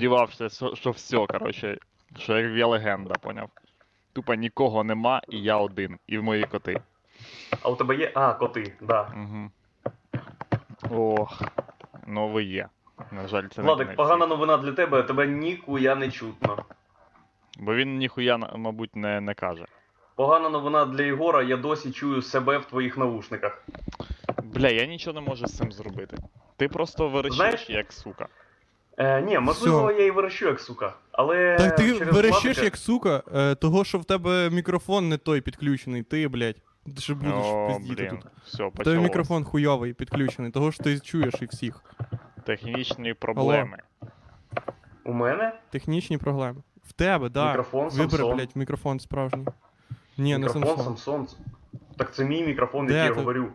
сподівався, 0.00 0.48
що, 0.48 0.74
що 0.74 0.90
все, 0.90 1.26
коротше, 1.26 1.78
що 2.18 2.38
як 2.38 2.56
я 2.56 2.66
легенда, 2.66 3.14
поняв. 3.14 3.50
Тупо 4.12 4.34
нікого 4.34 4.84
нема, 4.84 5.22
і 5.28 5.42
я 5.42 5.56
один, 5.56 5.98
і 6.06 6.18
в 6.18 6.22
мої 6.22 6.44
коти. 6.44 6.80
А 7.62 7.68
у 7.68 7.76
тебе 7.76 7.96
є. 7.96 8.12
А, 8.14 8.32
коти, 8.32 8.72
да. 8.80 9.12
Угу. 9.14 9.50
Ох, 10.90 11.42
ну 12.06 12.28
ви 12.28 12.44
є. 12.44 12.68
На 13.12 13.28
жаль, 13.28 13.46
це 13.48 13.60
не 13.60 13.66
Владик, 13.66 13.86
кінець 13.86 13.96
погана 13.96 14.26
новина 14.26 14.56
для 14.56 14.72
тебе, 14.72 15.02
тебе 15.02 15.26
ніхуя 15.26 15.94
не 15.94 16.10
чутно. 16.10 16.64
Бо 17.58 17.74
він 17.74 17.96
ніхуя, 17.96 18.36
мабуть, 18.36 18.96
не, 18.96 19.20
не 19.20 19.34
каже. 19.34 19.64
Погана 20.14 20.48
новина 20.48 20.84
для 20.84 21.02
Єгора, 21.02 21.42
я 21.42 21.56
досі 21.56 21.92
чую 21.92 22.22
себе 22.22 22.58
в 22.58 22.64
твоїх 22.64 22.98
наушниках. 22.98 23.66
Бля, 24.42 24.68
я 24.68 24.86
нічого 24.86 25.20
не 25.20 25.26
можу 25.26 25.46
з 25.46 25.56
цим 25.56 25.72
зробити. 25.72 26.16
Ти 26.56 26.68
просто 26.68 27.08
верещиш, 27.08 27.36
Знаєш- 27.36 27.70
як 27.70 27.92
сука. 27.92 28.28
Е, 29.00 29.22
ні, 29.22 29.38
можливо, 29.38 29.86
Всьо. 29.86 29.92
я 29.98 30.06
і 30.06 30.10
верещу 30.10 30.46
як 30.46 30.60
сука. 30.60 30.92
Але. 31.12 31.56
Так 31.58 31.76
ти 31.76 31.92
через 31.98 32.14
верещиш 32.14 32.58
як 32.58 32.76
сука, 32.76 33.22
е, 33.34 33.54
того, 33.54 33.84
що 33.84 33.98
в 33.98 34.04
тебе 34.04 34.50
мікрофон 34.50 35.08
не 35.08 35.16
той 35.18 35.40
підключений, 35.40 36.02
ти, 36.02 36.28
блядь. 36.28 36.56
Ти 36.96 37.00
ще 37.00 37.14
будеш 37.14 37.34
О, 37.36 37.66
пиздіти 37.68 38.02
блін, 38.02 38.10
тут. 38.10 38.30
все, 38.44 38.56
В 38.56 38.56
тебе 38.56 38.70
почалось. 38.70 39.02
мікрофон 39.02 39.44
хуйовий 39.44 39.92
підключений, 39.92 40.50
того 40.50 40.72
що 40.72 40.84
ти 40.84 41.00
чуєш 41.00 41.34
і 41.42 41.46
всіх. 41.46 41.84
Технічні 42.44 43.14
проблеми. 43.14 43.78
У 45.04 45.12
мене? 45.12 45.52
Технічні 45.70 46.18
проблеми. 46.18 46.62
В 46.84 46.92
тебе, 46.92 47.28
да. 47.28 47.48
Мікрофон 47.48 47.88
Вибери, 47.88 48.24
Samsung. 48.24 48.34
блядь, 48.36 48.50
мікрофон 48.56 49.00
справжній. 49.00 49.46
Ні, 50.18 50.38
не 50.38 50.46
мікрофон 50.46 50.62
Samsung. 50.86 51.04
Samsung. 51.04 51.36
Так 51.96 52.14
це 52.14 52.24
мій 52.24 52.44
мікрофон, 52.46 52.86
Де 52.86 52.92
який 52.92 53.08
я 53.08 53.14
ти? 53.14 53.20
говорю. 53.20 53.48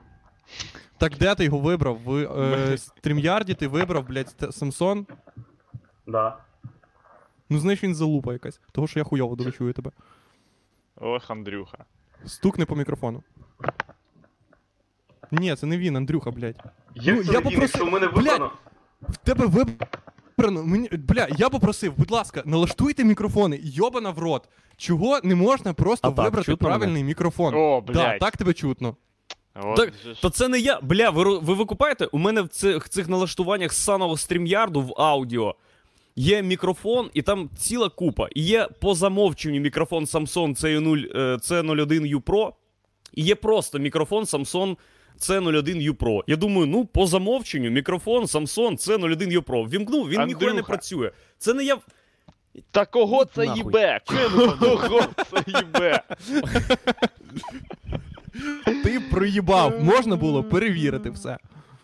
Так 0.98 1.18
де 1.18 1.36
ти 1.36 1.44
його 1.46 1.60
вибрав? 1.60 1.98
В 2.06 2.12
е, 2.18 2.78
стрімярді 2.78 3.54
ти 3.54 3.68
вибрав, 3.68 4.08
блядь, 4.08 4.28
ст- 4.40 4.48
Samsung? 4.60 5.06
Да. 6.08 6.38
Ну, 7.50 7.60
знаєш, 7.60 7.84
він 7.84 7.96
залупа 7.96 8.34
якась. 8.34 8.60
Того, 8.72 8.88
що 8.88 9.00
я 9.00 9.04
хуйово 9.04 9.36
дуже 9.36 9.52
чую 9.52 9.74
тебе. 9.74 9.92
Ох, 10.96 11.32
Андрюха. 11.32 11.78
Стукни 12.26 12.66
по 12.66 12.76
мікрофону. 12.76 13.24
Ні, 15.32 15.56
це 15.56 15.66
не 15.68 15.78
він, 15.78 15.96
Андрюха, 15.98 16.32
блядь. 16.32 16.64
Як 16.96 17.16
Ну, 17.18 17.24
це 17.24 17.32
я 17.34 17.42
попросив- 17.42 17.62
якщо 17.62 17.86
в 17.86 17.92
мене 17.92 18.08
Блядь! 18.08 18.16
вибрано? 18.26 18.52
В 19.02 19.18
тебе 19.18 19.46
вибрано. 19.46 20.64
Мені... 20.64 20.88
Бля, 20.90 21.28
я 21.38 21.50
попросив, 21.50 21.94
будь 21.98 22.12
ласка, 22.12 22.42
налаштуйте 22.46 23.04
мікрофони, 23.04 23.60
йобана 23.64 24.10
в 24.12 24.20
рот. 24.20 24.50
Чого 24.78 25.20
не 25.24 25.36
можна 25.36 25.74
просто 25.74 26.08
А 26.08 26.12
так, 26.12 26.26
вибрати 26.26 26.46
чутно 26.52 26.68
правильний 26.68 27.04
мікрофон? 27.04 27.54
О, 27.56 27.82
Да, 27.88 28.18
так 28.20 28.38
тебе 28.38 28.54
чутно. 28.54 28.96
От 29.64 29.76
Так, 29.76 29.94
же 30.06 30.14
ж- 30.14 30.22
То 30.22 30.30
це 30.30 30.48
не 30.48 30.60
я. 30.60 30.80
Бля, 30.82 31.10
ви, 31.10 31.38
ви 31.40 31.54
викупаєте? 31.54 32.06
У 32.06 32.18
мене 32.18 32.42
в 32.42 32.48
цих, 32.48 32.90
цих 32.90 33.10
налаштуваннях 33.10 33.74
з 33.74 33.84
саного 33.84 34.18
стрімярду 34.18 34.82
в 34.82 34.94
аудіо 35.02 35.56
є 36.16 36.42
мікрофон, 36.42 37.10
і 37.14 37.22
там 37.22 37.50
ціла 37.58 37.90
купа. 37.90 38.28
І 38.36 38.44
є 38.44 38.68
по 38.80 38.96
замовченню 38.96 39.60
мікрофон 39.60 40.04
Samsung 40.04 40.56
C0, 40.62 41.06
е, 41.16 41.36
C01U 41.36 42.22
Pro, 42.22 42.52
і 43.14 43.24
є 43.24 43.36
просто 43.36 43.80
мікрофон 43.80 44.24
Samsung 44.24 44.78
C01U 45.20 45.92
Pro. 45.94 46.22
Я 46.28 46.36
думаю, 46.36 46.68
ну, 46.68 46.86
по 46.86 47.08
замовченню 47.08 47.70
мікрофон 47.70 48.24
Samsung 48.24 48.72
C01U 48.72 49.40
Pro. 49.40 49.70
Вімкнув, 49.70 50.10
він 50.10 50.20
ніхуя 50.28 50.54
не 50.54 50.64
працює. 50.64 51.12
Це 51.38 51.54
не 51.54 51.64
я. 51.64 51.78
Та 52.72 52.86
кого 52.86 53.26
це 53.26 53.46
їбе? 53.56 54.00
Кого 54.60 55.02
це 55.32 55.44
їбе? 55.48 56.02
Ти 58.84 59.00
проїбав, 59.12 59.84
можна 59.84 60.16
було 60.16 60.44
перевірити 60.44 61.10
все. 61.10 61.38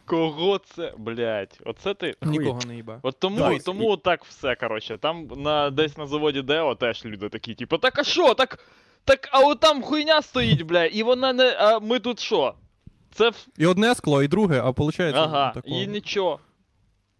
Кого 0.05 0.57
це, 0.57 0.93
блядь? 0.97 1.59
Оце 1.65 1.93
ти. 1.93 2.15
Нікого 2.21 2.59
не 2.67 2.75
їбав. 2.75 2.99
От 3.03 3.19
тому, 3.19 3.37
Так, 3.39 3.63
тому 3.63 3.97
так 3.97 4.25
все, 4.25 4.55
коротше. 4.55 4.97
Там 4.97 5.27
на, 5.37 5.69
десь 5.69 5.97
на 5.97 6.07
заводі 6.07 6.41
Део 6.41 6.75
теж 6.75 7.05
люди 7.05 7.29
такі, 7.29 7.53
типу, 7.55 7.77
так 7.77 7.99
а 7.99 8.03
що? 8.03 8.33
Так, 8.33 8.59
так, 9.05 9.29
а 9.31 9.39
от 9.39 9.59
там 9.59 9.81
хуйня 9.81 10.21
стоїть, 10.21 10.61
бля, 10.61 10.85
і 10.85 11.03
вона 11.03 11.33
не. 11.33 11.55
А 11.59 11.79
ми 11.79 11.99
тут 11.99 12.19
що? 12.19 12.53
Це. 13.13 13.29
в- 13.29 13.47
І 13.57 13.65
одне 13.65 13.95
скло, 13.95 14.23
і 14.23 14.27
друге, 14.27 14.59
а 14.65 14.69
виходить. 14.69 15.15
Ага, 15.15 15.51
такого. 15.51 15.75
і 15.81 15.87
нічого. 15.87 16.39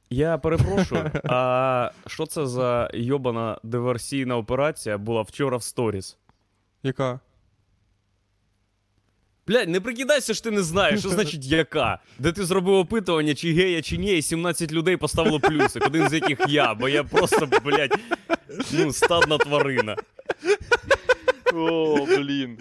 Я 0.10 0.38
перепрошую, 0.38 1.12
а 1.24 1.92
що 2.08 2.26
це 2.26 2.46
за 2.48 2.90
йобана 2.94 3.58
диверсійна 3.64 4.38
операція 4.38 4.98
була 4.98 5.22
вчора 5.22 5.58
в 5.58 5.64
сторіс? 5.64 6.18
Яка? 6.84 7.20
Блядь, 9.48 9.70
не 9.70 9.82
прикидайся, 9.82 10.34
що 10.34 10.44
ти 10.44 10.52
не 10.52 10.64
знаєш, 10.64 11.00
що 11.00 11.10
значить 11.10 11.46
яка. 11.46 12.00
Де 12.20 12.32
ти 12.32 12.46
зробив 12.46 12.76
опитування, 12.76 13.34
чи 13.36 13.54
гея, 13.54 13.82
чи 13.82 13.98
ні, 13.98 14.18
і 14.18 14.22
17 14.22 14.72
людей 14.72 14.98
поставило 14.98 15.40
плюсик, 15.40 15.86
один 15.86 16.10
з 16.10 16.14
яких 16.14 16.40
я, 16.48 16.74
бо 16.74 16.90
я 16.90 17.04
просто, 17.04 17.50
блядь, 17.64 18.00
ну, 18.74 18.94
стадна 18.94 19.38
тварина. 19.38 19.96
О, 21.54 22.06
блін. 22.06 22.58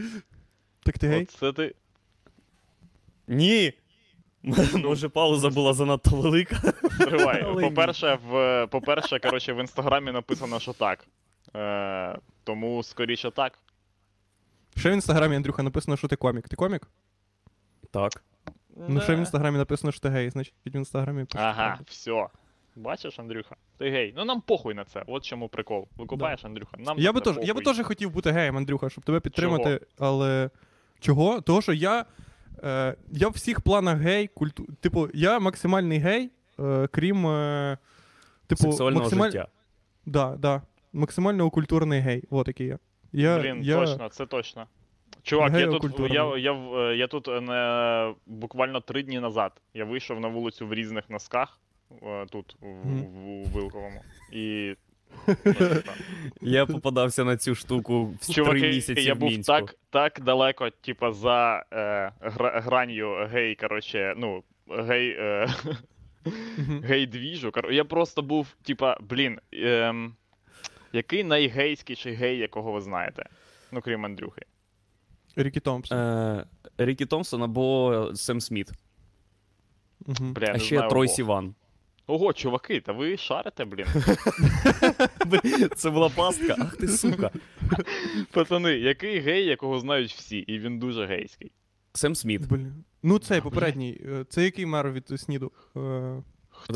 Так 0.83 0.99
ти 0.99 1.09
гей? 1.09 1.29
Оце 1.35 1.53
ти. 1.53 1.75
Ні. 3.29 3.73
Може, 4.75 5.09
пауза 5.09 5.49
була 5.49 5.75
занадто 5.75 6.17
велика. 6.17 6.73
Тривай. 6.99 7.43
Але 7.47 7.63
ні. 7.63 7.69
По-перше, 7.69 8.19
в, 8.31 8.67
по-перше, 8.67 9.19
коротше, 9.19 9.53
в 9.53 9.61
інстаграмі 9.61 10.13
написано, 10.13 10.61
що 10.61 10.73
так. 10.73 11.07
Е, 11.57 12.19
тому 12.45 12.83
скоріше 12.83 13.31
так. 13.31 13.59
Ще 14.81 14.91
в 14.91 14.93
інстаграмі, 14.93 15.37
Андрюха, 15.37 15.63
написано, 15.63 15.97
що 15.97 16.09
ти 16.09 16.17
комік. 16.17 16.49
Ти 16.49 16.57
комік? 16.57 16.89
Так. 17.91 18.25
Ну, 18.89 19.01
ще 19.01 19.15
в 19.15 19.19
інстаграмі 19.19 19.59
написано, 19.59 19.93
що 19.93 20.01
ти 20.01 20.09
гей, 20.09 20.31
значить 20.31 20.55
в 20.67 20.77
інстаграмі 20.77 21.25
пише 21.25 21.45
Ага, 21.45 21.67
правду. 21.67 21.85
все. 21.89 22.27
Бачиш, 22.77 23.19
Андрюха? 23.19 23.57
Ти 23.79 23.91
гей. 23.91 24.15
Ну 24.17 24.25
нам 24.25 24.41
похуй 24.41 24.75
на 24.75 24.85
це. 24.85 25.03
От 25.07 25.25
чому 25.25 25.49
прикол. 25.49 25.89
Викупаєш, 25.97 26.45
Андрюха? 26.45 26.77
Нам 26.79 26.99
Я 26.99 27.13
би 27.13 27.21
це 27.21 27.25
теж, 27.25 27.37
я 27.37 27.55
би 27.55 27.61
похуй. 27.61 27.75
теж 27.77 27.87
хотів 27.87 28.11
бути 28.11 28.31
геєм, 28.31 28.57
Андрюха, 28.57 28.91
щоб 28.91 29.05
тебе 29.05 29.21
підтримати, 29.21 29.81
але. 29.99 30.51
Чого? 31.01 31.41
Того, 31.41 31.63
що 31.63 31.73
я. 31.73 32.05
Е, 32.63 32.97
я 33.13 33.29
в 33.29 33.33
всіх 33.33 33.61
планах 33.61 33.99
гей, 33.99 34.29
культу... 34.29 34.67
типу, 34.81 35.09
я 35.15 35.39
максимальний 35.39 35.99
гей, 35.99 36.31
е, 36.61 36.89
крім. 36.93 37.27
Е, 37.27 37.79
типу, 38.47 38.63
Сексуального 38.63 39.03
максималь... 39.03 39.31
життя. 39.31 39.49
Да, 40.07 40.37
да. 40.37 40.63
Максимально 40.93 41.51
культурний 41.51 42.01
гей. 42.01 42.25
От 42.31 42.49
який 42.49 42.67
я. 42.67 42.79
Я 43.13 43.39
Блін, 43.39 43.63
я... 43.63 43.77
точно, 43.77 44.09
це 44.09 44.27
точно. 44.27 44.67
Чувак, 45.23 45.53
я 45.55 45.67
тут, 45.67 46.11
я, 46.11 46.37
я, 46.37 46.53
е, 46.53 46.97
я 46.97 47.07
тут 47.07 47.29
е, 47.29 47.41
не, 47.41 48.15
буквально 48.27 48.81
три 48.81 49.03
дні 49.03 49.21
назад. 49.21 49.53
Я 49.75 49.85
вийшов 49.85 50.21
на 50.21 50.29
вулицю 50.29 50.67
в 50.67 50.75
різних 50.75 51.11
носках, 51.11 51.59
е, 52.03 52.27
тут, 52.31 52.57
в, 52.61 52.67
Мгм. 52.67 53.03
в, 53.03 53.29
у 53.29 53.45
Вилковому. 53.45 54.03
І. 54.33 54.75
Я 56.41 56.67
попадався 56.67 57.25
на 57.25 57.37
цю 57.37 57.55
штуку 57.55 58.05
в 58.05 58.35
три 58.35 58.61
місяці 58.61 59.01
я 59.01 59.15
в 59.15 59.19
був 59.19 59.31
Мінську. 59.31 59.53
так, 59.53 59.75
так 59.91 60.21
далеко, 60.21 60.71
типа, 60.71 61.13
за 61.13 61.65
е, 61.73 62.13
гра, 62.21 62.61
гранью 62.61 63.29
гей, 63.33 63.55
коротше, 63.55 64.15
ну, 64.17 64.43
гей. 64.69 65.11
Е, 65.19 65.49
гей 66.85 67.07
двіжу. 67.07 67.49
Кор- 67.51 67.73
Я 67.73 67.85
просто 67.85 68.23
був, 68.23 68.47
типа, 68.63 68.97
блін, 69.01 69.39
ем, 69.53 70.15
який 70.93 71.25
найгейськіший 71.25 72.15
гей, 72.15 72.39
якого 72.39 72.73
ви 72.73 72.81
знаєте? 72.81 73.29
Ну, 73.73 73.81
крім 73.81 74.05
Андрюхи. 74.05 74.43
Рікі 75.37 75.61
Томпсон. 75.61 75.99
Е, 75.99 76.45
Рікі 76.79 77.07
Томпсон 77.07 77.43
або 77.43 78.11
Сем 78.15 78.41
Сміт. 78.41 78.71
Бля, 80.21 80.53
а 80.55 80.59
ще 80.59 80.77
знаю 80.77 80.91
Трой. 80.91 81.09
Сіван. 81.09 81.55
Ого, 82.07 82.33
чуваки, 82.33 82.81
та 82.81 82.93
ви 82.93 83.17
шарите, 83.17 83.65
блін. 83.65 83.87
Це 85.77 85.91
була 85.91 86.09
пастка. 86.09 86.57
Ах 86.59 86.77
ти 86.77 86.89
сука. 86.89 87.31
Пацани, 88.31 88.73
який 88.73 89.19
гей, 89.21 89.45
якого 89.47 89.79
знають 89.81 90.13
всі, 90.13 90.39
і 90.39 90.59
він 90.59 90.79
дуже 90.79 91.07
гейський. 91.07 91.53
Сем 91.93 92.15
Сміт. 92.15 92.49
Блін. 92.49 92.85
Ну, 93.03 93.19
цей 93.19 93.41
попередній. 93.41 94.01
е, 94.05 94.25
Це 94.29 94.45
який 94.45 94.67
мер 94.67 94.93
від 94.93 95.21
Сніду? 95.21 95.53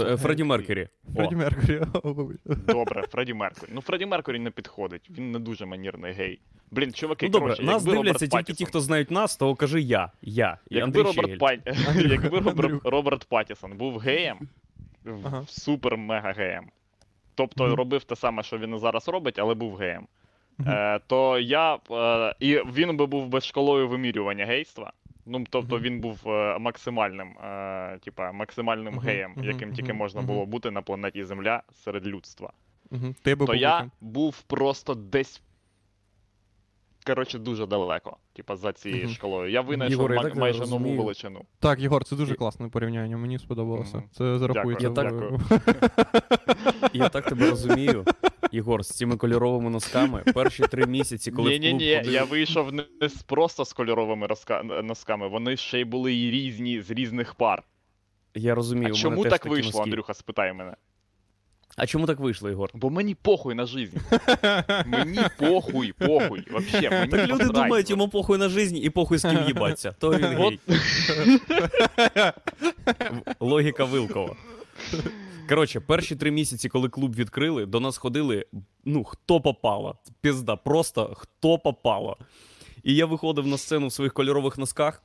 Е, 0.01 0.17
Фредді 0.17 0.45
Меркері. 0.45 0.89
Фредді 1.17 1.35
вибач. 1.35 2.37
Добре, 2.45 3.03
Фредді 3.11 3.35
Меркурі. 3.35 3.71
Ну, 3.75 3.81
Фредді 3.81 4.07
Меркурі 4.07 4.39
не 4.39 4.51
підходить, 4.51 5.11
він 5.11 5.33
не 5.33 5.39
дуже 5.39 5.67
манірний 5.67 6.13
гей. 6.13 6.41
Блін, 6.71 6.93
чуваки, 6.93 7.27
Ну 7.27 7.33
добре, 7.33 7.47
коротше, 7.47 7.63
нас 7.63 7.75
якби 7.75 7.93
дивляться 7.93 8.03
Роберт 8.13 8.19
тільки 8.19 8.37
Паттісон, 8.37 8.57
ті, 8.57 8.65
хто 8.65 8.81
знають 8.81 9.11
нас, 9.11 9.37
то 9.37 9.55
кажи 9.55 9.81
я. 9.81 10.11
Я. 10.23 10.59
І 10.71 10.75
Якби 10.75 10.85
Андрій 10.85 11.03
Роберт, 11.03 11.19
Щегель. 11.19 11.39
Пат... 11.39 11.61
Якби 11.97 12.29
Роберт... 12.39 12.61
Андрюха. 12.61 12.91
Роберт 12.91 13.25
Паттісон 13.25 13.77
був 13.77 13.99
геєм, 13.99 14.39
Ага. 15.25 15.41
супер-мега 15.49 16.33
геєм. 16.37 16.65
Тобто 17.35 17.65
Мгм. 17.67 17.75
робив 17.75 18.05
те 18.05 18.17
саме, 18.17 18.43
що 18.43 18.59
він 18.59 18.75
і 18.75 18.79
зараз 18.79 19.09
робить, 19.09 19.39
але 19.39 19.55
був 19.55 19.77
геєм. 19.77 20.07
Мгм. 20.59 20.71
Е, 20.71 21.01
то 21.07 21.39
я. 21.39 21.79
Е, 21.91 22.35
і 22.41 22.55
він 22.57 22.97
би 22.97 23.07
був 23.07 23.29
би 23.29 23.41
школою 23.41 23.89
вимірювання 23.89 24.45
гейства. 24.47 24.93
Ну, 25.27 25.45
тобто 25.51 25.81
він 25.81 26.01
був 26.01 26.21
е, 26.27 26.59
максимальним, 26.59 27.29
е, 27.29 27.99
типа, 27.99 28.33
максимальним 28.33 28.99
геєм, 28.99 29.35
яким 29.43 29.73
тільки 29.73 29.93
можна 29.93 30.23
було 30.23 30.47
бути 30.47 30.71
на 30.71 30.83
планеті 30.83 31.25
Земля 31.25 31.63
серед 31.85 32.07
людства. 32.07 32.53
Ти 33.23 33.35
би 33.35 33.47
То 33.47 33.53
був 33.53 33.57
я 33.57 33.91
був 34.01 34.43
просто 34.43 34.95
десь 34.95 35.43
коротше, 37.07 37.39
дуже 37.39 37.67
далеко, 37.67 38.17
типа, 38.33 38.57
за 38.57 38.73
цією 38.73 39.05
Мгм. 39.05 39.15
шкалою. 39.15 39.51
Я 39.51 39.61
винайшов 39.61 40.01
Єгор, 40.01 40.15
я 40.15 40.23
так 40.23 40.37
майже 40.37 40.67
нову 40.67 40.97
величину. 40.97 41.45
Так, 41.59 41.81
Єгор, 41.81 42.05
це 42.05 42.17
дуже 42.17 42.35
класне 42.35 42.69
порівняння, 42.69 43.17
мені 43.17 43.39
сподобалося. 43.39 43.97
Мгм. 43.97 44.07
Це 44.13 44.39
зарахується. 44.39 44.89
Дякую, 44.89 45.31
в- 45.37 45.61
Я 46.93 47.09
так 47.09 47.25
тебе 47.25 47.51
розумію, 47.51 48.05
Ігор, 48.53 48.85
з 48.85 48.89
цими 48.89 49.17
кольоровими 49.17 49.71
носками. 49.71 50.23
Перші 50.35 50.63
три 50.63 50.87
місяці, 50.87 51.31
коли 51.33 51.51
Ні, 51.51 51.59
в 51.59 51.61
ні, 51.61 51.71
клуб 51.71 51.81
ні, 51.81 51.97
ходив- 51.97 52.11
я 52.13 52.25
вийшов 52.25 52.73
не 52.73 52.85
не 53.01 53.09
з 53.09 53.23
просто 53.23 53.65
з 53.65 53.73
кольоровими 53.73 54.27
розка- 54.27 54.83
носками, 54.83 55.29
вони 55.29 55.57
ще 55.57 55.81
й 55.81 55.85
були 55.85 56.15
і 56.15 56.31
різні 56.31 56.81
з 56.81 56.91
різних 56.91 57.35
пар. 57.35 57.63
я 58.35 58.55
розумію. 58.55 58.87
А 58.87 58.89
мене 58.89 58.99
чому 59.03 59.23
теж 59.23 59.31
так 59.33 59.43
такі 59.43 59.55
вийшло, 59.55 59.71
носки. 59.71 59.83
Андрюха, 59.91 60.15
спитай 60.15 60.53
мене. 60.53 60.75
А 61.77 61.87
чому 61.87 62.07
так 62.07 62.21
вийшло, 62.21 62.51
Ігор? 62.51 62.71
Бо 62.75 62.91
мені 62.91 63.15
похуй 63.15 63.55
на 63.55 63.67
жизнь. 63.67 63.97
Мені 64.87 65.19
похуй, 65.39 65.93
похуй. 65.93 66.45
Вообще, 66.51 66.91
мені 66.91 67.11
Так 67.11 67.21
люди 67.21 67.33
посрать. 67.33 67.53
думають, 67.53 67.91
йому 67.91 68.09
похуй 68.09 68.39
на 68.39 68.49
жизнь 68.49 68.77
і 68.77 68.91
похуй 68.91 69.19
з 69.19 69.23
ким 69.23 69.45
їбаться. 69.47 69.93
То 69.99 70.11
він 70.11 70.25
гей. 70.25 70.61
Логіка 73.41 73.85
Вилкова. 73.85 74.37
Коротше, 75.49 75.81
перші 75.81 76.17
три 76.17 76.31
місяці, 76.31 76.69
коли 76.69 76.89
клуб 76.89 77.15
відкрили, 77.15 77.67
до 77.67 77.81
нас 77.81 77.97
ходили, 77.97 78.47
ну, 78.85 79.05
хто 79.05 79.41
попало. 79.41 79.99
Пізда, 80.21 80.57
просто 80.57 81.15
хто 81.17 81.59
попало. 81.59 82.17
І 82.83 82.95
я 82.95 83.07
виходив 83.07 83.47
на 83.47 83.59
сцену 83.59 83.87
в 83.87 83.93
своїх 83.93 84.13
кольорових 84.13 84.59
носках. 84.59 85.03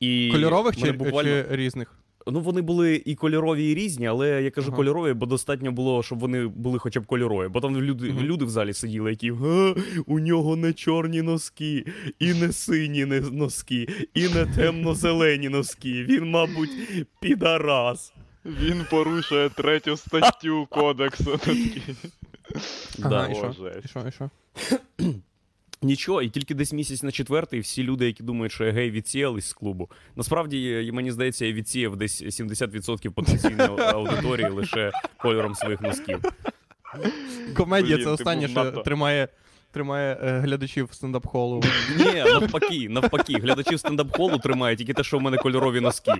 І 0.00 0.30
Кольорових 0.32 0.78
мене 0.78 0.86
чи, 0.86 0.98
буквально... 0.98 1.30
чи 1.30 1.46
різних? 1.50 1.98
Ну, 2.32 2.40
вони 2.40 2.60
були 2.62 3.02
і 3.04 3.14
кольорові, 3.14 3.70
і 3.70 3.74
різні, 3.74 4.06
але 4.06 4.42
я 4.42 4.50
кажу 4.50 4.68
Ага. 4.68 4.76
кольорові, 4.76 5.12
бо 5.12 5.26
достатньо 5.26 5.72
було, 5.72 6.02
щоб 6.02 6.18
вони 6.18 6.46
були 6.46 6.78
хоча 6.78 7.00
б 7.00 7.06
кольорові. 7.06 7.48
Бо 7.48 7.60
там 7.60 7.76
люди, 7.76 8.10
Мгм. 8.12 8.24
люди 8.24 8.44
в 8.44 8.50
залі 8.50 8.72
сиділи, 8.72 9.10
які 9.10 9.30
«Га, 9.30 9.74
у 10.06 10.18
нього 10.18 10.56
не 10.56 10.72
чорні 10.72 11.22
носки, 11.22 11.84
і 12.18 12.34
не 12.34 12.52
сині 12.52 13.04
носки, 13.32 13.88
і 14.14 14.28
не 14.28 14.46
темно-зелені 14.46 15.48
носки. 15.48 16.04
Він, 16.08 16.30
мабуть, 16.30 16.70
підарас. 17.20 18.12
Він 18.44 18.84
порушує 18.90 19.48
третю 19.48 19.96
статтю 19.96 20.66
кодексу. 20.70 21.40
Ага, 23.02 23.10
Да. 23.10 23.28
і 23.28 24.10
що? 24.10 24.30
Нічого, 25.82 26.22
і 26.22 26.28
тільки 26.28 26.54
десь 26.54 26.72
місяць 26.72 27.02
на 27.02 27.10
четвертий 27.12 27.60
всі 27.60 27.82
люди, 27.82 28.06
які 28.06 28.22
думають, 28.22 28.52
що 28.52 28.64
я 28.64 28.72
гей, 28.72 28.90
відсіялись 28.90 29.46
з 29.48 29.52
клубу. 29.52 29.90
Насправді, 30.16 30.84
е, 30.88 30.92
мені 30.92 31.10
здається, 31.12 31.46
я 31.46 31.52
відсіяв 31.52 31.96
десь 31.96 32.22
70% 32.22 33.10
потенційної 33.10 33.68
аудиторії 33.80 34.48
лише 34.48 34.92
кольором 35.18 35.54
своїх 35.54 35.80
носків. 35.80 36.20
Комедія 37.54 37.96
Блін, 37.96 38.04
це 38.06 38.10
останнє, 38.10 38.48
що 38.48 38.60
надто- 38.60 38.82
тримає, 38.82 39.28
тримає 39.78 40.18
е, 40.22 40.38
глядачів 40.40 40.88
стендап-холу. 40.92 41.62
Ні, 41.98 42.04
навпаки, 42.14 42.88
навпаки. 42.88 43.38
Глядачів 43.38 43.78
стендап-холу 43.78 44.38
тримає 44.38 44.76
тільки 44.76 44.92
те, 44.94 45.04
що 45.04 45.18
в 45.18 45.22
мене 45.22 45.36
кольорові 45.36 45.80
носки. 45.80 46.12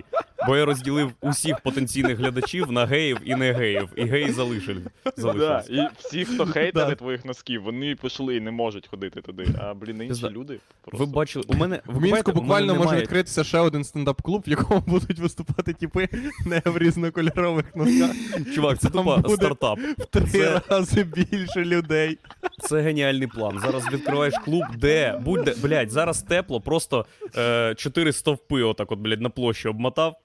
Бо 0.47 0.57
я 0.57 0.65
розділив 0.65 1.11
усіх 1.21 1.59
потенційних 1.59 2.17
глядачів 2.17 2.71
на 2.71 2.85
геїв 2.85 3.17
і 3.25 3.35
не 3.35 3.51
геїв. 3.53 3.89
І 3.95 4.03
геї 4.03 4.31
залишили. 4.31 4.81
Да, 5.17 5.63
і 5.69 5.87
всі, 5.99 6.25
хто 6.25 6.45
хейтери 6.45 6.89
Да. 6.89 6.95
твоїх 6.95 7.25
носків, 7.25 7.63
вони 7.63 7.95
пішли 7.95 8.35
і 8.35 8.39
не 8.39 8.51
можуть 8.51 8.87
ходити 8.87 9.21
туди. 9.21 9.45
А 9.61 9.73
блін, 9.73 10.01
інші 10.03 10.29
люди 10.29 10.59
просто. 10.85 11.05
Ви 11.05 11.11
бачили, 11.11 11.45
у 11.47 11.53
мене 11.53 11.79
В 11.85 12.01
Мінську 12.01 12.31
буквально 12.31 12.67
може 12.73 12.79
немає... 12.79 13.01
відкритися 13.01 13.43
ще 13.43 13.59
один 13.59 13.83
стендап-клуб, 13.83 14.43
в 14.47 14.49
якому 14.49 14.81
будуть 14.87 15.19
виступати 15.19 15.73
типи 15.73 16.09
не 16.45 16.61
в 16.65 16.77
різнокольорових 16.77 17.75
носках. 17.75 18.11
Чувак, 18.55 18.79
це 18.79 18.89
буде- 18.89 19.29
стартап. 19.35 19.79
В 19.97 20.05
три 20.05 20.25
Це- 20.25 20.61
рази 20.69 21.03
більше 21.03 21.65
людей. 21.65 22.17
Це 22.59 22.81
геніальний 22.81 23.27
план. 23.27 23.48
Зараз 23.57 23.93
відкриваєш 23.93 24.33
клуб, 24.45 24.63
де 24.77 25.17
будь-де. 25.25 25.55
Блядь, 25.63 25.91
зараз 25.91 26.21
тепло, 26.21 26.61
просто 26.61 27.05
е, 27.37 27.75
чотири 27.77 28.13
стовпи, 28.13 28.61
отак, 28.63 28.91
от, 28.91 28.99
блядь, 28.99 29.21
на 29.21 29.29
площі 29.29 29.67
обмотав. 29.67 30.15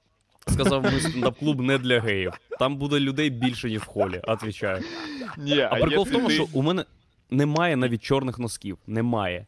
Сказав, 0.49 0.83
ми 0.83 1.01
стендап-клуб 1.01 1.61
не 1.61 1.79
для 1.79 2.01
геїв. 2.01 2.33
Там 2.59 2.77
буде 2.77 3.01
людей 3.01 3.31
більше, 3.31 3.69
ніж 3.69 3.81
в 3.81 3.87
холі, 3.87 4.21
отвічаю. 4.25 4.83
Ні, 5.39 5.61
А 5.61 5.77
прикол 5.77 6.05
в 6.05 6.11
тому, 6.11 6.31
що 6.31 6.47
у 6.53 6.63
мене 6.63 6.85
немає 7.31 7.77
навіть 7.77 8.03
чорних 8.03 8.39
носків. 8.39 8.79
Немає. 8.87 9.47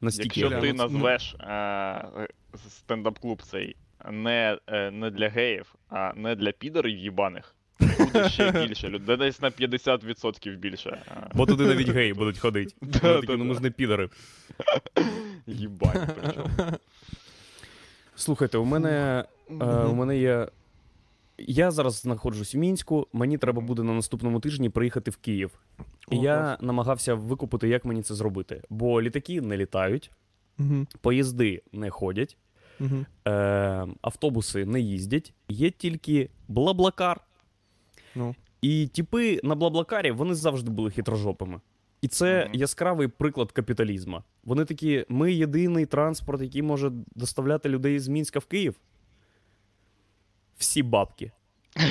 Настільки. 0.00 0.40
Якщо 0.40 0.60
ти 0.60 0.72
назвеш 0.72 1.34
е, 1.40 2.28
стендап-клуб 2.68 3.42
цей 3.42 3.76
не, 4.10 4.58
е, 4.66 4.90
не 4.90 5.10
для 5.10 5.28
геїв, 5.28 5.74
а 5.88 6.12
не 6.16 6.34
для 6.34 6.52
підорів 6.52 6.98
їбаних, 6.98 7.54
буде 7.80 8.28
ще 8.28 8.52
більше 8.66 8.88
людей. 8.88 9.16
Десь 9.16 9.42
на 9.42 9.50
50% 9.50 10.56
більше. 10.56 11.02
Бо 11.34 11.46
туди 11.46 11.66
навіть 11.66 11.88
геї 11.88 12.14
будуть 12.14 12.38
ходити. 12.38 12.74
Да, 12.82 12.98
такі, 12.98 13.26
да, 13.26 13.36
ну 13.36 13.44
ми 13.44 13.50
да. 13.50 13.54
ж 13.54 13.62
не 13.62 13.70
підари. 13.70 14.08
Їбать, 15.46 16.08
причому. 16.22 16.48
Слухайте, 18.16 18.58
у 18.58 18.64
мене, 18.64 19.24
е, 19.50 19.64
у 19.64 19.94
мене 19.94 20.18
є. 20.18 20.48
Я 21.38 21.70
зараз 21.70 21.94
знаходжусь 21.94 22.54
в 22.54 22.58
Мінську, 22.58 23.06
мені 23.12 23.38
треба 23.38 23.62
буде 23.62 23.82
на 23.82 23.92
наступному 23.92 24.40
тижні 24.40 24.70
приїхати 24.70 25.10
в 25.10 25.16
Київ. 25.16 25.50
І 26.10 26.16
О, 26.16 26.22
я 26.22 26.38
клас. 26.38 26.60
намагався 26.60 27.14
викупити, 27.14 27.68
як 27.68 27.84
мені 27.84 28.02
це 28.02 28.14
зробити. 28.14 28.62
Бо 28.70 29.02
літаки 29.02 29.40
не 29.40 29.56
літають, 29.56 30.10
поїзди 31.00 31.62
не 31.72 31.90
ходять, 31.90 32.36
е, 33.26 33.86
автобуси 34.02 34.66
не 34.66 34.80
їздять, 34.80 35.32
є 35.48 35.70
тільки 35.70 36.30
блаблакар. 36.48 37.20
Ну. 38.14 38.34
І 38.62 38.86
типи 38.86 39.40
на 39.42 39.54
блаблакарі 39.54 40.10
вони 40.10 40.34
завжди 40.34 40.70
були 40.70 40.90
хитрожопими. 40.90 41.60
І 42.02 42.08
це 42.08 42.44
Мгм. 42.44 42.54
яскравий 42.54 43.08
приклад 43.08 43.52
капіталізму. 43.52 44.22
Вони 44.44 44.64
такі: 44.64 45.04
ми 45.08 45.32
єдиний 45.32 45.86
транспорт, 45.86 46.42
який 46.42 46.62
може 46.62 46.92
доставляти 47.14 47.68
людей 47.68 47.98
з 47.98 48.08
Мінська 48.08 48.38
в 48.38 48.44
Київ. 48.46 48.74
Всі 50.58 50.82
бабки. 50.82 51.32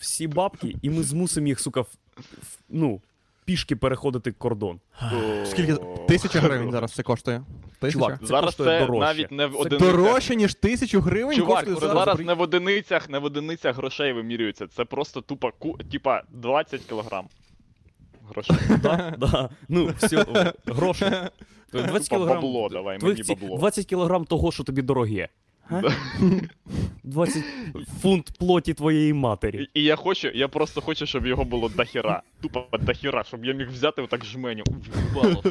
Всі 0.00 0.26
бабки, 0.28 0.76
і 0.82 0.90
ми 0.90 1.02
змусимо 1.02 1.46
їх, 1.46 1.60
сука, 1.60 1.80
в, 1.80 1.96
в- 2.16 2.58
ну, 2.68 3.00
пішки 3.44 3.76
переходити 3.76 4.32
кордон. 4.32 4.80
Скільки? 5.44 5.74
Тисяча 6.08 6.40
гривень 6.40 6.70
зараз 6.72 6.92
це 6.92 7.02
коштує. 7.02 7.42
Тисяча? 7.80 7.92
Чувак, 7.98 8.20
Це 8.20 8.26
Зараз 8.26 8.44
коштує 8.44 8.80
це 8.80 8.86
дорожче. 8.86 9.06
навіть 9.06 9.30
не 9.32 9.46
в 9.46 9.52
Це 9.52 9.58
одиницях. 9.58 9.90
Дорожче, 9.96 10.36
ніж 10.36 10.54
тисячу 10.54 11.00
гривень 11.00 11.36
Чувак, 11.36 11.54
коштує 11.54 11.76
зараз, 11.76 11.88
зараз. 11.94 12.04
зараз 12.04 12.26
не 12.26 12.34
в 12.34 12.40
одиницях, 12.40 13.08
не 13.08 13.18
в 13.18 13.24
одиницях 13.24 13.76
грошей 13.76 14.12
вимірюється. 14.12 14.66
Це 14.66 14.84
просто 14.84 15.20
тупо 15.20 15.50
ку... 15.58 15.78
типа 15.92 16.22
20 16.30 16.80
кілограм. 16.84 17.24
Грошей. 18.28 18.56
Да, 18.82 19.14
да. 19.18 19.48
Ну, 19.68 19.90
все, 19.98 20.24
гроші. 20.66 21.04
20 21.72 21.92
Тупо 21.92 21.98
кілограм. 22.16 22.36
бабло 22.36 22.68
давай, 22.68 22.98
твоїх 22.98 23.18
мені 23.18 23.26
ці- 23.26 23.34
бабло. 23.44 23.58
20 23.58 23.86
кілограм 23.86 24.24
того, 24.24 24.52
що 24.52 24.64
тобі 24.64 24.82
дороге. 24.82 25.28
А? 25.70 25.82
20 27.04 27.44
фунт 28.02 28.30
плоті 28.38 28.74
твоєї 28.74 29.12
матері. 29.12 29.68
І, 29.74 29.80
і 29.80 29.84
я 29.84 29.96
хочу, 29.96 30.28
я 30.28 30.48
просто 30.48 30.80
хочу, 30.80 31.06
щоб 31.06 31.26
його 31.26 31.44
було 31.44 31.68
дохіра. 31.68 32.22
Тупо 32.42 32.66
дохіра, 32.82 33.24
щоб 33.24 33.44
я 33.44 33.52
міг 33.54 33.70
взяти 33.70 34.02
отак 34.02 34.24
жменю. 34.24 34.64
Просто 35.14 35.50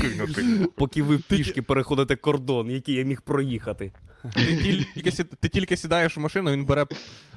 кинути. 0.00 0.44
Поки 0.76 1.02
ви 1.02 1.18
пішки 1.18 1.62
переходите 1.62 2.16
кордон, 2.16 2.70
який 2.70 2.94
я 2.94 3.04
міг 3.04 3.20
проїхати. 3.22 3.92
Ти 4.34 4.56
тільки, 4.94 5.10
сі- 5.12 5.24
ти 5.40 5.48
тільки 5.48 5.76
сідаєш 5.76 6.16
в 6.16 6.20
машину, 6.20 6.52
він 6.52 6.64
бере 6.64 6.86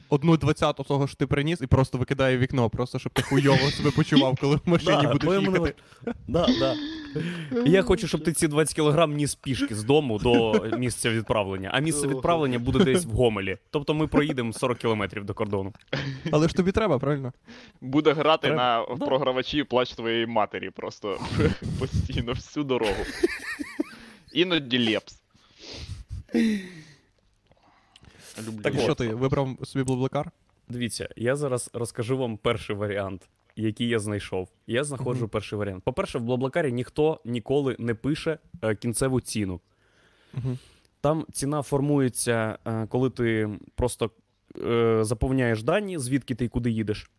одну 0.09 0.37
двадцяту 0.37 0.83
того, 0.83 1.07
що 1.07 1.15
ти 1.17 1.27
приніс, 1.27 1.61
і 1.61 1.67
просто 1.67 1.97
викидає 1.97 2.37
в 2.37 2.39
вікно, 2.39 2.69
просто 2.69 2.99
щоб 2.99 3.13
ти 3.13 3.21
хуйово 3.21 3.71
себе 3.71 3.91
почував, 3.91 4.37
коли 4.41 4.55
в 4.55 4.61
машині 4.69 5.01
Да, 5.03 5.13
будеш 5.13 5.41
їхати. 5.41 5.73
Да, 6.27 6.47
да. 6.59 6.75
Я 7.65 7.81
хочу, 7.81 8.07
щоб 8.07 8.23
ти 8.23 8.33
ці 8.33 8.47
20 8.47 8.75
кілограм 8.75 9.13
ніс 9.13 9.35
пішки 9.35 9.75
з 9.75 9.83
дому 9.83 10.19
до 10.19 10.53
місця 10.77 11.09
відправлення. 11.11 11.69
А 11.73 11.79
місце 11.79 12.07
відправлення 12.07 12.59
буде 12.59 12.83
десь 12.83 13.05
в 13.05 13.09
Гомелі. 13.09 13.57
Тобто 13.71 13.93
ми 13.93 14.07
проїдемо 14.07 14.53
40 14.53 14.77
кілометрів 14.77 15.25
до 15.25 15.33
кордону. 15.33 15.73
Але 16.31 16.47
ж 16.47 16.55
тобі 16.55 16.71
треба, 16.71 16.99
правильно? 16.99 17.33
Буде 17.81 18.13
грати 18.13 18.47
Треба- 18.47 18.85
на 18.89 18.95
Да. 18.95 19.05
програвачі 19.05 19.63
плач 19.63 19.93
твоєї 19.93 20.25
матері 20.25 20.69
просто 20.69 21.19
постійно 21.79 22.33
всю 22.33 22.63
дорогу. 22.63 23.03
Іноді 24.33 24.93
лепс. 24.93 25.21
Люблю. 28.47 28.61
Так 28.63 28.75
і 28.75 28.79
що 28.79 28.95
ти 28.95 29.07
вибрав 29.07 29.49
собі 29.63 29.83
блаблакар? 29.85 30.31
Дивіться, 30.69 31.09
я 31.15 31.35
зараз 31.35 31.69
розкажу 31.73 32.17
вам 32.17 32.37
перший 32.37 32.75
варіант, 32.75 33.21
який 33.57 33.87
я 33.87 33.99
знайшов. 33.99 34.49
Я 34.67 34.83
знаходжу 34.83 35.19
Мгм. 35.21 35.29
перший 35.29 35.59
варіант. 35.59 35.83
По-перше, 35.83 36.19
в 36.19 36.21
Блаблакарі 36.21 36.71
ніхто 36.71 37.21
ніколи 37.25 37.75
не 37.79 37.93
пише 37.95 38.37
е, 38.61 38.75
кінцеву 38.75 39.21
ціну. 39.21 39.59
Мгм. 40.33 40.57
Там 41.01 41.25
ціна 41.31 41.61
формується, 41.61 42.57
е, 42.65 42.87
коли 42.87 43.09
ти 43.09 43.49
просто 43.75 44.11
е, 44.65 44.99
заповняєш 45.03 45.63
дані, 45.63 45.97
звідки 45.97 46.35
ти 46.35 46.45
і 46.45 46.47
куди 46.47 46.69
їдеш. 46.71 47.09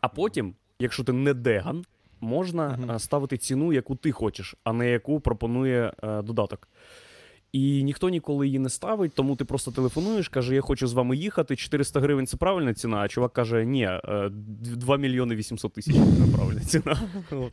А 0.00 0.08
потім, 0.08 0.54
якщо 0.78 1.04
ти 1.04 1.12
не 1.12 1.34
деган, 1.34 1.84
можна 2.20 2.78
е, 2.94 2.98
ставити 2.98 3.36
ціну, 3.38 3.72
яку 3.72 3.96
ти 3.96 4.12
хочеш, 4.12 4.54
а 4.64 4.72
не 4.72 4.90
яку 4.90 5.20
пропонує 5.20 5.92
е, 6.02 6.22
додаток. 6.22 6.68
І 7.52 7.82
ніхто 7.82 8.08
ніколи 8.08 8.46
її 8.46 8.58
не 8.58 8.68
ставить, 8.68 9.12
тому 9.14 9.36
ти 9.36 9.44
просто 9.44 9.70
телефонуєш, 9.70 10.28
каже, 10.28 10.54
я 10.54 10.60
хочу 10.60 10.86
з 10.86 10.92
вами 10.92 11.16
їхати, 11.16 11.56
400 11.56 12.00
гривень 12.00 12.26
це 12.26 12.36
правильна 12.36 12.74
ціна, 12.74 12.96
а 12.96 13.08
чувак 13.08 13.32
каже, 13.32 13.64
ні, 13.64 13.84
е, 13.84 14.30
2 14.32 14.96
мільйони 14.96 15.34
800 15.34 15.72
тисяч 15.72 15.94
це 15.94 16.36
правильна 16.36 16.60
ціна. 16.60 17.00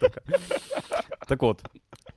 Так 1.28 1.44
от, 1.44 1.64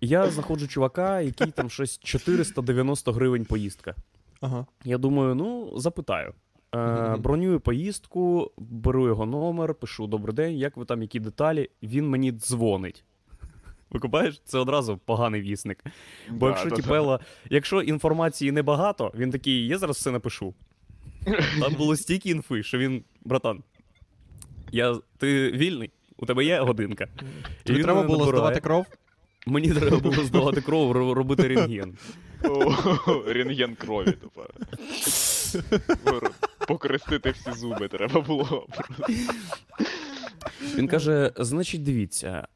я 0.01 0.31
знаходжу 0.31 0.67
чувака, 0.67 1.21
який 1.21 1.51
там 1.51 1.71
щось 1.71 1.99
490 1.99 3.13
гривень 3.13 3.45
поїздка. 3.45 3.95
Ага. 4.41 4.67
Я 4.85 4.99
думаю, 4.99 5.35
ну, 5.35 5.73
запитаю. 5.77 6.35
Е, 6.75 7.17
бронюю 7.17 7.61
поїздку, 7.61 8.51
беру 8.59 9.07
його 9.07 9.27
номер, 9.27 9.75
пишу 9.75 10.07
добрий 10.07 10.35
день, 10.35 10.57
як 10.57 10.77
ви 10.77 10.85
там, 10.85 11.03
які 11.03 11.21
деталі. 11.21 11.71
Він 11.83 12.09
мені 12.09 12.33
дзвонить. 12.33 13.05
Викупаєш? 13.91 14.43
Це 14.45 14.59
одразу 14.59 14.97
поганий 14.99 15.41
вісник. 15.41 15.85
Бо 16.31 16.47
Да, 16.47 16.51
якщо 16.51 16.71
да, 16.71 16.77
тіпела, 16.77 17.21
якщо 17.51 17.83
інформації 17.83 18.53
небагато, 18.53 19.13
він 19.15 19.31
такий, 19.31 19.67
я 19.67 19.79
зараз 19.79 19.97
все 19.97 20.11
напишу. 20.11 20.55
Там 21.61 21.75
було 21.75 21.97
стільки 21.97 22.31
інфи, 22.31 22.63
що 22.63 22.79
він, 22.79 23.05
братан, 23.25 23.63
я, 24.73 24.97
ти 25.19 25.51
вільний? 25.51 25.91
У 26.17 26.27
тебе 26.27 26.45
є 26.45 26.61
годинка? 26.61 27.07
І 27.65 27.67
Тобі 27.67 27.83
треба 27.83 28.03
було 28.03 28.19
набирає. 28.19 28.31
здавати 28.39 28.61
кров? 28.61 28.87
Мені 29.47 29.73
треба 29.73 29.97
було 29.99 30.25
здавати 30.25 30.61
кров, 30.61 30.93
робити 30.93 31.49
рентген. 31.49 31.95
Рентген 33.27 33.75
крові, 33.75 34.13
тупо. 34.13 34.47
Покрестити 36.69 37.31
всі 37.31 37.53
зуби 37.53 37.89
треба 37.89 38.21
було. 38.21 38.67
Він 40.75 40.89
каже: 40.89 41.33
значить, 41.37 41.83
дивіться. 41.83 42.49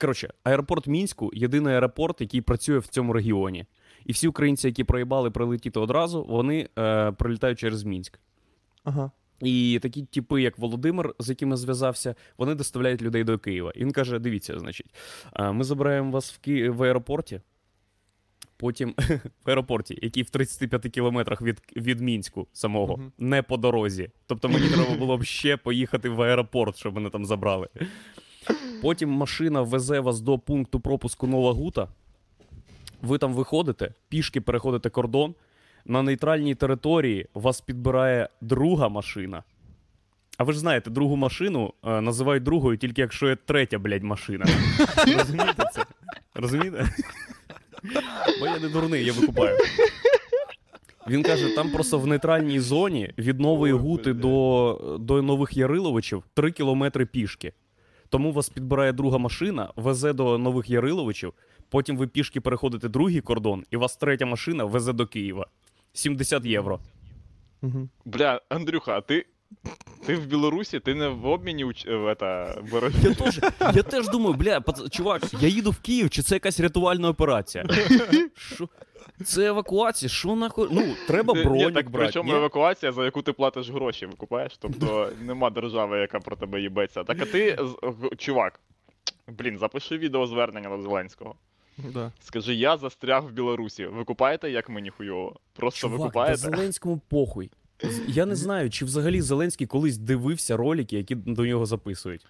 Коротше, 0.00 0.32
аеропорт 0.44 0.86
Мінську 0.86 1.30
єдиний 1.34 1.74
аеропорт, 1.74 2.20
який 2.20 2.40
працює 2.40 2.78
в 2.78 2.86
цьому 2.86 3.12
регіоні. 3.12 3.66
І 4.04 4.12
всі 4.12 4.28
українці, 4.28 4.66
які 4.66 4.84
проїбали 4.84 5.30
прилетіти 5.30 5.80
одразу, 5.80 6.24
вони 6.24 6.68
е, 6.78 7.12
прилітають 7.12 7.58
через 7.58 7.84
Мінськ. 7.84 8.18
Ага. 8.84 9.10
І 9.40 9.78
такі 9.82 10.02
типи, 10.02 10.42
як 10.42 10.58
Володимир, 10.58 11.14
з 11.18 11.28
яким 11.28 11.50
я 11.50 11.56
зв'язався, 11.56 12.14
вони 12.38 12.54
доставляють 12.54 13.02
людей 13.02 13.24
до 13.24 13.38
Києва. 13.38 13.72
І 13.74 13.80
він 13.80 13.92
каже: 13.92 14.18
дивіться, 14.18 14.58
значить, 14.58 14.94
а, 15.32 15.52
ми 15.52 15.64
забираємо 15.64 16.10
вас 16.10 16.32
в, 16.32 16.38
Ки... 16.38 16.70
в 16.70 16.82
аеропорті. 16.82 17.40
Потім 18.56 18.94
в 19.44 19.50
аеропорті, 19.50 19.98
який 20.02 20.22
в 20.22 20.30
35 20.30 20.82
кілометрах 20.82 21.42
від, 21.42 21.62
від 21.76 22.00
Мінську 22.00 22.46
самого, 22.52 22.96
Мгм. 22.96 23.12
не 23.18 23.42
по 23.42 23.56
дорозі. 23.56 24.10
Тобто 24.26 24.48
мені 24.48 24.68
треба 24.68 24.94
було 24.94 25.18
б 25.18 25.24
ще 25.24 25.56
поїхати 25.56 26.08
в 26.08 26.22
аеропорт, 26.22 26.76
щоб 26.76 26.94
мене 26.94 27.10
там 27.10 27.24
забрали. 27.24 27.68
Потім 28.82 29.10
машина 29.10 29.62
везе 29.62 30.00
вас 30.00 30.20
до 30.20 30.38
пункту 30.38 30.80
пропуску 30.80 31.26
Нова 31.26 31.52
Гута. 31.52 31.88
Ви 33.02 33.18
там 33.18 33.34
виходите, 33.34 33.94
пішки 34.08 34.40
переходите 34.40 34.90
кордон. 34.90 35.34
На 35.84 36.02
нейтральній 36.02 36.54
території 36.54 37.26
вас 37.34 37.60
підбирає 37.60 38.28
друга 38.40 38.88
машина. 38.88 39.42
А 40.38 40.44
ви 40.44 40.52
ж 40.52 40.58
знаєте, 40.58 40.90
другу 40.90 41.16
машину 41.16 41.72
е, 41.84 42.00
називають 42.00 42.42
другою, 42.42 42.78
тільки 42.78 43.00
якщо 43.00 43.28
є 43.28 43.36
третя, 43.36 43.78
блядь, 43.78 44.02
машина. 44.02 44.46
Розумієте 45.18 45.64
це? 45.74 45.84
Розумієте? 46.34 46.88
Бо 48.40 48.46
я 48.46 48.58
не 48.58 48.68
дурний, 48.68 49.04
я 49.04 49.12
викупаю. 49.12 49.58
Він 51.08 51.22
каже, 51.22 51.54
там 51.54 51.70
просто 51.70 51.98
в 51.98 52.06
нейтральній 52.06 52.60
зоні 52.60 53.12
від 53.18 53.40
Нової 53.40 53.72
Гути 53.72 54.12
до, 54.12 54.98
до 55.00 55.22
Нових 55.22 55.56
Яриловичів 55.56 56.22
3 56.34 56.52
кілометри 56.52 57.06
пішки. 57.06 57.52
Тому 58.08 58.32
вас 58.32 58.48
підбирає 58.48 58.92
друга 58.92 59.18
машина, 59.18 59.72
везе 59.76 60.12
до 60.12 60.38
Нових 60.38 60.70
Яриловичів, 60.70 61.32
потім 61.68 61.96
ви 61.96 62.06
пішки 62.06 62.40
переходите 62.40 62.88
другий 62.88 63.20
кордон, 63.20 63.64
і 63.70 63.76
вас 63.76 63.96
третя 63.96 64.26
машина 64.26 64.64
везе 64.64 64.92
до 64.92 65.06
Києва. 65.06 65.46
70 65.92 66.44
євро. 66.44 66.80
Угу. 67.62 67.88
Бля, 68.04 68.40
Андрюха, 68.48 68.96
а 68.96 69.00
ти. 69.00 69.26
Ти 70.06 70.16
в 70.16 70.26
Білорусі, 70.26 70.80
ти 70.80 70.94
не 70.94 71.08
в 71.08 71.26
обміні 71.26 71.64
уч... 71.64 71.86
в 71.86 72.14
это. 72.14 72.56
Я 73.02 73.14
теж, 73.14 73.40
я 73.76 73.82
теж 73.82 74.08
думаю, 74.08 74.34
бля, 74.34 74.60
пац... 74.60 74.90
чувак, 74.90 75.22
я 75.40 75.48
їду 75.48 75.70
в 75.70 75.78
Київ, 75.78 76.10
чи 76.10 76.22
це 76.22 76.34
якась 76.34 76.60
рятувальна 76.60 77.08
операція? 77.08 77.66
Що? 78.36 78.68
Це 79.24 79.46
евакуація, 79.46 80.08
що 80.08 80.36
нахуй? 80.36 80.68
Ну, 80.70 80.94
треба 81.06 81.34
Ні, 81.34 81.44
бронік 81.44 81.74
так 81.74 81.90
брати. 81.90 82.04
причому 82.06 82.30
ні? 82.32 82.38
евакуація, 82.38 82.92
за 82.92 83.04
яку 83.04 83.22
ти 83.22 83.32
платиш 83.32 83.70
гроші, 83.70 84.06
викупаєш? 84.06 84.56
Тобто 84.58 85.10
нема 85.22 85.50
держави, 85.50 85.98
яка 85.98 86.20
про 86.20 86.36
тебе 86.36 86.60
їбеться. 86.60 87.04
Так 87.04 87.18
а 87.20 87.24
ти, 87.26 87.58
чувак, 88.16 88.60
блін, 89.28 89.58
запиши 89.58 89.98
відеозвернення 89.98 90.68
до 90.68 90.82
Зеленського. 90.82 91.34
Да. 91.78 92.12
Скажи, 92.20 92.54
я 92.54 92.76
застряг 92.76 93.24
в 93.24 93.32
Білорусі. 93.32 93.86
Ви 93.86 94.04
купаєте, 94.04 94.50
як 94.50 94.68
мені 94.68 94.90
хуйово? 94.90 95.36
Просто 95.52 95.80
Чувак, 95.80 95.98
ви 95.98 96.04
та 96.04 96.08
купаєте? 96.10 96.36
Зеленському 96.36 97.00
похуй. 97.08 97.50
Я 98.08 98.26
не 98.26 98.36
знаю, 98.36 98.70
чи 98.70 98.84
взагалі 98.84 99.20
Зеленський 99.20 99.66
колись 99.66 99.96
дивився 99.98 100.56
ролики, 100.56 100.96
які 100.96 101.14
до 101.14 101.46
нього 101.46 101.66
записують. 101.66 102.26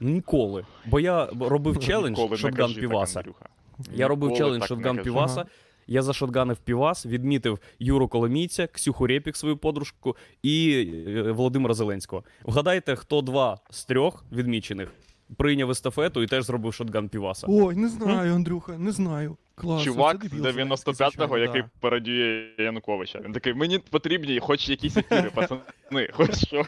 Ніколи. 0.00 0.66
Бо 0.86 1.00
я 1.00 1.26
робив 1.40 1.78
челендж 1.84 2.18
Ніколи 2.18 2.52
кажи 2.52 2.74
так, 2.74 2.80
піваса. 2.80 3.18
Андрюха. 3.20 3.46
Я 3.94 4.08
робив 4.08 4.30
Ніколи 4.30 4.38
челендж 4.38 4.60
так 4.60 4.70
не 4.70 4.76
шотган 4.76 5.04
піваса. 5.04 5.44
Я 5.86 6.02
зашотганив 6.02 6.56
півас, 6.56 7.06
відмітив 7.06 7.58
Юру 7.78 8.08
Коломійця, 8.08 8.66
Ксюху 8.66 9.06
Репік, 9.06 9.36
свою 9.36 9.56
подружку, 9.56 10.16
і 10.42 10.86
е, 11.06 11.22
Володимира 11.32 11.74
Зеленського. 11.74 12.24
Вгадайте, 12.42 12.96
хто 12.96 13.20
два 13.20 13.58
з 13.70 13.84
трьох 13.84 14.24
відмічених 14.32 14.88
прийняв 15.36 15.70
естафету 15.70 16.22
і 16.22 16.26
теж 16.26 16.44
зробив 16.44 16.74
шотган 16.74 17.08
піваса. 17.08 17.46
Ой, 17.50 17.76
не 17.76 17.88
знаю, 17.88 18.34
Андрюха, 18.34 18.78
не 18.78 18.92
знаю. 18.92 19.36
Клас. 19.56 19.82
Чувак 19.82 20.24
з 20.24 20.30
дебіл, 20.30 20.66
95-го, 20.66 20.92
звичайно, 20.92 21.38
який 21.38 21.62
да. 21.62 21.68
пародіює 21.80 22.48
Януковича. 22.58 23.20
Він 23.24 23.32
такий, 23.32 23.54
мені 23.54 23.78
потрібні 23.78 24.40
хоч 24.40 24.68
якісь 24.68 24.96
ефіри, 24.96 25.30
пацани, 25.34 25.60
хоч 26.12 26.46
щось. 26.46 26.66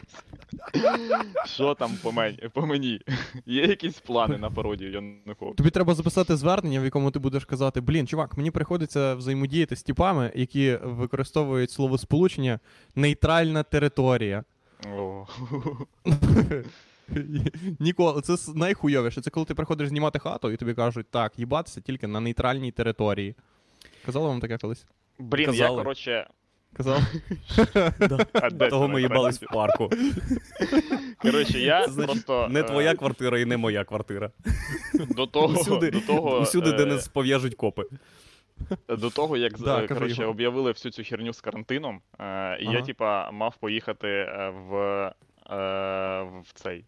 Що 1.45 1.73
там 1.73 1.91
по 2.03 2.11
мені? 2.11 2.37
По 2.53 2.65
мені? 2.65 3.01
Є 3.45 3.65
якісь 3.65 3.99
плани 3.99 4.37
на 4.37 4.49
пародію 4.49 4.91
Януковича? 4.91 5.57
Тобі 5.57 5.69
треба 5.69 5.93
записати 5.93 6.35
звернення, 6.35 6.81
в 6.81 6.83
якому 6.83 7.11
ти 7.11 7.19
будеш 7.19 7.45
казати: 7.45 7.81
блін, 7.81 8.07
чувак, 8.07 8.37
мені 8.37 8.51
приходиться 8.51 9.15
взаємодіяти 9.15 9.75
з 9.75 9.83
типами, 9.83 10.31
які 10.35 10.79
використовують 10.83 11.71
словосполучення 11.71 12.59
нейтральна 12.95 13.63
територія. 13.63 14.43
О. 14.97 15.25
Ніколи, 17.79 18.21
це 18.21 18.35
найхуйовіше. 18.55 19.21
Це 19.21 19.29
коли 19.29 19.45
ти 19.45 19.55
приходиш 19.55 19.89
знімати 19.89 20.19
хату 20.19 20.51
і 20.51 20.57
тобі 20.57 20.73
кажуть, 20.73 21.07
так, 21.11 21.39
їбатися 21.39 21.81
тільки 21.81 22.07
на 22.07 22.19
нейтральній 22.19 22.71
території. 22.71 23.35
Казали 24.05 24.27
вам 24.27 24.39
таке 24.39 24.57
колись? 24.57 24.85
Блін, 25.19 25.53
я, 25.53 25.67
коротше. 25.67 26.27
Казав? 26.73 27.01
Того 28.69 28.87
ми 28.87 29.01
їбались 29.01 29.41
в 29.41 29.45
парку. 29.53 29.89
Коротше, 31.21 31.59
я 31.59 31.87
просто 31.87 32.47
не 32.49 32.59
е, 32.59 32.63
твоя 32.63 32.95
квартира 32.95 33.39
і 33.39 33.45
не 33.45 33.57
моя 33.57 33.83
квартира. 33.83 34.31
до 34.93 35.27
того, 35.27 35.79
до 35.79 36.01
того, 36.01 36.39
усюди 36.39 36.69
е, 36.69 36.73
де 36.73 36.85
нас 36.85 37.07
пов'яжуть 37.07 37.55
копи. 37.55 37.83
До 38.87 39.09
того, 39.09 39.37
як 39.37 39.59
Да, 39.59 39.83
е, 39.83 39.87
коротше, 39.87 40.25
об'явили 40.25 40.71
всю 40.71 40.91
цю 40.91 41.03
херню 41.03 41.33
з 41.33 41.41
карантином, 41.41 42.01
е, 42.19 42.57
і 42.61 42.65
я, 42.65 42.81
типа, 42.81 43.31
мав 43.31 43.57
поїхати 43.57 44.07
е, 44.07 44.49
в, 44.49 44.75
е, 44.75 46.23
в 46.23 46.53
цей 46.53 46.85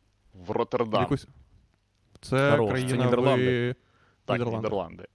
в 0.48 0.52
Роттердам. 0.52 1.02
Якусь... 1.02 1.28
Це 2.22 2.52
Хорош, 2.52 2.80
це 2.80 2.98
Нідерланди. 2.98 3.72
в... 3.72 3.76
Так, 4.26 4.38
Нідерланди. 4.40 4.68
Нідерланди. 4.68 5.06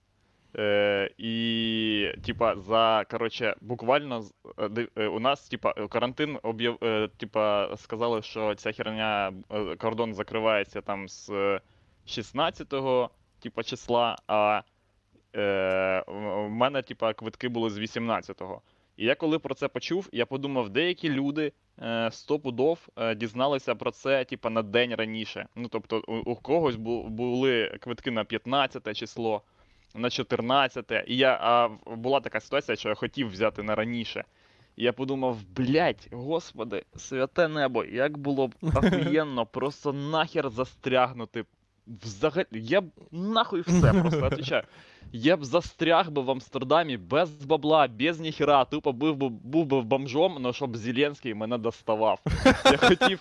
Е, 0.59 1.11
і, 1.19 2.09
типа, 2.27 2.57
за, 2.57 3.05
коротше, 3.11 3.55
буквально 3.61 4.25
е, 4.59 4.89
е, 4.97 5.07
у 5.07 5.21
нас, 5.21 5.49
типа, 5.49 5.75
е, 5.77 5.89
карантин 5.89 6.39
об'яв, 6.43 6.79
е, 6.83 7.09
типа, 7.17 7.77
сказали, 7.77 8.23
що 8.23 8.55
ця 8.55 8.73
херня, 8.73 9.33
е, 9.51 9.77
кордон 9.77 10.15
закривається 10.15 10.81
там 10.81 11.09
з 11.09 11.31
е, 11.31 11.61
16-го, 12.07 13.11
типа, 13.41 13.63
числа, 13.63 14.17
а 14.27 14.63
е, 15.37 16.05
в 16.07 16.49
мене, 16.49 16.83
типа, 16.83 17.13
квитки 17.13 17.49
були 17.49 17.71
з 17.71 17.79
18-го. 17.79 18.63
І 18.97 19.05
я 19.07 19.15
коли 19.15 19.39
про 19.39 19.55
це 19.55 19.69
почув, 19.69 20.09
я 20.13 20.27
подумав, 20.27 20.71
деякі 20.71 21.11
люди 21.11 21.47
е, 21.47 21.53
стопудов 22.11 22.89
е, 22.97 23.15
дізналися 23.15 23.75
про 23.75 23.91
це, 23.91 24.25
типа, 24.25 24.51
на 24.51 24.63
день 24.63 24.95
раніше. 24.95 25.47
Ну, 25.57 25.69
тобто, 25.69 26.03
у, 26.09 26.17
у 26.17 26.37
когось 26.37 26.77
бу, 26.77 27.09
були 27.09 27.79
квитки 27.81 28.11
на 28.11 28.25
15 28.25 28.97
число, 28.97 29.43
на 29.95 30.11
14. 30.11 30.93
І 31.07 31.17
я 31.17 31.39
а, 31.41 31.69
була 31.97 32.21
така 32.21 32.41
ситуація, 32.41 32.77
що 32.77 32.89
я 32.89 32.95
хотів 32.95 33.31
взяти 33.31 33.63
на 33.63 33.75
раніше. 33.75 34.25
І 34.77 34.85
я 34.85 34.93
подумав, 34.93 35.39
блядь, 35.57 36.09
господи, 36.13 36.85
святе 36.97 37.49
небо, 37.49 37.85
як 37.85 38.19
було 38.19 38.49
б 38.49 38.55
ахуєнно 38.75 39.47
просто 39.47 39.93
нахер 39.93 40.51
застрягнути. 40.51 41.45
Взагалі, 41.87 42.47
я 42.53 42.81
б 42.81 42.85
нахуй 43.13 43.61
все 43.61 43.93
просто 43.93 44.27
отвечаю. 44.27 44.63
Я 45.13 45.37
б 45.37 45.45
застряг 45.45 46.11
би 46.11 46.23
в 46.23 46.31
Амстердамі 46.31 46.97
без 46.97 47.31
бабла, 47.31 47.89
без 47.89 48.21
ніхера, 48.21 48.65
тупо 48.65 48.93
був 48.93 49.17
би, 49.17 49.29
був 49.29 49.67
би 49.67 49.83
бомжом, 49.83 50.35
але 50.37 50.53
щоб 50.53 50.77
Зеленський 50.77 51.35
мене 51.35 51.59
доставав. 51.59 52.21
Я 52.65 52.77
хотів, 52.77 53.19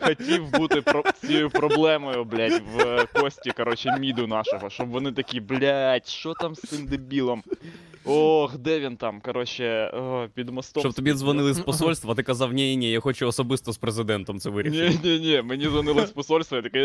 хотів 0.00 0.50
бути 0.50 0.80
про, 0.82 1.02
цією 1.20 1.50
проблемою, 1.50 2.24
блядь, 2.24 2.62
в 2.74 2.80
е, 2.80 3.06
кості, 3.12 3.50
коротше, 3.50 3.96
міду 3.98 4.26
нашого, 4.26 4.70
щоб 4.70 4.88
вони 4.88 5.12
такі, 5.12 5.40
блядь, 5.40 6.06
що 6.06 6.34
там 6.34 6.54
з 6.54 6.60
цим 6.60 6.86
дебілом? 6.86 7.42
Ох, 8.04 8.58
де 8.58 8.80
він 8.80 8.96
там? 8.96 9.20
Коротше, 9.20 9.86
о, 9.86 10.28
під 10.34 10.50
мостом. 10.50 10.80
Щоб 10.80 10.92
тобі 10.92 11.12
дзвонили 11.12 11.54
з 11.54 11.60
посольства, 11.60 12.12
а 12.12 12.14
ти 12.14 12.22
казав, 12.22 12.52
ні, 12.52 12.76
ні, 12.76 12.90
я 12.90 13.00
хочу 13.00 13.26
особисто 13.26 13.72
з 13.72 13.78
президентом 13.78 14.38
це 14.38 14.50
вирішити. 14.50 14.98
Ні, 15.04 15.18
ні, 15.18 15.26
ні, 15.28 15.42
мені 15.42 15.64
дзвонили 15.64 16.06
з 16.06 16.10
посольства, 16.10 16.56
я 16.56 16.62
такий. 16.62 16.82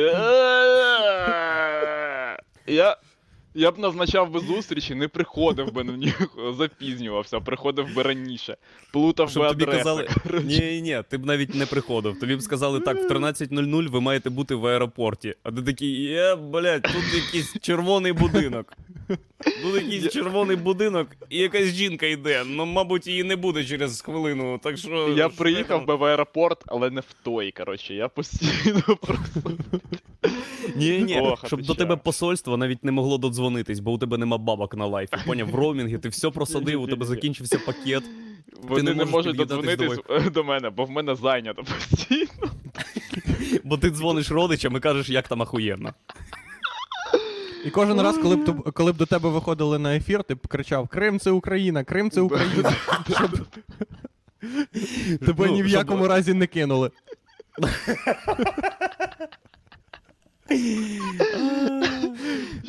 Я, 2.68 2.98
я 3.54 3.72
б 3.72 3.80
назначав 3.80 4.32
би 4.32 4.40
зустрічі, 4.40 4.96
не 4.96 5.08
приходив 5.08 5.74
би 5.74 5.84
на 5.84 5.98
них, 5.98 6.22
запізнювався, 6.58 7.40
приходив 7.40 7.96
би 7.96 8.04
раніше, 8.04 8.58
плутав 8.94 9.26
би 9.28 9.32
Щоб 9.32 9.48
тобі 9.48 9.64
адреси. 9.64 9.78
казали, 9.78 10.08
коротше. 10.24 10.46
ні, 10.48 10.82
ні, 10.82 11.04
ти 11.10 11.18
б 11.18 11.26
навіть 11.26 11.56
не 11.56 11.66
приходив. 11.66 12.20
Тобі 12.20 12.36
б 12.36 12.42
сказали, 12.42 12.80
так, 12.80 12.98
в 12.98 13.12
13.00 13.14 13.90
ви 13.90 14.02
маєте 14.02 14.30
бути 14.30 14.56
в 14.56 14.66
аеропорті. 14.68 15.36
А 15.44 15.52
ти 15.52 15.62
такий, 15.62 16.02
є, 16.02 16.36
блядь, 16.36 16.82
тут 16.84 17.14
якийсь 17.26 17.56
червоний 17.62 18.14
будинок. 18.14 18.74
Тут 19.64 19.76
якийсь 19.76 20.14
червоний 20.14 20.56
будинок, 20.56 21.08
і 21.30 21.38
якась 21.38 21.66
жінка 21.68 22.06
йде. 22.06 22.44
Ну, 22.48 22.66
мабуть, 22.66 23.08
її 23.08 23.24
не 23.24 23.36
буде 23.36 23.66
через 23.66 24.02
хвилину. 24.02 24.58
Так 24.64 24.78
що. 24.78 25.10
Я 25.18 25.30
приїхав 25.30 25.86
би 25.86 25.96
в 25.96 26.04
аеропорт, 26.04 26.64
але 26.68 26.90
не 26.90 27.02
в 27.02 27.14
той, 27.24 27.52
коротше. 27.52 27.94
Я 27.94 28.08
постійно 28.08 28.82
просто. 29.02 29.52
Ні, 30.76 31.00
ні, 31.00 31.20
Ох, 31.20 31.48
щоб 31.48 31.62
до 31.62 31.76
тебе 31.76 31.96
посольство 31.96 32.58
навіть 32.58 32.84
не 32.84 32.92
могло 32.92 33.18
додзвонитись, 33.18 33.80
бо 33.80 33.92
у 33.92 33.98
тебе 33.98 34.18
нема 34.18 34.38
бабок 34.38 34.76
на 34.76 34.86
лайфі. 34.86 35.18
Поняв, 35.26 35.50
в 35.50 35.56
роумінгі 35.56 35.98
ти 35.98 36.10
все 36.10 36.30
просадив, 36.30 36.82
у 36.82 36.88
тебе 36.88 37.06
закінчився 37.06 37.60
пакет. 37.66 38.04
Вони 38.64 38.84
не, 38.84 39.06
можеш 39.06 39.12
можуть 39.12 39.38
додзвонитись 39.38 40.00
до 40.34 40.44
мене, 40.44 40.70
бо 40.70 40.86
в 40.86 40.90
мене 40.90 41.16
зайнято 41.16 41.64
постійно. 41.64 42.52
Бо 43.64 43.78
ти 43.78 43.90
дзвониш 43.90 44.32
родичам 44.32 44.76
і 44.78 44.80
кажеш, 44.80 45.10
як 45.10 45.28
там 45.28 45.42
ахуєнно. 45.42 45.94
І 47.66 47.70
кожен 47.70 48.02
раз, 48.02 48.18
коли 48.18 48.36
б, 48.36 48.72
коли 48.72 48.92
б 48.92 48.98
до 48.98 49.06
тебе 49.06 49.30
виходили 49.30 49.80
на 49.80 49.96
ефір, 49.96 50.24
ти 50.24 50.36
б 50.36 50.48
кричав: 50.48 50.88
Крим 50.88 51.20
це 51.20 51.32
Україна, 51.32 51.84
Крим 51.84 52.12
це 52.12 52.22
Україна. 52.22 52.76
Щоб 53.16 53.32
тебе 55.26 55.48
Ну, 55.48 55.54
ні 55.54 55.64
в 55.64 55.68
щоб- 55.68 55.80
якому 55.80 56.08
разі 56.08 56.34
не 56.34 56.48
кинули. 56.48 56.92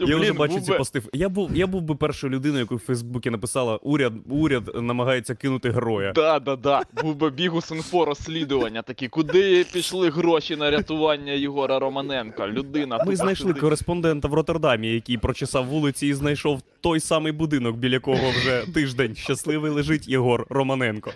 Я 0.07 0.17
вже 0.17 0.33
бачу 0.33 0.55
був 0.55 0.63
ці 0.63 0.71
би- 0.71 0.79
пости. 0.79 1.03
Я 1.13 1.29
був, 1.29 1.57
я 1.57 1.67
був 1.67 1.83
би 1.83 1.95
першою 1.95 2.33
людиною, 2.33 2.61
яку 2.61 2.77
в 2.77 2.79
Фейсбуці 2.79 3.31
написала: 3.31 3.77
уряд, 3.77 4.13
уряд 4.29 4.71
намагається 4.75 5.35
кинути 5.35 5.71
героя. 5.71 6.13
Да, 6.13 6.39
да, 6.39 6.57
да. 6.57 6.83
Був 7.03 7.17
би 7.17 7.31
бігус 7.31 7.71
інфо 7.71 8.05
розслідування 8.05 8.83
такі, 8.83 9.09
куди 9.09 9.67
пішли 9.73 10.11
гроші 10.11 10.57
на 10.57 10.71
рятування 10.71 11.33
Єгора 11.33 11.79
Романенка? 11.79 12.49
Людина. 12.49 13.05
Ми 13.07 13.17
знайшли 13.17 13.55
кореспондента 13.55 14.29
в 14.29 14.35
Роттердамі, 14.35 14.89
який 14.89 15.19
прочесав 15.19 15.67
вулиці 15.67 16.07
і 16.07 16.15
знайшов 16.15 16.61
той 16.81 17.01
самий 17.01 17.33
будинок, 17.33 17.77
біля 17.77 17.99
кого 17.99 18.31
вже 18.31 18.65
тиждень 18.75 19.15
щасливий 19.15 19.71
лежить 19.71 20.09
Єгор 20.09 20.47
Романенко. 20.51 21.13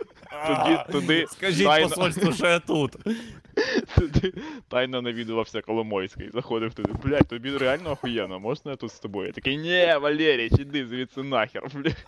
Туди, 0.47 0.79
туди, 0.93 1.27
Скажіть 1.31 1.69
посольству, 1.83 2.33
що 2.33 2.47
я 2.47 2.59
тут. 2.59 2.93
Туди 3.99 4.33
тайно 4.69 5.03
навідувався 5.03 5.61
Коломойський. 5.61 6.31
Заходив 6.35 6.75
туди. 6.75 6.93
Блядь, 7.05 7.29
тобі 7.29 7.57
реально 7.57 7.91
охуєнно, 7.91 8.41
можна 8.41 8.71
я 8.71 8.77
тут 8.77 8.91
з 8.93 8.99
тобою? 8.99 9.27
Я 9.27 9.33
такий, 9.33 9.57
ні, 9.57 9.87
Валерій, 10.01 10.51
іди 10.59 10.87
звідси 10.87 11.23
нахер, 11.23 11.63
блядь. 11.75 12.05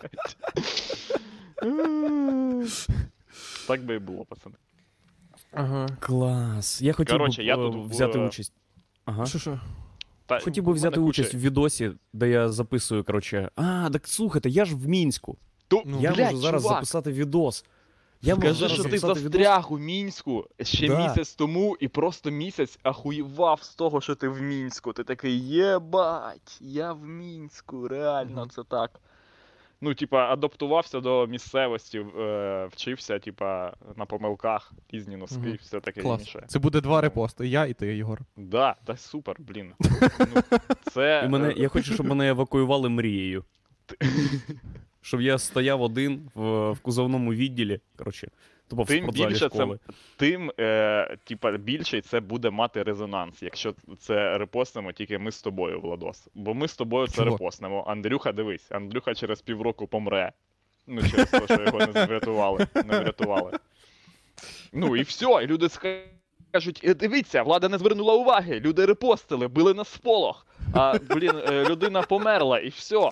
Так 3.67 3.85
би 3.85 3.95
і 3.95 3.99
було, 3.99 4.25
пацани. 4.25 4.55
Ага. 5.53 5.87
Клас. 5.99 6.81
Я 6.81 6.93
хотів 6.93 7.17
Коротше, 7.17 7.41
би 7.41 7.45
я 7.47 7.53
е, 7.53 7.57
тут 7.57 7.75
в- 7.75 7.89
взяти 7.89 8.19
участь. 8.19 8.53
Ага. 9.05 9.25
Що 9.25 9.39
що? 9.39 9.59
Та, 10.25 10.39
Хотів 10.39 10.63
би 10.63 10.71
в 10.71 10.75
взяти 10.75 10.97
мене 10.99 11.09
участь 11.09 11.33
в 11.33 11.37
відосі, 11.37 11.91
де 12.13 12.29
я 12.29 12.49
записую, 12.49 13.03
коротше. 13.03 13.49
А, 13.55 13.89
так 13.93 14.07
слухайте, 14.07 14.49
я 14.49 14.65
ж 14.65 14.75
в 14.75 14.87
Мінську. 14.87 15.37
Ту- 15.67 15.81
Ну, 15.85 15.97
я 16.01 16.11
блядь, 16.11 16.25
можу 16.25 16.37
зараз 16.37 16.63
чувак, 16.63 16.75
записати 16.77 17.11
відос. 17.11 17.65
Я 18.21 18.35
можу 18.35 18.41
Скажи, 18.47 18.59
зараз 18.59 18.73
що 18.73 18.83
ти 18.83 18.89
записати 18.89 19.19
відос. 19.19 19.23
застряг 19.33 19.73
у 19.73 19.77
Мінську 19.79 20.45
ще 20.61 20.87
Да. 20.87 21.07
місяць 21.07 21.35
тому 21.35 21.77
і 21.79 21.87
просто 21.87 22.31
місяць 22.31 22.79
ахуєвав 22.83 23.63
з 23.63 23.75
того, 23.75 24.01
що 24.01 24.15
ти 24.15 24.27
в 24.27 24.41
Мінську. 24.41 24.93
Ти 24.93 25.03
такий, 25.03 25.39
єбать, 25.47 26.57
я 26.61 26.93
в 26.93 27.05
Мінську, 27.07 27.87
реально 27.87 28.41
Мгм. 28.41 28.49
це 28.49 28.63
так. 28.63 28.99
Ну, 29.81 29.93
типа, 29.93 30.17
адаптувався 30.33 30.99
до 30.99 31.27
місцевості, 31.27 31.99
е, 32.19 32.69
вчився, 32.71 33.19
типа, 33.19 33.73
на 33.95 34.05
помилках, 34.05 34.73
різні 34.91 35.17
носки 35.17 35.37
Мгм. 35.39 35.57
все 35.61 35.79
таке 35.79 36.01
Клас. 36.01 36.21
інше. 36.21 36.43
Це 36.47 36.59
буде 36.59 36.81
два 36.81 37.01
репости. 37.01 37.47
Я 37.47 37.65
і 37.65 37.73
ти, 37.73 37.95
Єгор. 37.97 38.19
Да, 38.37 38.75
та 38.85 38.97
супер, 38.97 39.35
блін. 39.39 39.73
Ну, 40.35 40.41
це. 40.91 41.23
І 41.25 41.29
мене, 41.29 41.49
е, 41.49 41.53
я 41.57 41.67
хочу, 41.67 41.93
щоб 41.93 42.05
мене 42.05 42.29
евакуювали 42.29 42.89
мрією. 42.89 43.43
Щоб 45.07 45.21
я 45.21 45.37
стояв 45.37 45.81
один 45.81 46.31
в, 46.35 46.71
в 46.71 46.79
кузовному 46.79 47.33
відділі. 47.33 47.79
Коротше, 47.97 48.27
тупо 48.67 48.83
в 48.83 48.87
Тим 48.87 49.09
більше 49.09 49.49
школи. 49.49 49.79
тим, 50.17 50.51
е, 50.59 51.17
типа, 51.23 51.51
більший 51.51 52.01
це 52.01 52.19
буде 52.19 52.49
мати 52.49 52.83
резонанс, 52.83 53.43
якщо 53.43 53.73
це 53.99 54.37
репостимо 54.37 54.91
тільки 54.91 55.17
ми 55.17 55.31
з 55.31 55.41
тобою, 55.41 55.81
Владос. 55.81 56.27
Бо 56.35 56.53
ми 56.53 56.67
з 56.67 56.75
тобою 56.75 57.07
це 57.07 57.15
Чого? 57.15 57.29
репостнемо. 57.29 57.83
Андрюха, 57.87 58.31
дивись, 58.31 58.71
Андрюха 58.71 59.13
через 59.15 59.41
півроку 59.41 59.87
помре. 59.87 60.31
Ну, 60.87 61.01
через 61.01 61.29
те, 61.31 61.45
що 61.45 61.61
його 61.63 61.79
не 61.79 62.05
врятували. 62.05 62.67
Не 62.75 62.99
врятували. 62.99 63.51
Ну 64.73 64.95
і 64.97 65.01
все, 65.01 65.25
і 65.43 65.47
люди 65.47 65.69
скажуть: 65.69 66.81
«Е, 66.83 66.93
дивіться, 66.93 67.43
влада 67.43 67.69
не 67.69 67.77
звернула 67.77 68.13
уваги, 68.13 68.59
люди 68.59 68.85
репостили, 68.85 69.47
били 69.47 69.73
на 69.73 69.83
сполох. 69.83 70.47
А, 70.73 70.99
блін, 71.09 71.35
е, 71.49 71.65
людина 71.69 72.01
померла, 72.01 72.59
і 72.59 72.69
все. 72.69 73.09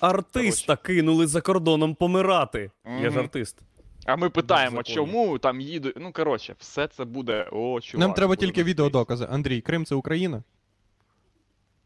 Артиста 0.00 0.76
кинули 0.76 1.26
за 1.26 1.40
кордоном 1.40 1.94
помирати. 1.94 2.70
Я 3.02 3.10
ж 3.10 3.18
артист. 3.18 3.58
А 4.06 4.16
ми 4.16 4.30
питаємо, 4.30 4.76
законно. 4.76 4.94
чому 4.94 5.38
там 5.38 5.60
їдуть. 5.60 5.94
Ну, 6.00 6.12
коротше, 6.12 6.54
все 6.58 6.86
це 6.86 7.04
буде. 7.04 7.48
О, 7.52 7.80
чувак. 7.80 8.00
Нам 8.06 8.12
треба 8.14 8.28
буде 8.34 8.46
тільки 8.46 8.64
відеодокази. 8.64 9.26
Андрій, 9.30 9.60
Крим 9.60 9.84
це 9.84 9.94
Україна. 9.94 10.42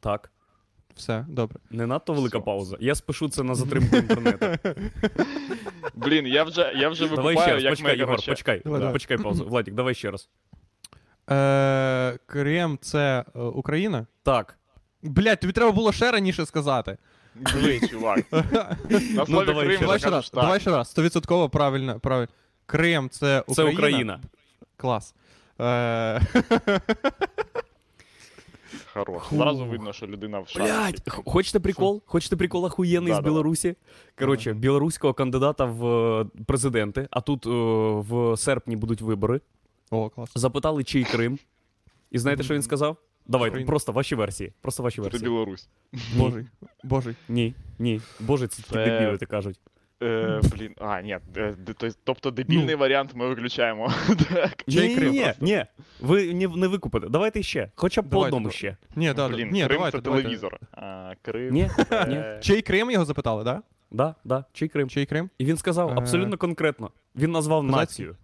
Так. 0.01 0.33
Все, 0.95 1.27
добре. 1.29 1.59
Не 1.71 1.87
надто 1.87 2.13
велика 2.13 2.39
Всьо. 2.39 2.45
пауза. 2.45 2.77
Я 2.81 2.95
спишу 2.95 3.29
це 3.29 3.43
на 3.43 3.55
затримку 3.55 3.97
інтернету. 4.03 4.47
Блін, 5.95 6.27
я 6.27 6.45
вже, 6.45 6.73
я 6.77 6.89
вже 6.89 7.09
Давай 7.09 7.35
викупаю, 7.35 7.39
ще 7.47 7.55
раз, 7.55 7.63
як 7.63 7.73
почекай, 7.73 7.93
ми, 7.93 7.99
Єгор, 7.99 8.13
коротше... 8.13 8.31
почекай. 8.31 8.63
Давай, 8.65 8.79
давай. 8.81 8.93
Почекай 8.93 9.19
паузу. 9.19 9.45
Владик, 9.49 9.75
давай 9.75 9.95
ще 9.95 10.11
раз. 10.11 10.29
Е, 11.31 12.19
Крим 12.27 12.79
це 12.81 13.25
е, 13.35 13.41
Україна? 13.41 14.07
Так. 14.23 14.59
Блять, 15.03 15.41
тобі 15.41 15.53
треба 15.53 15.73
було 15.73 15.93
ще 15.93 16.11
раніше 16.11 16.47
сказати. 16.47 16.99
Диви, 17.35 17.89
чувак. 17.89 18.33
На 18.33 18.45
Ну, 18.91 19.27
слові 19.27 19.47
давай 19.47 19.65
Крим 19.67 19.77
ще 19.77 19.81
Давай 19.85 19.99
ще 19.99 20.11
раз, 20.11 20.31
давай 20.35 20.61
ще 20.61 20.71
раз. 20.71 20.91
Стовідсотково 20.91 21.49
правильно, 21.49 22.01
правильно. 22.01 22.29
Крим 22.67 23.09
це 23.11 23.45
Це 23.49 23.53
Україна. 23.53 23.73
Україна. 23.73 24.21
Клас. 24.77 25.15
Е, 25.61 26.21
Хорош. 28.93 29.23
Зразу 29.33 29.65
видно, 29.67 29.93
що 29.93 30.07
людина 30.07 30.41
в 30.41 30.49
шарі. 30.49 30.63
Блять, 30.65 31.03
хочете 31.27 31.61
прикол? 31.61 32.03
Хочете 32.07 32.37
прикол 32.37 32.65
охуєнний 32.65 33.11
Да, 33.13 33.15
з 33.15 33.19
давай. 33.19 33.31
Білорусі? 33.33 33.77
Коротше, 34.19 34.53
білоруського 34.53 35.15
кандидата 35.15 35.65
в 35.65 35.87
е, 35.87 36.27
президенти, 36.47 37.09
а 37.11 37.21
тут 37.21 37.47
е, 37.47 37.51
в 38.15 38.37
серпні 38.37 38.77
будуть 38.77 39.01
вибори. 39.01 39.41
О, 39.91 40.09
клас. 40.11 40.31
Запитали, 40.35 40.85
чий 40.85 41.05
Крим. 41.05 41.39
І 42.11 42.19
знаєте, 42.19 42.43
що 42.43 42.55
він 42.55 42.63
сказав? 42.63 42.97
Давайте, 43.31 43.53
Україна. 43.53 43.67
просто 43.69 43.93
ваші 43.93 44.15
версії. 44.15 44.53
Просто 44.61 44.83
ваші 44.83 44.97
Це 44.97 45.03
версії. 45.03 45.23
Білорусь. 45.23 45.69
Божий. 46.17 46.45
Божий. 46.85 47.15
Ні, 47.29 47.55
ні. 47.79 48.01
Боже, 48.21 48.47
це 48.49 48.63
такі 48.63 48.75
Це- 48.75 48.85
дебіли, 49.01 49.19
ти 49.19 49.27
кажуть. 49.27 49.61
Е, 50.03 50.41
блін, 50.57 50.75
а, 50.79 51.01
ні. 51.01 51.19
е, 51.37 51.55
то- 51.79 51.89
Тобто 52.05 52.31
дебільний 52.31 52.75
варіант 52.75 53.11
ми 53.15 53.29
виключаємо. 53.29 53.93
Так. 54.33 54.65
Ні, 54.69 54.95
Крим 54.97 55.11
ні, 55.13 55.21
просто? 55.23 55.45
ні. 55.45 55.65
Ви 56.01 56.35
не, 56.35 56.49
не 56.49 56.67
викупите. 56.67 57.09
Давайте 57.09 57.43
ще. 57.43 57.71
Хоча 57.75 58.03
б 58.03 58.05
по 58.05 58.11
Давайте, 58.11 58.27
одному 58.29 58.45
давай. 58.45 58.57
ще. 58.57 58.77
Ні, 58.97 59.13
да, 59.13 59.29
Блін, 59.29 59.51
ні, 59.51 59.65
Крим 59.65 59.77
давайте, 59.77 59.99
це 59.99 60.03
давайте. 60.03 60.23
телевізор. 60.23 60.59
А, 60.73 61.13
Крим. 61.23 61.55
Ні, 61.55 61.71
це- 61.89 62.07
ні. 62.07 62.43
Чий 62.43 62.63
Крим 62.63 62.91
його 62.91 63.05
запитали, 63.05 63.45
да? 63.45 63.63
Да, 63.91 64.15
да, 64.25 64.45
чий 64.53 64.69
Крим. 64.69 64.89
Чий 64.89 65.07
Крим? 65.07 65.31
І 65.39 65.45
він 65.45 65.57
сказав 65.57 65.89
Е, 65.91 65.95
абсолютно 65.97 66.37
конкретно. 66.39 66.91
Він 67.17 67.31
назвав 67.31 67.61
козацький? 67.63 67.81
націю. 67.81 68.17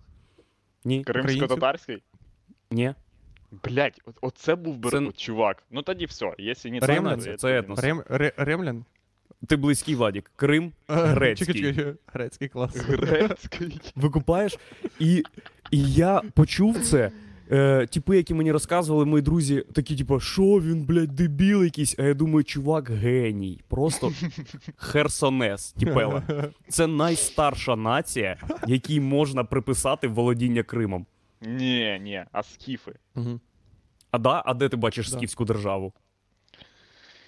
Ні, 0.84 1.04
Кримсько-татарський? 1.04 2.02
ні. 2.70 2.94
Блять, 3.64 4.00
оце 4.20 4.54
був 4.54 4.76
би 4.76 4.90
Це- 4.90 5.10
чувак. 5.16 5.62
Ну 5.70 5.82
тоді 5.82 6.06
все. 6.06 6.32
Якщо 6.38 6.68
не 6.68 6.80
Римлян 6.80 7.20
це- 7.20 7.36
це 7.36 7.58
етнос. 7.58 7.78
Рем, 7.78 8.02
ре, 8.08 8.32
ремлян? 8.36 8.84
Ти 9.46 9.56
близький 9.56 9.94
Владік. 9.94 10.30
Крим 10.36 10.72
Грецький. 10.88 11.54
Чекай, 11.54 11.74
чекай, 11.74 11.94
грецький 12.06 12.48
клас. 12.48 12.76
Грецький. 12.88 13.80
викупаєш. 13.96 14.58
І, 15.00 15.22
і 15.70 15.92
я 15.92 16.22
почув 16.34 16.78
це. 16.78 17.10
Е, 17.50 17.86
типи, 17.86 18.16
які 18.16 18.34
мені 18.34 18.52
розказували, 18.52 19.04
мої 19.04 19.22
друзі, 19.22 19.64
такі, 19.72 19.96
типу, 19.96 20.20
що 20.20 20.42
він, 20.42 20.84
блядь, 20.84 21.14
дебіл 21.14 21.64
якийсь. 21.64 21.94
А 21.98 22.02
я 22.02 22.14
думаю, 22.14 22.44
чувак, 22.44 22.90
геній. 22.90 23.60
Просто 23.68 24.12
херсонес, 24.76 25.72
тіпела. 25.72 26.22
Це 26.68 26.86
найстарша 26.86 27.76
нація, 27.76 28.36
якій 28.66 29.00
можна 29.00 29.44
приписати 29.44 30.08
володіння 30.08 30.62
Кримом. 30.62 31.06
Ні, 31.40 31.98
ні, 32.02 32.24
а 32.32 32.42
скіфи. 32.42 32.92
Мгм, 33.14 33.40
А 34.10 34.18
да? 34.18 34.42
А 34.46 34.54
де 34.54 34.68
ти 34.68 34.76
бачиш 34.76 35.10
Да. 35.10 35.16
скіфську 35.16 35.44
державу? 35.44 35.92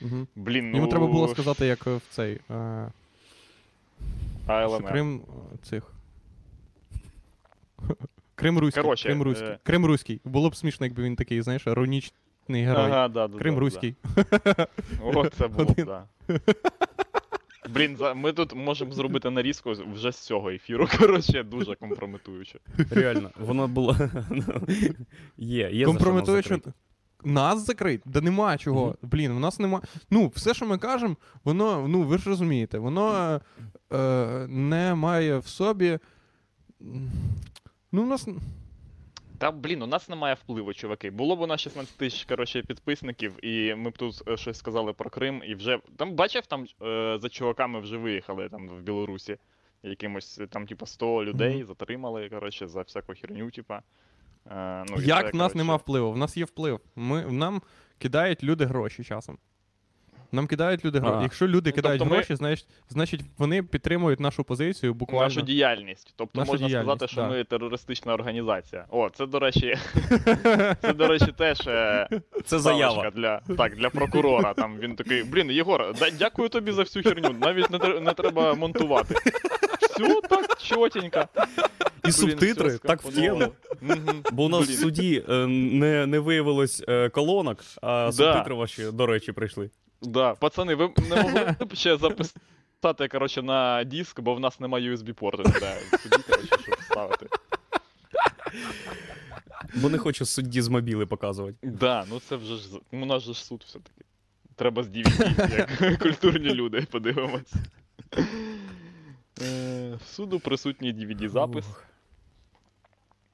мгм. 0.01 0.29
Блін, 0.37 0.71
ну... 0.71 0.77
Йому 0.77 0.88
треба 0.90 1.07
було 1.07 1.29
сказати, 1.29 1.66
як 1.66 1.87
в 1.87 2.01
цей. 2.11 2.35
е, 2.51 2.92
що 4.44 4.53
АЛНР. 4.53 4.88
Крим 4.88 5.21
е, 5.55 5.57
цих. 5.62 5.92
Крим 8.35 8.59
руський. 8.59 8.83
Короче, 8.83 9.09
Крим 9.09 9.23
руський. 9.23 9.49
е, 9.49 9.59
Крим 9.62 9.87
руський. 9.87 10.21
Було 10.25 10.51
б 10.51 10.57
смішно, 10.57 10.87
якби 10.87 11.03
він 11.03 11.16
такий, 11.16 11.42
знаєш, 11.42 11.66
іронічний. 11.66 12.64
герой. 12.64 12.85
Ага, 12.90 13.09
да, 13.09 13.29
да, 13.29 13.38
Крим 13.38 13.55
да, 13.55 13.61
руський. 13.61 13.94
Да. 14.44 14.66
О, 15.03 15.29
це 15.29 15.49
було 15.49 15.64
б, 15.64 15.71
Один. 15.71 15.87
да. 15.87 16.05
Блін, 17.74 17.96
за- 17.96 18.14
ми 18.14 18.33
тут 18.33 18.54
можемо 18.54 18.92
зробити 18.92 19.31
нарізку 19.31 19.72
вже 19.94 20.12
з 20.12 20.16
цього 20.18 20.50
ефіру. 20.50 20.88
Коротше, 20.98 21.42
дуже 21.42 21.74
компрометуюче. 21.74 22.59
Реально, 22.90 23.31
воно 23.40 23.68
було. 23.68 23.96
Є, 25.37 25.70
є. 25.72 25.87
нас 25.87 25.94
Компрометуючи. 25.96 26.61
Нас 27.24 27.66
закрить? 27.66 28.00
Да 28.04 28.20
нема 28.20 28.59
чого. 28.59 28.87
Мгм. 28.87 28.96
Блін, 29.02 29.33
у 29.33 29.38
нас 29.38 29.59
нема. 29.59 29.83
Ну, 30.11 30.33
все, 30.35 30.54
що 30.54 30.66
ми 30.66 30.78
кажемо, 30.78 31.16
воно, 31.44 31.88
ну 31.88 32.02
ви 32.02 32.18
ж 32.18 32.28
розумієте, 32.31 32.78
воно 32.78 33.40
е, 33.92 34.46
не 34.48 34.94
має 34.94 35.38
в 35.38 35.46
собі. 35.46 35.98
м, 36.83 37.11
Ну, 37.92 38.02
у 38.02 38.07
нас. 38.07 38.28
Та 39.38 39.51
блін, 39.51 39.83
у 39.83 39.87
нас 39.87 40.09
немає 40.09 40.35
впливу, 40.35 40.74
чуваки. 40.74 41.11
Було 41.11 41.37
б 41.37 41.40
у 41.40 41.46
нас 41.46 41.61
16 41.61 41.96
тисяч 41.96 42.24
коротше, 42.24 42.62
підписників, 42.62 43.44
і 43.44 43.74
ми 43.74 43.90
б 43.90 43.98
тут 43.98 44.22
е, 44.29 44.37
щось 44.37 44.59
сказали 44.59 44.92
про 44.92 45.11
Крим, 45.11 45.42
і 45.46 45.55
вже. 45.55 45.79
Там 45.96 46.14
бачив, 46.14 46.46
там 46.46 46.66
е, 46.83 47.18
за 47.22 47.29
чуваками 47.29 47.81
вже 47.81 47.96
виїхали 47.96 48.48
там 48.48 48.68
в 48.68 48.83
Білорусі. 48.83 49.37
Якимось 49.83 50.38
е, 50.38 50.46
там, 50.46 50.66
типа, 50.66 50.87
100 50.87 51.24
людей 51.24 51.64
затримали, 51.64 52.29
коротше, 52.29 52.66
за 52.66 52.83
всяку 52.83 53.12
херню, 53.20 53.51
типа. 53.51 53.83
Е, 54.51 54.85
ну, 54.90 55.03
Як 55.03 55.24
це, 55.24 55.31
в 55.31 55.35
нас 55.35 55.55
нема 55.55 55.77
впливу? 55.77 56.12
В 56.12 56.16
нас 56.16 56.37
є 56.37 56.44
вплив. 56.44 56.81
Ми, 56.96 57.22
нам 57.27 57.62
кидають 57.98 58.42
люди 58.42 58.64
гроші 58.64 59.05
часом. 59.05 59.38
Нам 60.33 60.47
кидають 60.47 60.85
люди 60.85 60.99
гроші. 60.99 61.23
Якщо 61.23 61.49
люди 61.49 61.71
Ну, 61.71 61.75
кидають 61.77 61.99
тобто 61.99 62.11
ми- 62.11 62.17
гроші, 62.17 62.35
значить, 62.37 62.67
значить 62.88 63.21
вони 63.38 63.62
підтримують 63.62 64.21
нашу 64.21 64.45
позицію 64.45 64.95
буквально. 64.95 65.25
Нашу 65.25 65.41
діяльність. 65.41 66.14
Тобто 66.17 66.38
Нашу 66.41 66.53
можна 66.53 66.67
діяльність, 66.69 66.88
сказати, 66.91 67.12
що 67.12 67.21
да. 67.21 67.29
ми 67.29 67.45
терористична 67.45 68.14
організація. 68.14 68.85
О, 68.91 69.11
це, 69.11 69.27
до 69.27 69.38
речі, 69.38 69.75
це, 70.83 70.93
до 70.95 71.07
речі, 71.09 71.33
теж 71.38 71.61
е, 71.67 72.09
Це 72.45 72.59
заява. 72.59 73.11
для, 73.11 73.41
так, 73.57 73.77
для 73.77 73.91
прокурора. 73.91 74.55
Там 74.55 74.79
він 74.79 74.97
такий, 74.97 75.23
блін, 75.25 75.51
Єгор, 75.51 75.95
дякую 76.19 76.49
тобі 76.49 76.73
за 76.73 76.83
всю 76.83 77.03
херню, 77.03 77.37
навіть 77.41 77.71
не, 77.71 78.01
не 78.01 78.12
треба 78.12 78.55
монтувати. 78.55 79.14
Все 79.81 80.21
так 80.29 80.59
чотенько. 80.62 81.25
І 82.09 82.12
субтитри, 82.12 82.79
так 82.79 83.03
в 83.03 83.14
тему. 83.14 83.53
Мгм. 83.81 84.23
Бо 84.33 84.45
у 84.45 84.49
нас 84.49 84.67
Блін. 84.67 84.77
в 84.77 84.81
суді 84.81 85.25
е, 85.29 85.47
не, 85.47 86.07
не 86.07 86.19
виявилось 86.19 86.85
е, 86.88 87.09
колонок, 87.09 87.59
а 87.83 87.87
Да. 88.07 88.12
субтитри 88.12 88.55
ваші, 88.55 88.85
до 88.93 89.07
речі, 89.07 89.33
прийшли. 89.33 89.71
Да, 90.02 90.34
пацани, 90.34 90.74
ви 90.74 90.92
не 91.11 91.22
могли 91.22 91.56
б 91.61 91.74
ще 91.74 91.96
записати, 91.96 93.08
коротше, 93.11 93.42
на 93.42 93.84
диск, 93.84 94.20
бо 94.20 94.34
в 94.34 94.40
нас 94.40 94.61
немає 94.61 94.94
USB-порту, 94.96 95.42
в 95.42 95.98
суді, 96.00 96.22
коротше, 96.30 96.56
щоб 96.62 96.74
вставити. 96.80 97.26
Бо 99.74 99.88
не 99.88 99.98
хочу 99.98 100.26
судді 100.26 100.62
з 100.62 100.68
мобіли 100.68 101.06
показувати. 101.06 101.56
Да, 101.62 102.04
ну 102.11 102.20
це 102.20 102.37
вже 102.37 102.56
ж 102.56 102.68
у 102.92 103.06
нас 103.06 103.22
же 103.22 103.34
ж 103.34 103.44
суд 103.44 103.64
все-таки. 103.66 104.04
Треба 104.56 104.82
з 104.82 104.88
DVD, 104.88 105.58
як 105.58 105.98
культурні 106.02 106.54
люди, 106.54 106.80
подивимось. 106.90 107.52
Е, 109.42 109.98
В 110.04 110.06
суду 110.08 110.40
присутній 110.40 110.94
DVD-запис. 110.94 111.64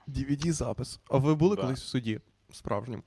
DVD-запис. 0.09 1.00
А 1.11 1.18
ви 1.18 1.35
були 1.35 1.57
Да. 1.57 1.62
колись 1.62 1.81
в 1.83 1.87
суді 1.87 2.20
справжнім? 2.53 3.03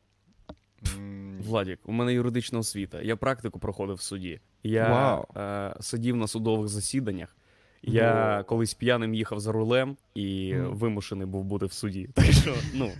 Владік, 1.40 1.80
у 1.86 1.92
мене 1.92 2.14
юридична 2.14 2.60
освіта. 2.60 3.02
Я 3.02 3.16
практику 3.16 3.60
проходив 3.60 3.96
в 3.96 4.02
суді. 4.02 4.40
Я 4.64 4.90
Вау. 4.90 5.26
е, 5.44 5.76
сидів 5.80 6.16
на 6.16 6.28
судових 6.28 6.68
засіданнях. 6.68 7.36
Я 7.84 8.14
Вау. 8.14 8.44
колись 8.44 8.74
п'яним 8.74 9.14
їхав 9.14 9.40
за 9.40 9.52
рулем 9.52 9.98
і 10.16 10.54
Мгм. 10.54 10.76
вимушений 10.76 11.28
був 11.28 11.44
бути 11.44 11.66
в 11.66 11.74
суді. 11.74 12.10
Так 12.14 12.26
що, 12.26 12.56
ну. 12.74 12.92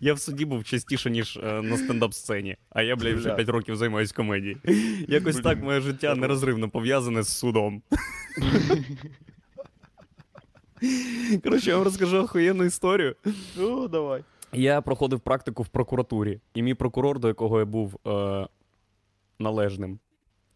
Я 0.00 0.14
в 0.14 0.20
суді 0.20 0.44
був 0.44 0.64
частіше, 0.64 1.10
ніж 1.10 1.36
е, 1.36 1.62
на 1.62 1.76
стендап-сцені. 1.76 2.56
А 2.70 2.82
я, 2.82 2.96
блядь, 2.96 3.14
вже 3.16 3.28
Бля. 3.28 3.34
5 3.34 3.48
років 3.48 3.76
займаюсь 3.76 4.12
комедією. 4.12 4.58
Якось 5.08 5.34
Блін. 5.34 5.42
так 5.44 5.62
моє 5.62 5.80
життя 5.80 6.14
нерозривно 6.14 6.70
пов'язане 6.70 7.22
з 7.22 7.28
судом. 7.28 7.82
Коротше, 11.44 11.70
я 11.70 11.76
вам 11.76 11.84
розкажу 11.84 12.16
охуєнну 12.18 12.64
історію. 12.64 13.16
О, 13.60 13.88
давай. 13.88 14.24
Я 14.52 14.80
проходив 14.80 15.20
практику 15.20 15.62
в 15.62 15.68
прокуратурі, 15.68 16.40
і 16.54 16.62
мій 16.62 16.74
прокурор, 16.74 17.18
до 17.18 17.28
якого 17.28 17.58
я 17.58 17.64
був 17.64 17.98
е, 18.06 18.46
належним, 19.38 19.98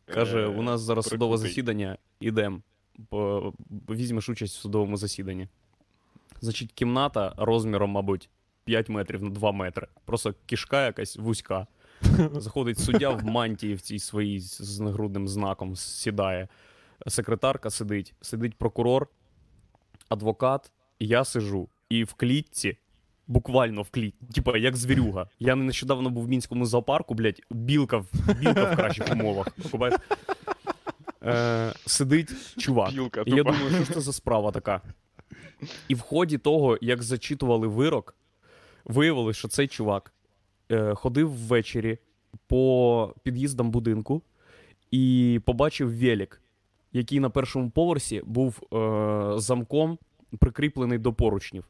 каже: 0.07 0.38
Е, 0.42 0.46
у 0.46 0.62
нас 0.62 0.80
зараз 0.80 1.07
судове 1.07 1.37
засідання, 1.37 1.98
ідем. 2.20 2.62
По- 3.09 3.52
Візьмеш 3.90 4.28
участь 4.28 4.57
в 4.57 4.61
судовому 4.61 4.96
засіданні. 4.96 5.48
Значить, 6.40 6.72
кімната 6.72 7.35
розміром, 7.37 7.90
мабуть, 7.90 8.28
5 8.64 8.88
метрів 8.88 9.22
на 9.22 9.30
2 9.30 9.52
метри. 9.52 9.87
Просто 10.04 10.35
кішка 10.46 10.87
якась 10.87 11.16
вузька. 11.16 11.66
Заходить 12.33 12.78
суддя 12.78 13.11
в 13.11 13.24
мантії 13.24 13.74
в 13.74 13.80
цій 13.80 13.98
своїй 13.98 14.40
з 14.40 14.80
нагрудним 14.80 15.28
знаком, 15.28 15.76
сідає. 15.76 16.48
Секретарка 17.07 17.70
сидить, 17.70 18.14
сидить 18.20 18.54
прокурор, 18.54 19.09
адвокат, 20.09 20.72
я 21.00 21.24
сижу. 21.24 21.68
І 21.88 22.04
в 22.04 22.12
клітці, 22.14 22.76
буквально 23.26 23.82
в 23.82 23.90
клітці, 23.90 24.26
типа 24.34 24.58
як 24.58 24.76
звірюга. 24.76 25.28
Я 25.38 25.54
нещодавно 25.54 26.10
був 26.10 26.24
в 26.24 26.28
мінському 26.28 26.66
зоопарку, 26.66 27.14
блядь, 27.14 27.40
білка 27.50 27.96
в, 27.98 28.08
білка 28.40 28.72
в 28.72 28.76
кращих 28.76 29.12
умовах. 29.12 29.50
Покупаєш? 29.62 29.94
Е, 31.24 31.72
сидить 31.87 32.56
чувак. 32.58 32.92
Білка, 32.92 33.22
І 33.26 33.30
я 33.30 33.42
думаю, 33.42 33.70
що 33.74 33.84
ж 33.84 33.92
це 33.92 34.00
за 34.00 34.12
справа 34.12 34.50
така. 34.50 34.80
І 35.88 35.94
в 35.94 36.00
ході 36.00 36.38
того, 36.38 36.78
як 36.80 37.02
зачитували 37.02 37.66
вирок, 37.66 38.16
виявилось, 38.84 39.37
що 39.37 39.48
цей 39.48 39.68
чувак 39.68 40.12
е, 40.70 40.94
ходив 40.94 41.30
ввечері 41.30 41.98
по 42.46 43.14
під'їздам 43.22 43.70
будинку 43.70 44.22
і 44.90 45.40
побачив 45.44 45.98
велик, 45.98 46.42
який 46.92 47.20
на 47.20 47.30
першому 47.30 47.70
поверсі 47.70 48.22
був 48.26 48.74
е, 48.74 49.38
замком 49.38 49.98
прикріплений 50.38 50.98
до 50.98 51.12
поручнів. 51.12 51.64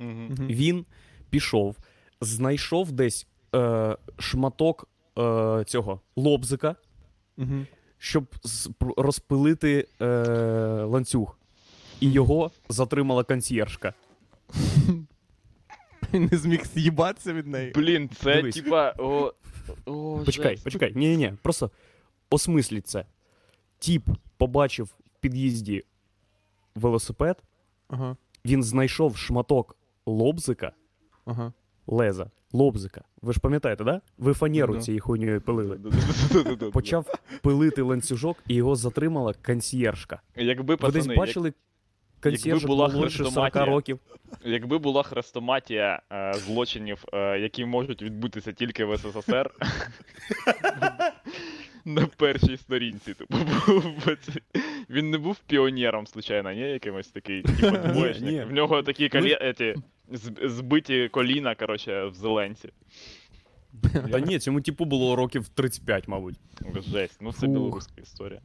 Він 0.00 0.86
пішов, 1.30 1.76
знайшов 2.20 2.92
десь 2.92 3.26
е, 3.54 3.96
шматок 4.18 4.88
е, 5.18 5.64
цього 5.66 6.00
лобзика, 6.16 6.76
щоб 7.98 8.26
розпилити 8.96 9.88
е, 10.00 10.06
ланцюг. 10.82 11.38
І 12.00 12.12
його 12.12 12.50
затримала 12.68 13.24
консьєржка. 13.24 13.94
Не 16.12 16.28
зміг 16.38 16.64
з'їбатися 16.74 17.32
від 17.32 17.46
неї. 17.46 17.72
Блін, 17.74 18.10
це 18.22 18.34
Дивись. 18.36 18.54
типа. 18.54 18.94
О, 18.98 19.32
о, 19.86 20.22
Почекай, 20.24 20.50
жесть. 20.52 20.64
почекай. 20.64 20.92
Ні, 20.94 21.16
ні, 21.16 21.32
просто 21.42 21.70
осмисліть 22.30 22.86
це. 22.86 23.04
Тіп 23.78 24.08
побачив 24.36 24.86
в 24.86 25.20
під'їзді 25.20 25.84
велосипед, 26.74 27.42
Ага, 27.88 28.16
він 28.44 28.62
знайшов 28.62 29.16
шматок 29.16 29.76
лобзика, 30.08 30.72
ага. 31.24 31.52
леза, 31.86 32.30
лобзика. 32.52 33.04
Ви 33.22 33.32
ж 33.32 33.40
пам'ятаєте, 33.40 33.84
да? 33.84 34.00
Ви 34.18 34.32
фанеру 34.32 34.74
Да. 34.74 34.80
цією 34.80 35.02
хуйньою 35.02 35.40
пилили. 35.40 35.78
Почав 36.72 37.06
пилити 37.42 37.82
ланцюжок, 37.82 38.36
і 38.48 38.54
його 38.54 38.76
затримала 38.76 39.34
консьєржка. 39.46 40.20
Якби 40.36 40.74
Ви 40.74 40.90
десь 40.90 40.94
пацани, 40.94 41.16
бачили 41.16 41.52
консьєржок 42.22 42.66
була 42.68 42.88
молодше 42.88 43.18
40 43.18 43.24
хрестоматія, 43.24 43.64
років? 43.64 43.98
якби 44.44 44.78
була 44.78 45.02
хрестоматія 45.02 46.02
е, 46.12 46.34
злочинів, 46.34 47.04
е, 47.12 47.38
які 47.38 47.64
можуть 47.64 48.02
відбутися 48.02 48.52
тільки 48.52 48.84
в 48.84 48.96
СССР. 48.98 49.50
На 51.84 52.06
першій 52.06 52.56
сторінці, 52.56 53.14
типу, 53.14 53.34
був 53.66 54.16
він 54.90 55.10
не 55.10 55.18
був 55.18 55.38
піонером, 55.46 56.06
случайно, 56.06 56.52
ні, 56.52 56.60
якимось 56.60 57.08
такий, 57.08 57.42
типу, 57.42 57.76
двоєчник. 57.88 58.48
В 58.48 58.52
нього 58.52 58.82
такі 58.82 59.08
колі... 59.08 59.54
збиті 60.42 61.08
коліна, 61.08 61.54
коротше, 61.54 62.04
в 62.04 62.14
зеленці. 62.14 62.68
Та 64.12 64.20
ні, 64.20 64.38
цьому 64.38 64.60
типу 64.60 64.84
було 64.84 65.16
років 65.16 65.48
35, 65.48 66.08
мабуть. 66.08 66.36
Жесть, 66.88 67.18
ну 67.20 67.32
це 67.32 67.40
Фух. 67.40 67.48
білоруська 67.50 67.92
історія. 68.02 68.40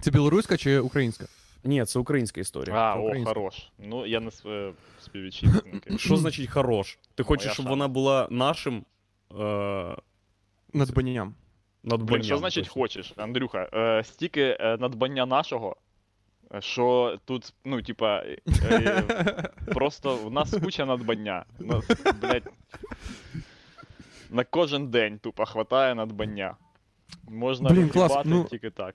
Це 0.00 0.10
білоруська 0.10 0.56
чи 0.56 0.78
українська? 0.78 1.26
Ні, 1.64 1.84
це 1.84 1.98
українська 1.98 2.40
історія. 2.40 2.76
А, 2.76 2.96
о, 2.96 3.02
українська. 3.02 3.34
хорош. 3.34 3.68
Ну, 3.78 4.06
я 4.06 4.20
не 4.20 4.30
св- 4.30 4.72
співвітчизник. 5.00 5.64
Що 6.00 6.16
значить 6.16 6.50
хорош? 6.50 6.98
Ти 7.14 7.22
хочеш, 7.22 7.52
щоб 7.52 7.66
вона 7.68 7.88
була 7.88 8.28
нашим 8.30 8.84
е, 9.40 9.96
Надбанням. 10.72 11.34
надбанням? 11.82 12.06
Блін, 12.06 12.22
що 12.22 12.38
значить 12.38 12.68
хочеш, 12.68 13.12
Андрюха? 13.16 13.68
Е, 13.74 14.04
стільки 14.04 14.56
е, 14.60 14.76
надбання 14.80 15.26
нашого, 15.26 15.76
е, 15.76 15.76
що 16.60 17.18
тут, 17.24 17.52
ну, 17.64 17.82
типа, 17.82 18.18
е, 18.18 18.38
е, 18.70 19.02
просто 19.66 20.16
в 20.16 20.32
нас 20.32 20.56
куча 20.62 20.86
надбання. 20.86 21.44
Нас, 21.58 21.90
блядь, 22.20 22.50
на 24.30 24.44
кожен 24.44 24.88
день 24.88 25.18
тупо 25.18 25.44
хватає 25.44 25.94
надбання. 25.94 26.56
Можна 27.28 27.70
Блін, 27.70 27.88
клас, 27.88 28.18
ну- 28.24 28.44
тільки 28.44 28.70
так. 28.70 28.94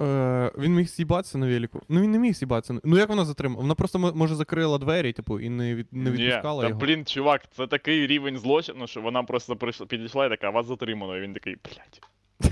Е, 0.00 0.52
він 0.58 0.74
міг 0.74 0.88
з'їбатися 0.88 1.38
на 1.38 1.46
велику. 1.46 1.82
Ну 1.88 2.00
він 2.00 2.10
не 2.10 2.18
міг 2.18 2.34
з'їбатися. 2.34 2.80
Ну 2.84 2.98
як 2.98 3.08
вона 3.08 3.24
затримала? 3.24 3.62
Вона 3.62 3.74
просто 3.74 3.98
може 3.98 4.34
закрила 4.34 4.78
двері, 4.78 5.12
типу, 5.12 5.40
і 5.40 5.48
не, 5.48 5.74
від... 5.74 5.86
не 5.92 6.10
відпускала 6.10 6.62
та, 6.62 6.68
його. 6.68 6.80
блін, 6.80 7.06
чувак, 7.06 7.42
це 7.50 7.66
такий 7.66 8.06
рівень 8.06 8.38
злочину, 8.38 8.86
що 8.86 9.00
вона 9.00 9.22
просто 9.22 9.56
прийшла, 9.56 9.86
підійшла 9.86 10.26
і 10.26 10.28
така, 10.28 10.50
вас 10.50 10.66
затримано. 10.66 11.16
І 11.16 11.20
він 11.20 11.34
такий, 11.34 11.56
блядь. 11.64 12.00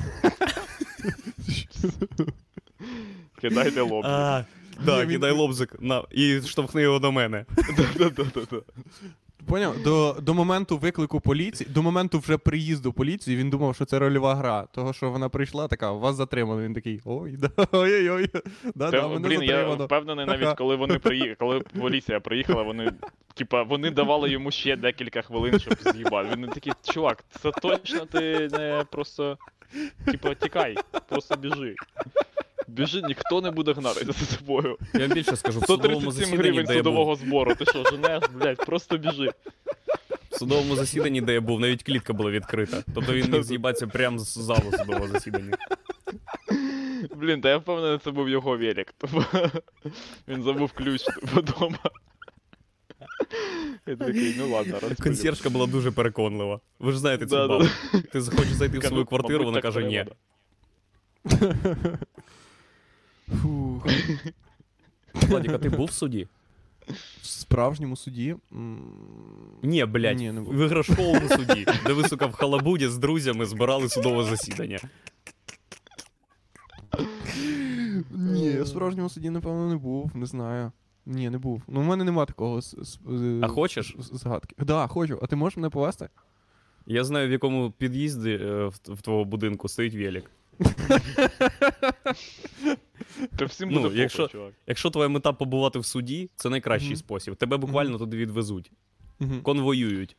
Кидайте 3.40 3.81
лоб. 3.81 4.05
А, 4.07 4.44
Ні, 4.87 5.07
кидай 5.07 5.33
лобзик 5.33 5.77
на, 5.81 6.03
і 6.11 6.40
штовхни 6.40 6.83
його 6.83 6.99
до 6.99 7.12
мене. 7.12 7.44
Поняв? 9.46 9.83
До, 9.83 10.16
до 10.22 10.35
моменту 10.35 10.79
виклику 10.79 11.20
поліції, 11.20 11.70
до 11.70 11.83
моменту 11.83 12.18
вже 12.18 12.38
приїзду 12.38 12.92
поліції, 12.92 13.37
він 13.37 13.51
думав, 13.51 13.75
що 13.75 13.85
це 13.85 13.99
рольова 13.99 14.35
гра. 14.35 14.66
Того, 14.75 14.92
що 14.92 15.11
вона 15.11 15.29
прийшла, 15.29 15.68
така, 15.68 15.92
вас 15.92 16.16
затримано. 16.16 16.62
Він 16.62 16.75
такий, 16.75 17.01
ой, 17.05 17.37
да, 17.37 17.51
ой-ой-ой. 17.72 18.31
Да, 18.75 18.90
Це, 18.90 19.01
да, 19.01 19.09
мене 19.09 19.29
блін, 19.29 19.42
я 19.42 19.57
затримано. 19.57 19.85
впевнений, 19.85 20.27
навіть 20.27 20.57
коли 20.59 20.77
вони 20.77 20.99
приїхали, 20.99 21.35
коли 21.38 21.61
поліція 21.61 22.20
приїхала, 22.20 22.62
вони, 22.62 22.92
типа, 23.35 23.62
вони 23.62 23.90
давали 23.90 24.31
йому 24.31 24.51
ще 24.51 24.77
декілька 24.77 25.22
хвилин, 25.22 25.61
щоб 25.61 25.75
з'їбати. 25.94 26.37
Він 26.37 26.49
такий, 26.49 26.72
чувак, 26.92 27.25
це 27.42 27.51
точно 27.51 28.07
ти 28.07 28.49
не 28.53 28.85
просто. 28.90 29.38
Типа, 30.07 30.35
тікай, 30.35 30.77
просто 31.09 31.37
біжи. 31.37 31.75
Біжи, 32.68 33.02
ніхто 33.09 33.40
не 33.40 33.50
буде 33.50 33.72
гнатися 33.72 34.12
за 34.12 34.37
тобою. 34.37 34.79
Я 34.94 35.00
вам 35.00 35.11
більше 35.11 35.37
скажу, 35.37 35.61
в 35.61 35.66
судовому 35.66 36.00
137 36.12 36.12
засіданні, 36.12 36.37
гривень 36.38 36.64
де 36.66 36.76
я 36.76 36.83
був, 36.83 36.92
судового 36.92 37.16
збору. 37.16 37.55
Ти 37.55 37.64
що, 37.64 37.85
женеш, 37.85 38.22
блядь, 38.35 38.66
просто 38.66 38.98
біжи. 38.98 39.31
в 40.31 40.38
судовому 40.38 40.76
засіданні, 40.76 41.20
де 41.20 41.33
я 41.33 41.40
був, 41.40 41.61
навіть 41.61 41.83
клітка 41.83 42.12
була 42.12 42.31
відкрита. 42.31 42.83
Тобто 42.94 43.12
він 43.12 43.31
міг 43.33 43.42
з'їбатися 43.42 43.87
прямо 43.87 44.18
з 44.18 44.38
залу 44.38 44.72
судового 44.79 45.09
засідання. 45.09 45.57
Блін, 47.16 47.40
та 47.40 47.48
я 47.48 47.57
впевнений, 47.57 47.98
це 48.05 48.11
був 48.11 48.29
його 48.29 48.57
велик. 48.59 48.94
Тому 48.98 49.24
він 50.29 50.42
забув 50.42 50.72
ключ 50.72 51.02
вдома. 51.22 51.79
Я 53.87 53.96
такий, 53.96 54.35
ну 54.38 54.48
ладно, 54.48 54.72
розпилю. 54.72 54.96
Консьержка 55.02 55.50
була 55.50 55.66
дуже 55.66 55.90
переконлива. 55.90 56.61
Ви 56.79 56.92
ж 56.92 56.98
знаєте 56.98 57.26
цю 57.26 57.37
Да, 57.37 57.46
да, 57.46 57.59
бабу. 57.59 57.68
Ти 58.12 58.20
захочеш 58.20 58.52
зайти 58.52 58.79
в 58.79 58.85
свою 58.85 59.05
квартиру, 59.05 59.44
мабуть, 59.44 59.46
вона 59.46 59.61
так 59.61 59.74
каже 59.74 59.87
ні. 59.87 60.05
треба. 60.05 61.98
Фух. 63.43 63.87
Владик, 65.15 65.53
а 65.53 65.59
ти 65.59 65.69
був 65.69 65.87
в 65.87 65.93
суді? 65.93 66.29
В 67.23 67.27
справжньому 67.27 67.97
суді. 67.97 68.37
Ні, 69.62 69.85
блядь, 69.85 70.19
Ні, 70.19 70.33
не 70.33 70.41
був. 70.41 70.55
в 70.55 70.65
іграшковому 70.65 71.29
суді, 71.29 71.67
де 71.87 71.93
ви, 71.93 72.09
сука, 72.09 72.27
в 72.27 72.33
халабуді 72.33 72.89
з 72.89 72.99
друзями 72.99 73.47
збирали 73.47 73.89
судове 73.89 74.25
засідання. 74.25 74.79
Ні, 78.11 78.61
в 78.61 78.67
справжньому 78.69 79.09
суді, 79.09 79.31
напевно, 79.31 79.69
не 79.69 79.77
був, 79.77 80.11
не 80.17 80.27
знаю. 80.27 80.73
Ні, 81.07 81.31
не 81.31 81.39
був. 81.39 81.62
Ну, 81.69 81.81
в 81.81 81.85
мене 81.85 82.05
нема 82.05 82.27
такого 82.27 82.59
с- 82.62 82.99
е, 83.11 83.41
А 83.43 83.49
хочеш? 83.49 83.97
з- 83.99 84.19
згадки. 84.19 84.55
Да, 84.59 84.87
хочу. 84.87 85.19
А 85.23 85.27
ти 85.27 85.37
можеш 85.37 85.57
мене 85.57 85.71
повести? 85.71 86.09
Я 86.87 87.05
знаю, 87.05 87.29
в 87.29 87.33
якому 87.33 87.71
під'їзді 87.71 88.31
е, 88.31 88.65
в, 88.67 88.75
в 88.95 89.03
твого 89.03 89.25
будинку 89.25 89.69
стоїть 89.69 89.95
велик. 89.95 90.31
Та 93.37 93.44
всім 93.44 93.68
Ну, 93.68 93.74
буде 93.74 93.85
похуй, 93.88 94.00
якщо- 94.00 94.29
чувак. 94.29 94.52
Якщо 94.66 94.90
твоя 94.90 95.09
мета 95.09 95.33
побувати 95.33 95.79
в 95.79 95.85
суді, 95.85 96.31
це 96.37 96.48
найкращий 96.50 96.88
Мгм. 96.90 96.96
спосіб. 96.96 97.37
Тебе 97.37 97.57
буквально 97.57 97.98
туди 97.98 98.16
відвезуть, 98.16 98.70
Угу. 99.20 99.31
конвоюють. 99.42 100.16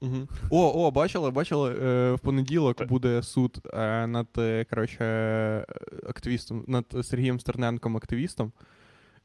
Угу. 0.00 0.28
О, 0.50 0.86
о, 0.86 0.90
бачили, 0.90 1.30
бачили, 1.30 1.70
е, 1.82 2.12
в 2.12 2.18
понеділок 2.18 2.76
Так. 2.76 2.88
буде 2.88 3.22
суд 3.22 3.58
е, 3.74 4.06
над 4.06 4.26
е, 4.38 4.64
коротше, 4.70 5.04
е, 5.04 5.66
активістом, 6.08 6.64
над 6.66 6.84
Сергієм 7.02 7.40
Стерненком, 7.40 7.96
активістом. 7.96 8.52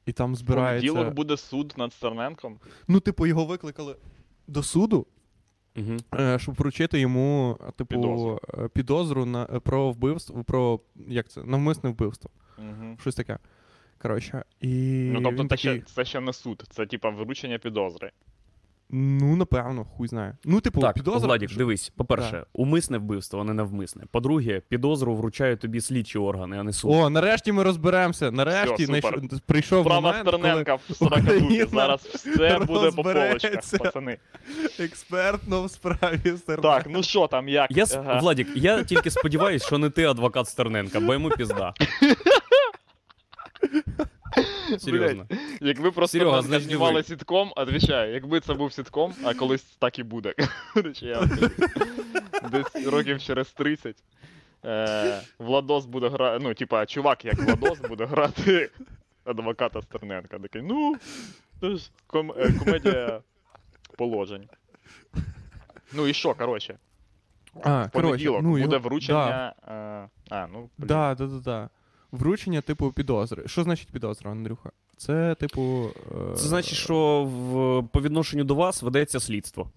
І 0.05 0.11
там 0.11 0.35
збирається. 0.35 0.87
Понеділок 0.87 1.15
буде 1.15 1.37
суд 1.37 1.73
над 1.77 1.93
Стерненком. 1.93 2.59
Ну, 2.87 2.99
типу, 2.99 3.25
його 3.27 3.45
викликали 3.45 3.95
до 4.47 4.63
суду, 4.63 5.05
Угу. 5.77 5.97
е, 6.19 6.39
щоб 6.39 6.55
вручити 6.55 6.99
йому, 6.99 7.57
е, 7.61 7.71
типу, 7.71 7.85
Підозру. 7.85 8.39
підозру, 8.45 8.69
підозру 8.69 9.25
на, 9.25 9.47
е, 9.53 9.59
про 9.59 9.91
вбивство, 9.91 10.43
про 10.43 10.79
як 11.07 11.29
це? 11.29 11.43
Навмисне 11.43 11.89
вбивство. 11.89 12.31
Угу. 12.57 12.97
Щось 13.01 13.15
таке. 13.15 13.37
Коротше. 14.01 14.43
І 14.61 14.67
Ну, 15.13 15.21
тобто 15.21 15.41
він 15.41 15.49
це, 15.49 15.55
такий, 15.55 15.81
ще, 15.81 15.93
це 15.95 16.05
ще 16.05 16.19
не 16.19 16.33
суд, 16.33 16.63
це 16.69 16.85
типа 16.85 17.09
вручення 17.09 17.57
підозри. 17.57 18.11
Ну, 18.89 19.35
напевно, 19.35 19.85
хуй 19.85 20.07
знає. 20.07 20.37
Ну, 20.45 20.61
типу, 20.61 20.81
Так, 20.81 20.93
підозра. 20.93 21.27
Владік, 21.27 21.49
що- 21.49 21.57
дивись, 21.57 21.89
по-перше, 21.89 22.45
умисне 22.53 22.97
вбивство, 22.97 23.41
а 23.41 23.43
не 23.43 23.53
навмисне. 23.53 24.03
По-друге, 24.11 24.61
підозру 24.69 25.15
вручають 25.15 25.59
тобі 25.59 25.81
слідчі 25.81 26.17
органи, 26.19 26.59
а 26.59 26.63
не 26.63 26.73
суд. 26.73 26.91
О, 26.93 27.09
нарешті 27.09 27.51
ми 27.51 27.63
розберемося. 27.63 28.31
Нарешті 28.31 28.83
Все, 28.83 28.95
супер. 29.01 29.19
знайш- 29.19 29.41
прийшов 29.45 29.83
Справа 29.85 30.01
момент, 30.01 30.25
коли 30.29 30.37
Стерненка 30.39 30.75
в 30.75 30.81
Сорокадубі. 30.95 31.37
Україна 31.37 31.67
Зараз 31.73 32.01
все 32.01 32.59
буде 32.59 32.91
по 32.91 33.03
полочках, 33.03 33.61
пацани. 33.79 34.17
експертно 34.79 35.63
в 35.63 35.71
справі 35.71 36.19
Стерненка. 36.37 36.61
Так, 36.77 36.85
ну 36.89 37.03
що 37.03 37.27
там, 37.27 37.49
як? 37.49 37.71
Я, 37.71 37.85
Ага. 37.95 38.19
Владік, 38.19 38.47
я 38.55 38.83
тільки 38.83 39.11
сподіваюся, 39.11 39.65
що 39.67 39.77
не 39.77 39.89
ти 39.89 40.05
адвокат 40.05 40.47
Стерненка, 40.47 40.99
бо 40.99 41.13
йому 41.13 41.29
пізда. 41.29 41.73
Серйозно. 44.79 45.27
Якби 45.61 45.91
просто 45.91 46.17
Серега, 46.17 46.41
значить, 46.41 46.67
знімали 46.67 47.03
сітком, 47.03 47.53
отвічаю, 47.55 48.13
якби 48.13 48.39
це 48.39 48.53
був 48.53 48.73
сітком, 48.73 49.13
а 49.23 49.33
колись 49.33 49.63
так 49.63 49.99
і 49.99 50.03
буде. 50.03 50.33
Десь 52.51 52.85
років 52.87 53.21
через 53.21 53.51
30. 53.51 53.95
Е, 54.65 55.21
Владос 55.39 55.85
буде 55.85 56.09
грати. 56.09 56.43
Ну, 56.43 56.53
типа, 56.53 56.85
чувак, 56.85 57.25
як 57.25 57.35
Владос, 57.35 57.79
буде 57.79 58.05
грати 58.05 58.69
адвоката 59.25 59.81
Стерненка. 59.81 60.39
Такий, 60.39 60.61
ну, 60.61 60.95
це 61.61 61.69
ж 61.75 61.91
ком- 62.07 62.33
е, 62.37 62.53
комедія 62.59 63.21
положень. 63.97 64.49
Ну 65.93 66.07
і 66.07 66.13
що, 66.13 66.33
коротше, 66.33 66.77
А, 67.63 67.83
в 67.83 67.91
понеділок 67.91 68.41
ну, 68.43 68.49
буде 68.49 68.61
його- 68.63 68.79
вручення. 68.79 69.53
е, 69.67 70.09
А, 70.29 70.47
ну, 70.53 70.69
блін. 70.77 70.87
Да, 70.87 71.15
да, 71.15 71.25
да, 71.27 71.39
да. 71.39 71.69
Вручення, 72.11 72.61
типу, 72.61 72.91
підозри. 72.91 73.43
Що 73.47 73.63
значить 73.63 73.87
підозра, 73.91 74.31
Андрюха? 74.31 74.71
Це, 74.97 75.35
типу. 75.35 75.89
е, 76.31 76.35
Це 76.35 76.47
значить, 76.47 76.77
що 76.77 77.23
в, 77.23 77.83
по 77.87 78.01
відношенню 78.01 78.43
до 78.43 78.55
вас 78.55 78.81
ведеться 78.81 79.19
слідство. 79.19 79.71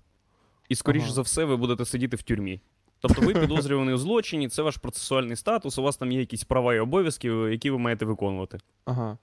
І, 0.68 0.74
скоріш 0.74 1.02
Ага. 1.02 1.12
за 1.12 1.22
все, 1.22 1.44
ви 1.44 1.56
будете 1.56 1.84
сидіти 1.84 2.16
в 2.16 2.22
тюрмі. 2.22 2.60
Тобто 3.00 3.20
ви 3.22 3.34
підозрюваний 3.40 3.94
у 3.94 3.98
злочині, 3.98 4.48
це 4.48 4.62
ваш 4.62 4.76
процесуальний 4.76 5.36
статус, 5.36 5.78
у 5.78 5.82
вас 5.82 5.96
там 5.96 6.12
є 6.12 6.20
якісь 6.20 6.44
права 6.44 6.74
і 6.74 6.78
обов'язки, 6.78 7.28
які 7.28 7.70
ви 7.70 7.78
маєте 7.78 8.04
виконувати. 8.04 8.58
Ага. 8.84 9.18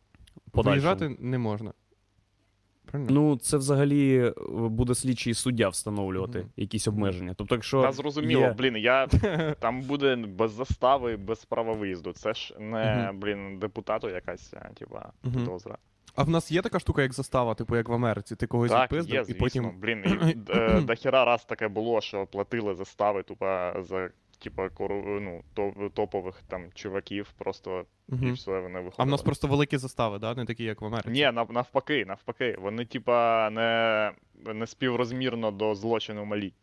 Подальшому. 0.52 0.70
Виїжджати 0.72 1.16
не 1.20 1.38
можна. 1.38 1.74
Правильно? 2.92 3.12
Ну, 3.14 3.38
це 3.38 3.58
взагалі 3.58 4.18
е, 4.28 4.34
буде 4.52 4.96
слідчий 4.96 5.34
суддя 5.34 5.70
встановлювати 5.70 6.40
Мгм. 6.40 6.50
якісь 6.58 6.88
обмеження. 6.88 7.34
Тобто, 7.38 7.56
якщо 7.56 7.82
Та 7.82 7.92
зрозуміло, 7.92 8.42
є... 8.42 8.56
блін, 8.58 8.78
я 8.78 9.08
там 9.60 9.82
буде 9.82 10.16
без 10.16 10.52
застави, 10.52 11.18
без 11.18 11.46
права 11.46 11.74
виїзду. 11.74 12.14
Це 12.14 12.34
ж 12.34 12.56
не, 12.60 12.96
Мгм. 13.08 13.20
блін, 13.20 13.60
депутату 13.60 14.10
якась, 14.10 14.54
а, 14.54 14.68
типа, 14.74 15.12
підозра. 15.24 15.78
А 16.16 16.24
в 16.24 16.30
нас 16.30 16.52
є 16.52 16.62
така 16.62 16.80
штука, 16.80 17.02
як 17.02 17.14
застава, 17.14 17.56
типу, 17.56 17.76
як 17.76 17.90
в 17.90 17.94
Америці. 17.94 18.36
Ти 18.36 18.48
когось 18.48 18.72
Так, 18.72 18.92
відпиздив, 18.92 19.16
є, 19.16 19.26
і 19.28 19.34
потім. 19.34 19.72
Блін, 19.82 20.04
і, 20.30 20.52
е, 20.54 20.82
дохера 20.82 21.26
раз 21.26 21.46
таке 21.46 21.68
було, 21.68 22.02
що 22.02 22.26
платили 22.26 22.76
застави, 22.76 23.24
тупа, 23.24 23.76
за, 23.84 24.10
типа, 24.40 24.70
ну, 25.00 25.42
топових 25.94 26.36
там 26.48 26.66
чуваків, 26.74 27.34
просто 27.38 27.86
і 28.22 28.32
все, 28.32 28.52
вони 28.52 28.68
виходили. 28.80 28.96
А 28.98 29.04
в 29.04 29.08
нас 29.08 29.22
просто 29.22 29.48
великі 29.48 29.78
застави, 29.78 30.20
да? 30.20 30.36
не 30.36 30.46
такі, 30.46 30.64
як 30.64 30.82
в 30.82 30.86
Америці. 30.86 31.10
Ні, 31.10 31.32
навпаки, 31.50 32.06
навпаки. 32.06 32.58
Вони, 32.62 32.86
типа, 32.86 33.50
не, 33.50 34.12
не 34.54 34.68
співрозмірно 34.68 35.52
до 35.52 35.76
злочину 35.76 36.26
малі. 36.26 36.54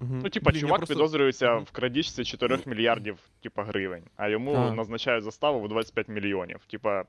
Мгм. 0.00 0.20
Ну, 0.24 0.30
типа, 0.30 0.50
Блін, 0.50 0.60
чувак 0.60 0.76
просто- 0.76 0.94
підозрюється 0.94 1.54
Мгм. 1.54 1.64
в 1.64 1.70
крадіжці 1.70 2.24
4 2.24 2.58
мільярдів, 2.66 3.18
типа, 3.42 3.64
гривень, 3.64 4.02
а 4.16 4.28
йому 4.28 4.54
А. 4.54 4.74
назначають 4.74 5.24
заставу 5.24 5.60
в 5.60 5.68
25 5.68 6.08
мільйонів. 6.08 6.60
Типа, 6.66 7.04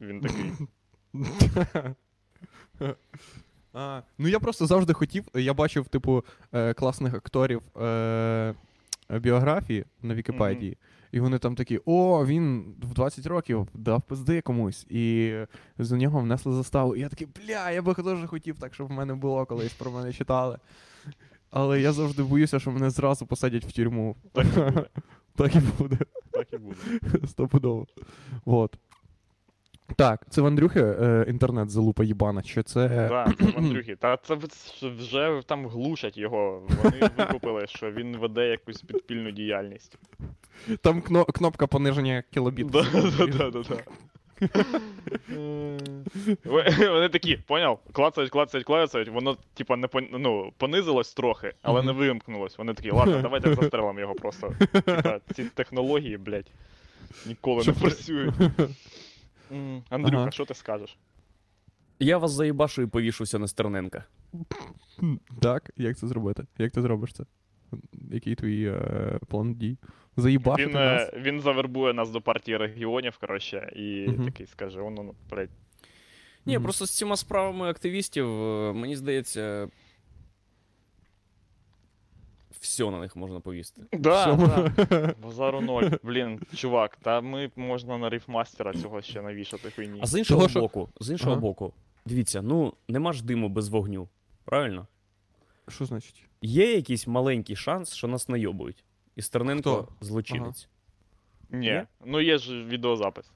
він 0.00 0.20
такий. 0.20 0.52
а, 3.74 4.02
ну 4.18 4.28
я 4.28 4.40
просто 4.40 4.66
завжди 4.66 4.92
хотів. 4.92 5.24
Я 5.34 5.54
бачив, 5.54 5.88
типу, 5.88 6.24
е, 6.52 6.74
класних 6.74 7.14
акторів 7.14 7.62
е, 7.82 8.54
біографії 9.10 9.84
на 10.02 10.14
Вікіпедії. 10.14 10.78
І 11.12 11.20
вони 11.20 11.38
там 11.38 11.54
такі: 11.54 11.80
о, 11.84 12.26
він 12.26 12.74
в 12.82 12.94
20 12.94 13.26
років 13.26 13.68
дав 13.74 14.02
пизди 14.02 14.40
комусь, 14.40 14.86
і 14.90 15.34
за 15.78 15.96
нього 15.96 16.20
внесли 16.20 16.52
заставу. 16.52 16.96
І 16.96 17.00
я 17.00 17.08
такий, 17.08 17.26
бля, 17.26 17.70
я 17.70 17.82
би 17.82 17.94
теж 17.94 18.18
хотів 18.26 18.58
так, 18.58 18.74
щоб 18.74 18.88
в 18.88 18.90
мене 18.90 19.14
було 19.14 19.46
колись 19.46 19.72
про 19.72 19.90
мене 19.90 20.12
читали. 20.12 20.58
Але 21.50 21.80
я 21.80 21.92
завжди 21.92 22.22
боюся, 22.22 22.60
що 22.60 22.70
мене 22.70 22.90
зразу 22.90 23.26
посадять 23.26 23.64
в 23.64 23.72
тюрму. 23.72 24.16
Так 25.36 25.56
і 25.56 25.60
буде. 25.78 25.98
Так 26.32 26.52
і 26.52 26.58
буде. 26.58 26.76
Стопудово. 27.26 27.86
Вот. 28.44 28.78
Так, 29.96 30.20
це 30.30 30.40
в 30.42 30.46
Андрюхи 30.46 30.80
е, 30.80 31.24
інтернет 31.28 31.70
залупа 31.70 32.04
їбана, 32.04 32.42
чи 32.42 32.62
це. 32.62 33.08
Так, 33.08 33.38
це 33.38 33.44
в 33.44 33.54
Андрюхі. 33.58 33.96
Та 33.96 34.16
це 34.16 34.38
вже 34.82 35.42
там 35.46 35.66
глушать 35.66 36.18
його. 36.18 36.62
Вони 36.82 37.10
викупили, 37.18 37.66
що 37.66 37.90
він 37.90 38.16
веде 38.16 38.46
якусь 38.46 38.82
підпільну 38.82 39.30
діяльність. 39.30 39.98
Там 40.80 41.02
кно- 41.02 41.24
кнопка 41.24 41.66
пониження 41.66 42.22
кілобіт. 42.30 42.66
Да, 42.66 42.84
да, 43.18 43.26
да, 43.26 43.50
да, 43.50 43.62
да. 43.62 43.76
Вони 46.90 47.08
такі, 47.08 47.36
поняв? 47.36 47.78
Клацають, 47.92 48.30
клацають, 48.30 48.66
клацають, 48.66 49.08
воно, 49.08 49.36
типа, 49.54 49.76
не 49.76 49.86
пон- 49.86 50.08
ну, 50.18 50.52
понизилось 50.58 51.14
трохи, 51.14 51.52
але 51.62 51.82
не 51.82 51.92
вимкнулось. 51.92 52.58
Вони 52.58 52.74
такі, 52.74 52.90
ладно, 52.90 53.18
давайте 53.22 53.54
застрелимо 53.54 54.00
його 54.00 54.14
просто. 54.14 54.52
Типа, 54.72 55.20
ці 55.34 55.44
технології, 55.44 56.16
блядь, 56.16 56.50
ніколи 57.26 57.64
не 57.66 57.72
працюють. 57.72 58.34
М, 59.52 59.82
Андрюха, 59.90 60.22
Ага. 60.22 60.30
що 60.30 60.44
ти 60.44 60.54
скажеш? 60.54 60.98
Я 62.00 62.18
вас 62.18 62.30
заїбашу 62.30 62.82
і 62.82 62.86
повішуся 62.86 63.38
на 63.38 63.48
Стерненка. 63.48 64.04
Так, 65.40 65.70
як 65.76 65.96
це 65.98 66.08
зробити? 66.08 66.46
Як 66.58 66.72
ти 66.72 66.82
зробиш 66.82 67.12
це? 67.12 67.24
Який 68.10 68.34
твій 68.34 68.64
е, 68.66 69.18
план 69.28 69.54
дій? 69.54 69.78
Заїбашити 70.16 70.66
Він, 70.68 70.74
нас? 70.74 71.02
е, 71.12 71.20
він 71.20 71.40
завербує 71.40 71.92
нас 71.94 72.10
до 72.10 72.20
партії 72.20 72.56
регіонів, 72.56 73.18
коротше, 73.18 73.72
і 73.76 74.06
Мгм. 74.08 74.24
такий 74.24 74.46
скаже, 74.46 74.80
воно, 74.80 75.02
ну, 75.02 75.14
блядь. 75.30 75.50
Ні, 76.46 76.54
Мгм. 76.54 76.62
просто 76.62 76.86
з 76.86 76.96
цими 76.98 77.16
справами 77.16 77.68
активістів, 77.70 78.26
е, 78.26 78.72
мені 78.72 78.96
здається. 78.96 79.68
Все 82.62 82.90
на 82.90 83.00
них 83.00 83.16
можна 83.16 83.40
повісти. 83.40 83.82
Да, 83.92 84.22
Всьому- 84.26 84.46
да. 84.46 85.14
Базару 85.22 85.60
ноль. 85.60 85.90
Блін, 86.02 86.40
чувак, 86.54 86.96
та 86.96 87.20
ми 87.20 87.50
можна 87.56 87.98
на 87.98 88.08
рифмастера 88.08 88.72
цього 88.74 89.02
ще 89.02 89.22
навішати 89.22 89.70
хуйні. 89.70 90.00
А 90.02 90.06
з 90.06 90.18
іншого 90.18 90.40
Того, 90.40 90.48
що- 90.50 90.60
боку, 90.60 90.88
з 91.00 91.10
іншого 91.10 91.32
Ага. 91.32 91.40
боку, 91.40 91.72
дивіться, 92.06 92.42
ну 92.42 92.72
нема 92.88 93.12
ж 93.12 93.24
диму 93.24 93.48
без 93.48 93.68
вогню. 93.68 94.08
Правильно? 94.44 94.86
Що 95.68 95.84
значить? 95.84 96.24
Є 96.42 96.74
якийсь 96.74 97.06
маленький 97.06 97.56
шанс, 97.56 97.94
що 97.94 98.08
нас 98.08 98.28
найобують. 98.28 98.84
І 99.16 99.22
Стерненко 99.22 99.82
Хто? 99.82 100.06
злочинець. 100.06 100.68
Ні, 101.50 101.58
Ні? 101.58 101.82
ну 102.04 102.20
є 102.20 102.38
ж 102.38 102.64
відеозапис. 102.64 103.30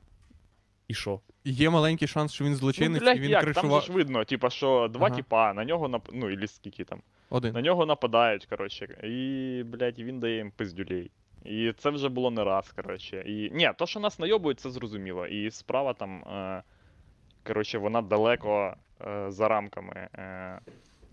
І 0.89 0.95
що? 0.95 1.21
Є 1.45 1.71
маленький 1.71 2.09
шанс, 2.09 2.33
що 2.33 2.45
він 2.45 2.53
Ну, 2.53 2.59
злочинець, 2.59 3.03
блядь, 3.03 3.17
і 3.17 3.21
він 3.21 3.31
як? 3.31 3.45
Там 3.45 3.53
кришував. 3.53 3.81
же 3.81 3.87
ж 3.87 3.93
видно, 3.93 4.25
типа, 4.25 4.51
що 4.51 4.89
два 4.93 5.07
Ага. 5.07 5.17
тіпа, 5.17 5.53
на 5.55 5.65
нього 5.65 5.89
нап... 5.89 6.09
ну, 6.13 6.31
і 6.31 6.47
скільки 6.47 6.85
там, 6.85 7.03
на 7.31 7.61
нього 7.61 7.87
нападають, 7.87 8.47
коротше, 8.47 8.85
і, 9.05 9.63
блядь, 9.67 9.99
він 9.99 10.21
дає 10.21 10.37
їм 10.37 10.51
пиздюлей. 10.51 11.11
І 11.45 11.73
це 11.79 11.91
вже 11.91 12.09
було 12.09 12.31
не 12.31 12.45
раз, 12.45 12.73
коротше. 12.73 13.23
І... 13.27 13.51
Ні, 13.55 13.71
то, 13.77 13.87
що 13.87 14.01
нас 14.01 14.19
найобують, 14.19 14.61
це 14.61 14.71
зрозуміло. 14.71 15.27
І 15.27 15.51
справа 15.51 15.93
там, 15.93 16.19
е... 16.19 16.63
коротше, 17.47 17.79
вона 17.79 18.03
далеко 18.03 18.75
е... 19.07 19.31
за 19.31 19.49
рамками 19.49 20.09
е... 20.15 20.59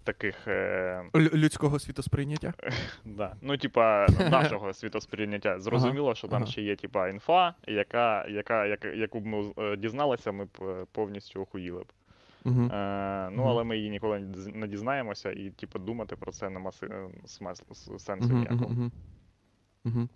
таких. 0.04 0.48
Е... 0.48 1.04
Людського 1.16 1.80
світосприйняття. 1.80 2.54
Да. 3.06 3.36
Ну, 3.42 3.58
типа, 3.58 4.08
нашого 4.08 4.74
світосприйняття. 4.74 5.60
Зрозуміло, 5.60 6.16
що 6.16 6.28
там 6.28 6.42
ага. 6.44 6.52
ще 6.52 6.62
є, 6.62 6.76
типа, 6.76 7.10
інфа, 7.10 7.54
яка, 7.68 8.28
яка, 8.28 8.66
яку 8.66 9.20
б 9.20 9.26
ми 9.26 9.54
е, 9.58 9.78
дізналися, 9.78 10.32
ми 10.32 10.46
б 10.46 10.50
е, 10.62 10.86
повністю 10.92 11.42
охуїли 11.42 11.84
б. 11.84 11.88
Угу. 12.46 12.62
Е, 12.62 13.30
ну, 13.32 13.44
але 13.44 13.64
ми 13.64 13.78
її 13.78 13.90
ніколи 13.90 14.20
не 14.54 14.68
дізнаємося, 14.68 15.32
і, 15.32 15.50
типу, 15.50 15.80
думати 15.80 16.16
про 16.16 16.32
це 16.32 16.50
нема 16.50 16.72
смислу, 17.26 18.00
сенсу 18.00 18.28
Угу, 18.30 18.38
ніякого. 18.38 18.66
угу, 18.66 18.92
угу. 19.86 20.10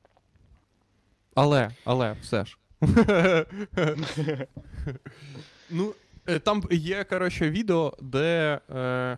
Але, 1.35 1.69
але, 1.85 2.15
все 2.21 2.45
ж. 2.45 2.57
ну, 5.69 5.93
там 6.43 6.63
є, 6.71 7.03
коротше, 7.03 7.49
відео, 7.49 7.93
де. 8.01 8.59
Е, 8.75 9.17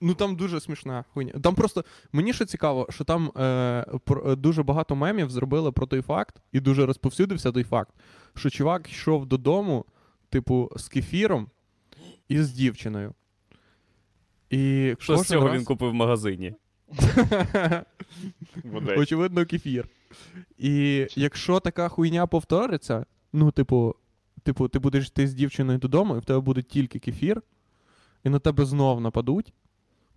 ну 0.00 0.14
там 0.14 0.36
дуже 0.36 0.60
смішна 0.60 1.04
хуйня. 1.12 1.32
Там 1.32 1.54
просто. 1.54 1.84
Мені 2.12 2.32
ще 2.32 2.46
цікаво, 2.46 2.86
що 2.90 3.04
там 3.04 3.32
е, 3.36 3.86
про, 4.04 4.32
е, 4.32 4.36
дуже 4.36 4.62
багато 4.62 4.96
мемів 4.96 5.30
зробили 5.30 5.72
про 5.72 5.86
той 5.86 6.02
факт, 6.02 6.42
і 6.52 6.60
дуже 6.60 6.86
розповсюдився 6.86 7.52
той 7.52 7.64
факт, 7.64 7.94
що 8.34 8.50
чувак 8.50 8.90
йшов 8.90 9.26
додому, 9.26 9.84
типу, 10.28 10.70
з 10.76 10.88
кефіром 10.88 11.48
і 12.28 12.42
з 12.42 12.52
дівчиною. 12.52 13.14
І 14.50 14.94
Що 14.98 15.16
з 15.16 15.28
цього 15.28 15.46
раз- 15.46 15.56
він 15.56 15.64
купив 15.64 15.90
в 15.90 15.94
магазині? 15.94 16.54
Очевидно, 18.96 19.46
кефір. 19.46 19.88
І 20.58 21.06
якщо 21.16 21.60
така 21.60 21.88
хуйня 21.88 22.26
повториться, 22.26 23.06
ну, 23.32 23.50
типу, 23.50 23.94
типу, 24.42 24.68
ти 24.68 24.78
будеш 24.78 25.06
йти 25.06 25.26
з 25.26 25.34
дівчиною 25.34 25.78
додому, 25.78 26.16
і 26.16 26.18
в 26.18 26.24
тебе 26.24 26.40
буде 26.40 26.62
тільки 26.62 26.98
кефір, 26.98 27.42
і 28.24 28.28
на 28.28 28.38
тебе 28.38 28.64
знов 28.64 29.00
нападуть, 29.00 29.52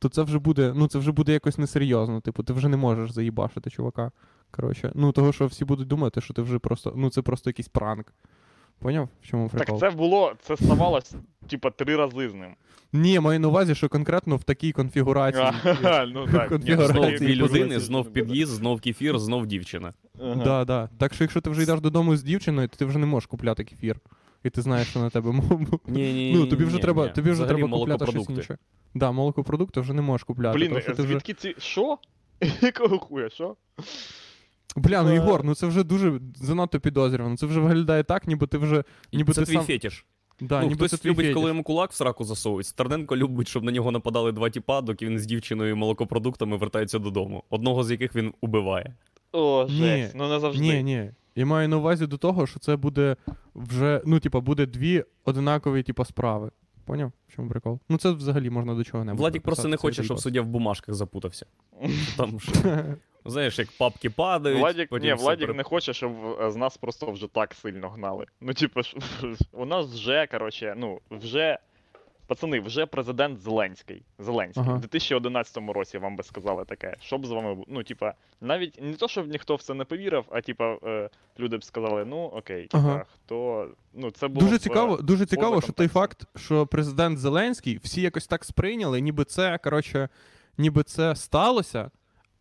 то 0.04 0.10
це 0.10 0.24
вже 0.24 0.40
буде, 0.40 0.74
ну, 0.76 0.88
це 0.88 1.00
вже 1.00 1.12
буде 1.12 1.34
якось 1.34 1.58
несерйозно. 1.58 2.22
Типу, 2.22 2.44
ти 2.44 2.54
вже 2.54 2.70
не 2.70 2.78
можеш 2.78 3.12
заїбашити 3.12 3.70
чувака. 3.70 4.12
Коротше, 4.52 4.92
ну 4.96 5.12
того, 5.12 5.34
що 5.34 5.46
всі 5.46 5.66
будуть 5.66 5.88
думати, 5.88 6.22
що 6.22 6.34
ти 6.34 6.42
вже 6.42 6.60
просто, 6.60 6.94
ну, 6.96 7.10
це 7.10 7.22
просто 7.22 7.50
якийсь 7.50 7.68
пранк. 7.68 8.14
Поняв? 8.80 9.10
В 9.22 9.28
чому 9.28 9.50
прикол? 9.50 9.80
Так 9.80 9.92
це 9.92 9.98
було, 9.98 10.34
це 10.42 10.58
ставалось, 10.58 11.16
типа, 11.50 11.70
три 11.70 11.96
рази 11.96 12.30
з 12.30 12.34
ним. 12.34 12.56
Ні, 12.94 13.20
маю 13.20 13.40
на 13.40 13.48
увазі, 13.48 13.76
що 13.76 13.90
конкретно 13.90 14.36
в 14.36 14.44
такій 14.44 14.72
конфігурації. 14.72 15.46
А, 15.84 16.06
ну 16.06 16.28
так. 16.28 16.50
Конфігурації 16.50 17.18
Знов 17.18 17.20
дві 17.20 17.36
людини, 17.36 17.80
знов 17.80 18.14
під'їзд, 18.14 18.52
знов 18.52 18.82
кефір, 18.82 19.20
знов 19.20 19.48
дівчина. 19.48 19.94
Ага. 20.22 20.44
Да, 20.44 20.66
да. 20.66 20.90
Так 20.98 21.14
що 21.14 21.24
якщо 21.24 21.42
ти 21.42 21.50
вже 21.50 21.64
йдеш 21.64 21.82
додому 21.82 22.16
з 22.16 22.24
дівчиною, 22.24 22.68
то 22.68 22.78
ти 22.78 22.86
вже 22.86 23.00
не 23.00 23.06
можеш 23.06 23.28
купляти 23.28 23.64
кефір. 23.64 24.00
І 24.44 24.50
ти 24.50 24.62
знаєш, 24.62 24.88
що 24.88 25.00
на 25.00 25.10
тебе 25.10 25.30
м- 25.30 25.68
Ні, 25.88 26.14
ні, 26.14 26.34
Ну, 26.36 26.46
тобі 26.46 26.64
вже 26.66 26.78
треба, 26.78 27.08
тобі 27.08 27.32
вже 27.32 27.46
треба 27.46 27.68
купляти 27.70 28.06
щось 28.06 28.16
молокопродукти. 28.16 28.34
інше. 28.34 28.58
Да, 28.94 29.12
молокопродукти 29.12 29.82
вже 29.82 29.94
не 29.94 30.02
можеш 30.02 30.24
купляти. 30.24 30.58
Блін, 30.58 30.68
тому 30.70 30.82
що 30.82 30.94
ти 30.96 31.04
звідки 31.04 31.34
ці. 31.34 31.56
Що? 31.58 31.98
Якого 32.62 33.00
хуя, 33.00 33.30
що? 33.30 33.56
Бля, 34.76 35.04
ну. 35.04 35.16
Ігор, 35.16 35.44
ну 35.44 35.56
це 35.56 35.68
вже 35.68 35.84
дуже 35.84 36.20
занадто 36.36 36.80
підозрювано. 36.80 37.38
Це 37.38 37.46
вже 37.46 37.60
виглядає 37.60 38.04
так, 38.04 38.28
ніби 38.28 38.48
ти 38.48 38.58
вже. 38.58 38.84
Ніби 39.14 39.34
це 39.34 39.42
ти 39.42 39.46
твій 39.46 39.54
сам... 39.56 39.64
фетиш. 39.66 40.06
Да, 40.42 40.62
ну, 40.62 40.68
ніби 40.68 40.88
хтось 40.88 41.00
твій 41.00 41.10
любить, 41.10 41.34
коли 41.34 41.48
йому 41.48 41.64
кулак 41.64 41.92
в 41.92 41.94
сраку 41.96 42.24
засовують. 42.24 42.66
Стерненко 42.68 43.18
любить, 43.18 43.48
щоб 43.48 43.64
на 43.64 43.72
нього 43.72 43.92
нападали 43.92 44.32
два 44.32 44.50
тіпа, 44.50 44.82
доки 44.82 45.06
він 45.06 45.20
з 45.20 45.26
дівчиною 45.26 45.76
молокопродуктами 45.78 46.58
вертається 46.58 47.00
додому. 47.00 47.44
Одного 47.50 47.84
з 47.84 47.92
яких 47.92 48.16
він 48.16 48.34
убиває. 48.42 48.96
О, 49.32 49.68
Ні. 49.70 49.76
жесть, 49.78 50.16
ну 50.16 50.30
не 50.30 50.40
завжди. 50.40 50.62
Ні, 50.64 50.84
ні. 50.84 51.12
Я 51.36 51.46
маю 51.46 51.70
на 51.70 51.78
увазі 51.78 52.08
до 52.08 52.18
того, 52.18 52.48
що 52.48 52.60
це 52.60 52.76
буде 52.76 53.16
вже, 53.56 54.02
ну, 54.06 54.20
типа, 54.20 54.40
буде 54.40 54.66
дві 54.66 55.04
одинакові, 55.26 55.84
типа, 55.84 56.06
справи. 56.06 56.52
Поняв? 56.86 57.12
В 57.28 57.36
чому 57.36 57.50
прикол? 57.50 57.80
Ну 57.90 57.98
це 57.98 58.12
взагалі 58.12 58.50
можна 58.50 58.76
до 58.76 58.84
чого 58.84 59.04
не 59.04 59.14
Владік 59.14 59.44
просто 59.44 59.68
не 59.68 59.78
хоче, 59.78 60.04
щоб 60.04 60.20
суддя 60.20 60.42
в 60.42 60.46
бумажках 60.46 60.96
запутався. 60.96 61.46
Там 62.18 62.40
що, 62.40 62.54
знаєш, 63.26 63.60
як 63.60 63.68
папки 63.78 64.10
падають. 64.10 64.60
Владік, 64.60 64.90
потім 64.90 65.08
ні, 65.08 65.14
Владік 65.14 65.48
пере- 65.48 65.58
не 65.58 65.64
хоче, 65.64 65.94
щоб 65.94 66.12
е, 66.42 66.52
з 66.52 66.56
нас 66.56 66.78
просто 66.78 67.12
вже 67.12 67.28
так 67.28 67.54
сильно 67.54 67.90
гнали. 67.90 68.26
Ну, 68.42 68.54
типу, 68.54 68.82
у 69.52 69.66
нас 69.66 69.86
вже, 69.86 70.28
коротше, 70.32 70.74
ну, 70.78 71.00
вже. 71.12 71.60
Пацани, 72.28 72.60
вже 72.60 72.86
президент 72.86 73.40
Зеленський. 73.40 74.04
Зеленський. 74.20 74.64
Ага. 74.64 74.74
В 74.74 74.80
2011 74.80 75.58
році 75.68 75.98
вам 75.98 76.16
би 76.16 76.24
сказали 76.24 76.66
таке. 76.66 76.96
Що 77.02 77.18
б 77.18 77.26
з 77.26 77.32
вами 77.32 77.54
було? 77.54 77.66
Ну, 77.68 77.84
типа, 77.84 78.14
навіть 78.42 78.82
не 78.82 78.94
то, 78.94 79.08
щоб 79.08 79.28
ніхто 79.28 79.56
в 79.56 79.62
це 79.62 79.74
не 79.74 79.86
повірив, 79.86 80.26
а 80.32 80.42
типа, 80.42 80.78
е, 80.84 81.10
люди 81.40 81.58
б 81.58 81.64
сказали, 81.64 82.06
ну 82.06 82.18
окей, 82.18 82.62
типа, 82.62 82.78
Ага. 82.78 83.06
хто. 83.14 83.68
Ну, 83.94 84.12
це 84.12 84.28
було 84.28 84.42
Дуже 84.42 84.56
б, 84.56 84.56
е, 84.56 84.60
цікаво, 84.60 84.98
дуже 84.98 85.26
цікаво, 85.26 85.62
що 85.62 85.72
той 85.72 85.88
факт, 85.88 86.28
що 86.36 86.68
президент 86.68 87.20
Зеленський 87.20 87.80
всі 87.84 88.02
якось 88.02 88.28
так 88.28 88.46
сприйняли, 88.46 89.02
ніби 89.02 89.26
це, 89.26 89.58
коротше, 89.58 90.10
ніби 90.58 90.84
це 90.84 91.16
сталося, 91.16 91.92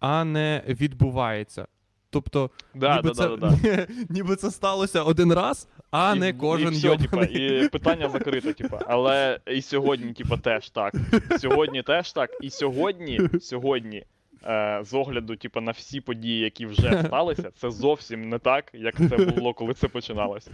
а 0.01 0.25
не 0.25 0.63
відбувається. 0.69 1.67
Тобто, 2.13 2.51
Да, 2.75 2.97
ніби, 2.97 3.09
да, 3.09 3.15
це, 3.15 3.29
да, 3.29 3.37
да, 3.37 3.57
да. 3.63 3.87
ніби 4.09 4.37
це 4.37 4.51
сталося 4.51 5.03
один 5.03 5.33
раз, 5.33 5.69
а 5.91 6.13
І- 6.17 6.19
не 6.19 6.29
і 6.29 6.33
кожен 6.33 6.71
все, 6.71 6.97
типа, 6.97 7.25
і 7.25 7.69
питання 7.69 8.09
закрите, 8.09 8.53
типа. 8.53 8.81
Але 8.89 9.41
і 9.47 9.63
сьогодні, 9.63 10.13
типа, 10.13 10.37
теж 10.37 10.71
так. 10.71 10.95
Сьогодні 11.39 11.83
теж 11.83 12.13
так. 12.13 12.31
І 12.43 12.51
сьогодні, 12.51 13.21
сьогодні, 13.41 14.05
е, 14.45 14.81
з 14.85 14.95
огляду, 14.95 15.37
типа, 15.37 15.61
на 15.61 15.71
всі 15.73 16.01
події, 16.01 16.41
які 16.41 16.67
вже 16.67 17.03
сталися, 17.07 17.51
це 17.61 17.71
зовсім 17.71 18.29
не 18.29 18.39
так, 18.39 18.65
як 18.75 18.97
це 18.97 19.17
було, 19.17 19.55
коли 19.55 19.75
це 19.75 19.89
починалося. 19.89 20.51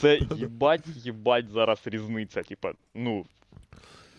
Це 0.00 0.18
їбать, 0.36 0.86
їбать 0.96 1.50
зараз 1.50 1.78
різниця. 1.84 2.42
Типа, 2.42 2.72
ну, 2.94 3.24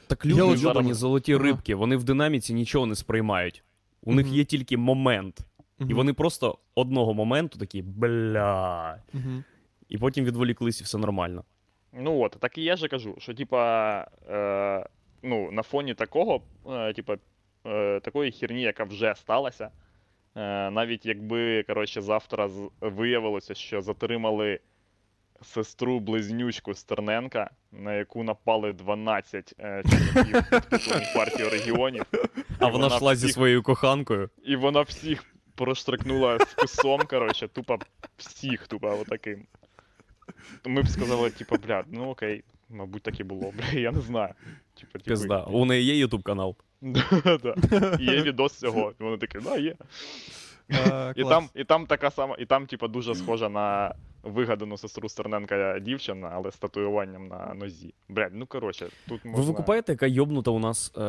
Так 0.08 0.26
люди 0.26 0.58
зараз- 0.58 0.98
золоті 0.98 1.38
рибки, 1.38 1.76
вони 1.76 1.96
в 1.98 2.04
динаміці 2.04 2.54
нічого 2.54 2.86
не 2.86 2.96
сприймають. 2.96 3.64
У 4.04 4.14
них 4.14 4.28
є 4.28 4.44
тільки 4.44 4.78
момент. 4.78 5.40
І 5.80 5.94
вони 5.94 6.14
просто 6.14 6.58
одного 6.76 7.14
моменту 7.14 7.60
такі 7.60 7.82
бля. 7.82 8.98
мгм. 9.14 9.44
І 9.90 9.98
потім 9.98 10.26
відволіклись 10.26 10.82
і 10.82 10.84
все 10.84 10.98
нормально. 10.98 11.44
ну 11.94 12.20
от, 12.22 12.38
так 12.40 12.58
і 12.58 12.64
я 12.64 12.76
же 12.76 12.88
кажу, 12.88 13.16
що, 13.18 13.34
типа, 13.34 13.98
е, 14.30 14.86
ну, 15.24 15.52
на 15.52 15.64
фоні 15.64 15.94
такого, 15.94 16.42
е, 16.70 16.94
типа, 16.94 17.18
е, 17.66 18.00
такої 18.00 18.32
херні, 18.32 18.62
яка 18.62 18.84
вже 18.84 19.14
сталася, 19.16 19.70
е, 20.36 20.70
навіть 20.72 21.06
якби, 21.06 21.64
коротше, 21.64 22.02
завтра 22.02 22.50
виявилося, 22.82 23.54
що 23.54 23.82
затримали 23.82 24.60
сестру 25.42 26.00
близнючку 26.00 26.74
Стерненка, 26.74 27.50
на 27.72 27.94
яку 27.94 28.24
напали 28.24 28.74
12 28.74 29.54
е, 29.60 29.84
чоловіків 29.90 30.44
партію 31.16 31.50
регіонів, 31.50 32.04
А 32.60 32.68
вона 32.68 32.88
йшла 32.88 33.16
зі 33.16 33.30
своєю 33.30 33.64
коханкою. 33.64 34.30
і 34.46 34.56
вона 34.56 34.82
всіх 34.82 35.35
проштрикнула 35.56 36.40
списом, 36.40 37.02
коротше, 37.10 37.48
тупо 37.48 37.80
всіх, 38.18 38.68
тупо 38.68 38.88
отаким. 39.02 39.46
То 40.62 40.70
Ми 40.70 40.82
б 40.82 40.88
сказали, 40.88 41.30
типу, 41.30 41.56
бля, 41.58 41.84
ну 41.92 42.10
окей, 42.10 42.44
мабуть, 42.70 43.02
так 43.02 43.20
і 43.20 43.24
було, 43.24 43.54
бля, 43.58 43.80
я 43.80 43.92
не 43.92 44.02
знаю. 44.02 44.34
Типу, 44.80 44.92
типу, 44.92 45.06
Пизда. 45.06 45.44
У 45.44 45.66
неї 45.66 45.86
є 45.86 45.98
ютуб 45.98 46.24
канал. 46.24 46.56
Да, 46.82 47.38
да. 47.44 47.98
І 48.00 48.04
Є 48.04 48.22
відос 48.22 48.54
цього. 48.54 48.94
І 49.00 49.04
вони 49.04 49.18
такі, 49.18 49.40
да, 49.40 49.58
є. 49.58 49.76
А, 50.70 51.14
І 51.16 51.22
клас. 51.22 51.30
там, 51.34 51.50
і 51.56 51.64
там 51.64 51.86
така 51.86 52.12
сама, 52.12 52.36
і 52.40 52.46
там, 52.46 52.66
типу, 52.66 52.88
дуже 52.88 53.16
схожа 53.16 53.50
на 53.50 53.96
вигадану 54.26 54.78
сестру 54.78 55.10
Стерненка 55.10 55.80
дівчина, 55.80 56.32
але 56.34 56.52
з 56.52 56.58
татуюванням 56.58 57.28
на 57.28 57.54
нозі. 57.54 57.94
Блядь, 58.10 58.34
ну 58.34 58.46
коротше, 58.46 58.88
тут 59.08 59.26
можна... 59.26 59.42
Ви 59.42 59.48
викупаєте, 59.48 59.92
яка 59.92 60.08
йобнута 60.08 60.52
у 60.52 60.60
нас 60.60 60.92
е, 60.98 61.00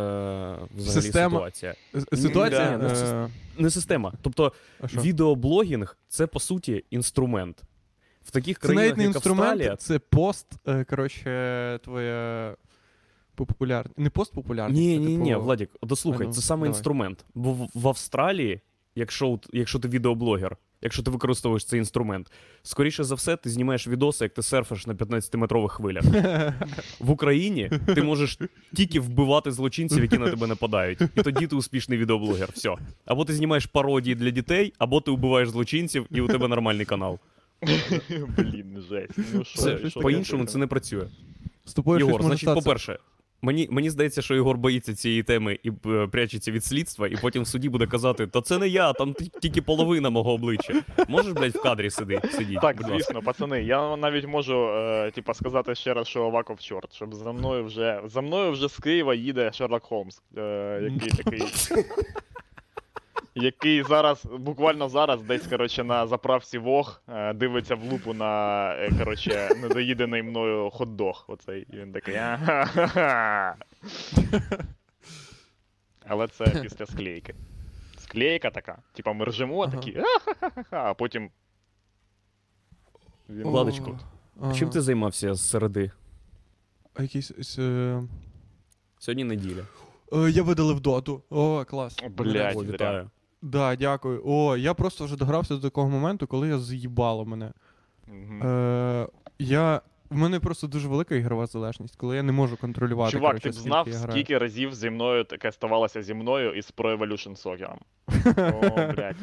взагалі 0.74 1.02
Система. 1.02 1.30
ситуація? 1.30 1.74
Ситуація. 2.12 2.70
Ні, 2.70 2.82
ну, 2.82 2.90
це 2.90 3.14
е, 3.14 3.28
Не 3.58 3.70
система. 3.70 4.12
Тобто, 4.22 4.52
відеоблогінг 4.82 5.96
це 6.08 6.26
по 6.26 6.40
суті 6.40 6.84
інструмент. 6.90 7.62
В 8.22 8.30
таких 8.30 8.58
Це 8.58 8.66
країнах, 8.66 8.84
навіть 8.86 8.96
не 8.96 9.04
як 9.04 9.14
інструмент, 9.14 9.50
Австралія, 9.50 9.76
це 9.76 9.98
пост, 9.98 10.46
е, 10.68 10.84
коротше, 10.84 11.80
твоя 11.84 12.54
популярність. 13.34 13.98
Не 13.98 14.10
пост 14.10 14.32
популярність. 14.32 14.80
Ні, 14.80 14.98
ні, 14.98 15.16
ні, 15.16 15.30
типу, 15.30 15.40
Владік, 15.40 15.70
дослухай, 15.82 16.26
ну, 16.26 16.32
це 16.32 16.40
саме 16.40 16.60
давай. 16.60 16.68
інструмент. 16.70 17.24
Бо 17.34 17.52
в, 17.52 17.68
в 17.74 17.88
Австралії, 17.88 18.60
якщо, 18.94 19.40
якщо 19.52 19.78
ти 19.78 19.88
відеоблогер, 19.88 20.56
якщо 20.86 21.02
ти 21.02 21.10
використовуєш 21.10 21.64
цей 21.64 21.78
інструмент, 21.78 22.32
скоріше 22.62 23.04
за 23.04 23.14
все, 23.14 23.36
ти 23.36 23.50
знімаєш 23.50 23.88
відоси, 23.88 24.24
як 24.24 24.34
ти 24.34 24.42
серфиш 24.42 24.86
на 24.86 24.94
15-метрових 24.94 25.68
хвилях. 25.68 26.04
В 27.00 27.10
Україні 27.10 27.70
ти 27.86 28.02
можеш 28.02 28.38
тільки 28.74 29.00
вбивати 29.00 29.52
злочинців, 29.52 30.02
які 30.02 30.18
на 30.18 30.30
тебе 30.30 30.46
нападають. 30.46 31.00
І 31.00 31.22
тоді 31.22 31.46
ти 31.46 31.56
успішний 31.56 31.98
відеоблогер. 31.98 32.48
Все. 32.54 32.74
Або 33.04 33.24
ти 33.24 33.32
знімаєш 33.32 33.66
пародії 33.66 34.14
для 34.14 34.30
дітей, 34.30 34.72
або 34.78 35.00
ти 35.00 35.10
вбиваєш 35.10 35.48
злочинців, 35.48 36.06
і 36.10 36.20
у 36.20 36.26
тебе 36.26 36.48
нормальний 36.48 36.86
канал. 36.86 37.18
Блін, 38.38 38.84
жесть. 38.90 39.18
Ну 39.96 40.02
по-іншому 40.02 40.44
це 40.44 40.58
не 40.58 40.66
працює. 40.66 41.06
Єгор, 41.86 42.22
значить, 42.22 42.54
по-перше, 42.54 42.98
мені, 43.42 43.68
мені 43.70 43.90
здається, 43.90 44.22
що 44.22 44.34
Ігор 44.34 44.56
боїться 44.56 44.94
цієї 44.94 45.22
теми 45.22 45.58
і 45.62 45.70
е, 45.86 46.06
прячеться 46.06 46.52
від 46.52 46.64
слідства, 46.64 47.08
і 47.08 47.16
потім 47.22 47.42
в 47.42 47.46
суді 47.46 47.68
буде 47.68 47.86
казати: 47.86 48.26
Та 48.26 48.40
це 48.40 48.58
не 48.58 48.68
я, 48.68 48.92
там 48.92 49.14
тільки 49.42 49.62
половина 49.62 50.10
мого 50.10 50.32
обличчя. 50.32 50.74
Можеш, 51.08 51.32
блядь, 51.32 51.54
в 51.54 51.62
кадрі 51.62 51.90
сидіти? 51.90 52.28
сидіти? 52.28 52.60
Так, 52.62 52.82
звісно, 52.88 53.22
пацани, 53.22 53.62
я 53.62 53.96
навіть 53.96 54.26
можу 54.26 54.68
е, 54.68 55.10
типа, 55.10 55.34
сказати 55.34 55.74
ще 55.74 55.94
раз, 55.94 56.08
що 56.08 56.24
Аваков 56.24 56.60
чорт, 56.60 56.94
щоб 56.94 57.14
за 57.14 57.32
мною 57.32 57.64
вже 57.64 58.00
за 58.06 58.20
мною 58.20 58.52
вже 58.52 58.68
з 58.68 58.76
Києва 58.76 59.14
їде 59.14 59.52
Шерлок 59.52 59.82
Холмс, 59.82 60.22
е, 60.36 60.80
який 60.82 61.10
такий. 61.10 61.42
Який 63.38 63.82
зараз, 63.82 64.24
буквально 64.38 64.88
зараз, 64.88 65.22
десь 65.22 65.46
коротше, 65.46 65.84
на 65.84 66.06
заправці 66.06 66.58
Вог 66.58 67.02
е, 67.08 67.32
дивиться 67.34 67.74
в 67.74 67.82
лупу 67.84 68.14
на 68.14 68.72
е, 68.74 68.90
коротше, 68.98 69.48
недоїдений 69.62 70.22
мною 70.22 70.70
хот-дог. 70.70 71.24
Оцей. 71.28 71.66
І 71.72 71.76
він 71.76 71.92
такий. 71.92 72.16
«Ага-ха-ха». 72.16 73.56
Але 76.08 76.28
це 76.28 76.44
після 76.62 76.86
склейки. 76.86 77.34
Склейка 77.98 78.50
така. 78.50 78.78
Типа 78.92 79.12
ми 79.12 79.24
ржемо, 79.24 79.62
Ага. 79.62 79.72
такі. 79.76 80.02
А 80.70 80.94
потім. 80.94 81.30
Він... 83.28 83.42
Владочку, 83.42 83.98
ага. 84.40 84.54
Чим 84.54 84.70
ти 84.70 84.80
займався 84.80 85.34
з 85.34 85.48
середи? 85.50 85.90
А 86.94 87.02
якийсь. 87.02 87.32
ось, 87.40 87.58
е, 87.58 88.02
Сьогодні 88.98 89.24
неділя. 89.24 89.62
е, 90.12 90.30
Я 90.30 90.42
видалив 90.42 90.80
доту. 90.80 91.22
О, 91.30 91.64
клас. 91.64 91.96
О, 92.18 92.24
зря. 92.24 92.52
вітаю. 92.56 93.10
Да, 93.46 93.76
дякую. 93.76 94.22
О, 94.24 94.56
я 94.56 94.74
просто 94.74 95.04
вже 95.04 95.16
догрався 95.16 95.54
до 95.54 95.60
такого 95.60 95.88
моменту, 95.88 96.26
коли 96.26 96.48
я 96.48 96.58
з'їбало 96.58 97.24
мене. 97.24 97.52
Мгм. 98.06 98.42
Е, 98.42 99.08
я... 99.38 99.80
В 100.10 100.16
мене 100.16 100.40
просто 100.40 100.66
дуже 100.66 100.88
велика 100.88 101.14
ігрова 101.14 101.46
залежність, 101.46 101.96
коли 101.96 102.16
я 102.16 102.22
не 102.22 102.32
можу 102.32 102.56
контролювати. 102.56 103.12
Чувак, 103.12 103.30
коротше, 103.30 103.42
ти 103.42 103.50
б 103.50 103.52
скільки 103.54 103.68
знав, 103.68 103.88
я 103.88 103.94
граю. 103.94 104.12
скільки 104.12 104.38
разів 104.38 104.74
зі 104.74 104.90
мною 104.90 105.24
таке 105.24 105.52
ставалося 105.52 106.02
зі 106.02 106.14
мною 106.14 106.52
із 106.52 106.72
Pro 106.76 106.98
Evolution 106.98 107.42
Soccer. 107.42 107.76
О, 108.88 108.92
блядь. 108.92 109.16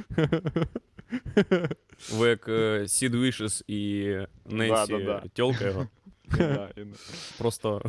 Ви 2.13 2.29
як 2.29 2.47
е, 2.47 2.79
Sid 2.81 3.15
Vicious 3.15 3.63
і 3.67 4.07
Ненсі 4.45 4.91
Да-да-да. 4.91 5.23
тьолка 5.33 5.65
його. 5.65 5.87
Просто 7.37 7.81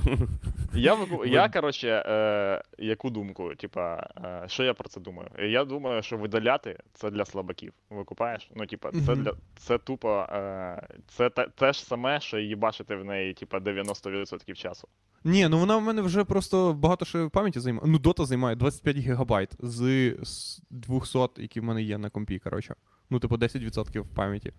Я, 0.74 0.98
я 1.26 1.48
коротше, 1.48 1.88
е, 1.88 2.62
яку 2.78 3.10
думку, 3.10 3.54
типа, 3.54 4.06
е, 4.24 4.44
що 4.46 4.64
я 4.64 4.74
про 4.74 4.88
це 4.88 5.00
думаю? 5.00 5.28
Я 5.38 5.64
думаю, 5.64 6.02
що 6.02 6.16
видаляти 6.16 6.78
це 6.92 7.10
для 7.10 7.24
слабаків. 7.24 7.72
Викупаєш? 7.90 8.50
Ну, 8.54 8.66
типа, 8.66 8.90
це 9.06 9.16
для 9.16 9.32
це 9.56 9.78
тупо, 9.78 10.26
е, 10.32 10.88
це 11.08 11.30
те, 11.30 11.48
те 11.54 11.72
ж 11.72 11.84
саме, 11.84 12.20
що 12.20 12.38
їбачити 12.38 12.96
в 12.96 13.04
неї, 13.04 13.34
типа, 13.34 13.58
90% 13.58 14.54
часу. 14.54 14.88
Ні, 15.24 15.48
ну 15.48 15.58
вона 15.58 15.76
в 15.76 15.82
мене 15.82 16.02
вже 16.02 16.24
просто 16.24 16.72
багато 16.72 17.04
що 17.04 17.30
пам'яті 17.30 17.60
займає. 17.60 17.86
Ну, 17.86 17.98
дота 17.98 18.24
займає 18.24 18.56
25 18.56 18.96
гігабайт 18.96 19.50
з, 19.58 20.10
з 20.22 20.62
200, 20.70 21.18
які 21.36 21.60
в 21.60 21.64
мене 21.64 21.82
є 21.82 21.98
на 21.98 22.10
компі, 22.10 22.38
коротше. 22.38 22.74
Ну, 23.10 23.18
типу, 23.18 23.36
10% 23.36 24.04
пам'яті. 24.14 24.52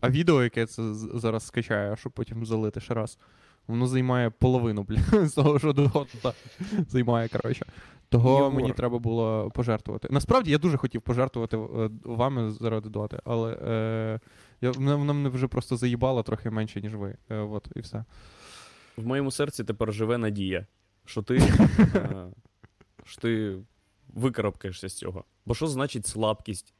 А 0.00 0.10
відео, 0.10 0.42
яке 0.42 0.66
це 0.66 0.94
зараз 0.94 1.46
скачаю, 1.46 1.96
щоб 1.96 2.12
потім 2.12 2.46
залити 2.46 2.80
ще 2.80 2.94
раз, 2.94 3.18
воно 3.66 3.86
займає 3.86 4.30
половину, 4.30 4.82
бля, 4.82 4.98
з 5.26 5.32
того, 5.32 5.58
що 5.58 5.72
дота 5.72 6.32
займає, 6.88 7.28
коротше. 7.28 7.66
Того 8.08 8.36
Єгор. 8.36 8.52
мені 8.52 8.72
треба 8.72 8.98
було 8.98 9.50
пожертвувати. 9.50 10.08
Насправді 10.10 10.50
я 10.50 10.58
дуже 10.58 10.76
хотів 10.76 11.02
пожертвувати 11.02 11.56
е, 11.56 11.90
вами 12.04 12.50
заради 12.50 12.88
доти, 12.88 13.20
але 13.24 13.52
е, 13.52 14.20
я, 14.60 14.70
вона, 14.70 14.96
вона 14.96 15.12
мене 15.12 15.28
вже 15.28 15.48
просто 15.48 15.76
заїбала 15.76 16.22
трохи 16.22 16.50
менше, 16.50 16.80
ніж 16.80 16.94
ви. 16.94 17.16
Е, 17.30 17.38
от, 17.38 17.68
і 17.76 17.80
все. 17.80 18.04
в 18.96 19.06
моєму 19.06 19.30
серці 19.30 19.64
тепер 19.64 19.92
живе 19.92 20.18
надія, 20.18 20.66
що 21.04 21.22
ти, 21.22 21.36
е, 21.94 22.26
що 23.04 23.20
ти 23.20 23.58
викарабкаєшся 24.08 24.88
з 24.88 24.94
цього. 24.94 25.24
Бо 25.46 25.54
що 25.54 25.66
значить 25.66 26.06
слабкість 26.06 26.74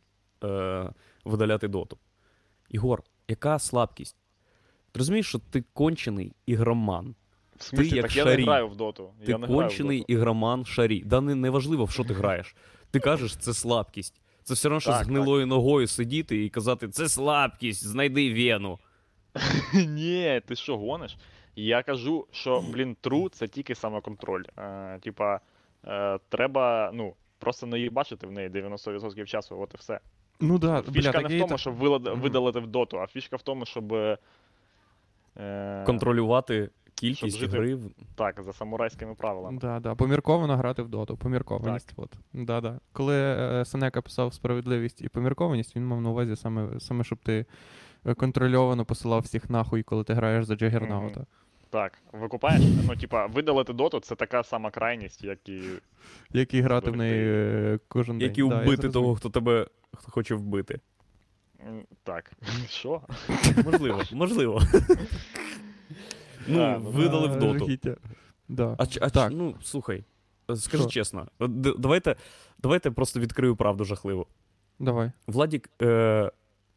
е, 0.45 0.91
видаляти 1.25 1.69
доту? 1.69 1.99
Ігор, 2.69 3.03
яка 3.29 3.59
слабкість? 3.59 4.17
Ти 4.93 4.99
розумієш, 4.99 5.29
що 5.29 5.39
ти 5.39 5.65
кончений 5.73 6.33
ігроман. 6.47 7.15
В 7.57 7.63
смислі, 7.63 7.97
як 7.97 8.07
так 8.07 8.17
я 8.17 8.25
шарій. 8.25 8.45
не 8.45 8.51
граю 8.51 8.69
в 8.69 8.77
доту. 8.77 9.11
Ти 9.25 9.33
я 9.33 9.39
не 9.39 9.47
граю 9.47 9.59
в 9.59 9.63
кончений 9.63 9.99
доту. 9.99 10.13
ігроман 10.13 10.65
шарі. 10.65 11.03
Да 11.07 11.21
не, 11.21 11.35
не 11.35 11.51
важливо, 11.51 11.85
в 11.85 11.91
що 11.91 12.05
ти 12.05 12.15
граєш. 12.15 12.57
Ти 12.91 13.01
кажеш, 13.01 13.37
це 13.37 13.55
слабкість. 13.55 14.21
Це 14.43 14.55
все 14.55 14.69
одно, 14.69 14.81
що 14.81 14.91
Так, 14.91 15.05
з 15.05 15.09
гнилою 15.09 15.47
ногою 15.47 15.87
сидіти 15.87 16.45
і 16.45 16.49
казати, 16.49 16.89
це 16.89 17.09
слабкість, 17.09 17.87
знайди 17.87 18.35
вену. 18.35 18.79
Ні, 19.75 20.43
ти 20.47 20.57
що 20.57 20.79
гониш? 20.79 21.17
Я 21.57 21.83
кажу, 21.83 22.27
що, 22.31 22.65
блін, 22.73 22.97
тру 23.01 23.29
це 23.29 23.49
тільки 23.49 23.75
самоконтроль. 23.75 24.45
Е, 24.59 24.99
типа, 25.03 25.41
е, 25.87 26.19
треба, 26.29 26.91
ну, 26.95 27.15
просто 27.39 27.67
не 27.67 27.77
її 27.77 27.91
бачити 27.91 28.27
в 28.27 28.33
неї 28.33 28.49
90% 28.49 29.25
часу, 29.25 29.61
от 29.61 29.75
і 29.75 29.77
все. 29.77 30.01
Ну 30.41 30.59
да, 30.59 30.83
Фішка 30.83 31.21
бля, 31.21 31.29
не 31.29 31.37
в 31.37 31.41
тому, 31.41 31.59
щоб 31.59 31.75
видалити 32.21 32.61
в 32.61 32.67
доту, 32.67 32.99
а 33.01 33.07
фішка 33.07 33.37
в 33.37 33.43
тому, 33.43 33.65
щоб. 33.65 33.93
Е, 35.37 35.83
Контролювати 35.87 36.71
кількість 36.97 37.37
Щоб 37.37 37.51
жити- 37.51 37.57
гри. 37.57 37.79
Так, 38.15 38.43
за 38.43 38.53
самурайськими 38.53 39.15
правилами. 39.15 39.59
Да, 39.59 39.81
да, 39.81 39.95
помірковано 39.95 40.57
грати 40.57 40.83
в 40.83 40.89
доту, 40.89 41.17
поміркованість. 41.17 41.93
От. 41.97 42.13
Да, 42.33 42.61
да. 42.61 42.79
Коли 42.93 43.17
е, 43.17 43.65
Сенека 43.65 44.03
писав 44.03 44.35
справедливість 44.35 45.03
і 45.03 45.09
поміркованість, 45.09 45.77
він 45.77 45.87
мав 45.87 46.01
на 46.01 46.11
увазі 46.11 46.37
саме, 46.37 46.81
саме 46.81 47.05
щоб 47.05 47.19
ти 47.19 47.47
е, 48.07 48.15
контрольовано 48.15 48.85
посилав 48.85 49.21
всіх 49.21 49.51
нахуй, 49.51 49.83
коли 49.83 50.05
ти 50.05 50.15
граєш 50.15 50.45
за 50.45 50.55
Джагернаута. 50.57 51.27
Так, 51.71 51.99
викупаєш? 52.13 52.63
Ну, 52.89 52.97
типа, 52.97 53.27
видалити 53.27 53.73
доту 53.73 54.01
це 54.01 54.15
така 54.15 54.43
сама 54.43 54.71
крайність, 54.71 55.25
як 55.25 55.49
і. 55.49 55.63
Як 56.33 56.55
і 56.55 56.61
грати 56.61 56.91
в 56.91 56.97
неї 56.97 57.25
е, 57.29 57.79
кожен 57.89 58.19
день. 58.19 58.29
Як 58.29 58.39
і 58.39 58.43
Да, 58.43 58.55
я 58.55 58.55
вбити 58.63 58.83
зрозумів. 58.83 58.93
того, 58.93 59.15
хто 59.15 59.31
тебе 59.31 59.67
хто 59.95 60.11
хоче 60.13 60.35
вбити. 60.35 60.81
м, 61.69 61.83
Так. 62.03 62.33
Що? 62.69 63.03
Можливо, 63.65 64.03
можливо. 64.13 64.63
Ну, 66.49 66.61
А, 66.63 66.79
ну, 66.79 66.91
видали 66.91 67.27
в 67.29 67.33
А, 67.33 67.37
доту. 67.37 67.59
жахіття. 67.59 67.97
Да. 68.49 68.75
А, 68.79 68.87
ч- 68.87 69.01
а 69.03 69.11
Так. 69.11 69.33
ну, 69.35 69.55
слухай, 69.63 70.05
скажи 70.57 70.83
Що? 70.83 70.91
чесно, 70.91 71.29
д- 71.41 71.75
давайте, 71.79 72.17
давайте 72.59 72.91
просто 72.91 73.21
відкрию 73.21 73.57
правду 73.57 73.85
жахливу. 73.85 74.27
Давай. 74.79 75.13
Владік, 75.27 75.71
е, 75.83 76.31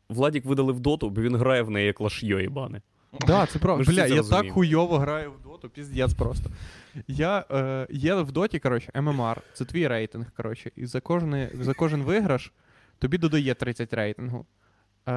Владік 0.10 0.46
видали 0.46 0.74
в 0.74 0.80
доту, 0.80 1.10
бо 1.10 1.22
він 1.22 1.36
грає 1.36 1.62
в 1.62 1.70
неї 1.70 1.88
як 1.88 2.02
лашйо 2.02 2.40
їбане. 2.40 2.82
Да, 3.28 3.45
це 3.45 3.60
правда. 3.60 3.91
Бля, 3.91 4.05
я 4.05 4.24
так 4.24 4.51
хуйово 4.51 4.97
граю 4.97 5.32
в 5.32 5.43
доту, 5.43 5.70
піздець 5.70 6.14
просто. 6.14 6.49
Я 7.07 7.45
е, 7.51 7.88
є 7.89 8.16
в 8.16 8.32
доті, 8.32 8.60
коротше, 8.60 8.91
ММР, 8.95 9.41
це 9.53 9.66
твій 9.66 9.88
рейтинг, 9.88 10.26
коротше, 10.38 10.72
і 10.76 10.86
за, 10.86 11.01
кожне, 11.01 11.49
за 11.53 11.74
кожен 11.74 12.03
виграш 12.03 12.51
тобі 12.99 13.18
додає 13.18 13.55
30 13.55 13.93
рейтингу. 13.93 14.45
Е, 15.07 15.12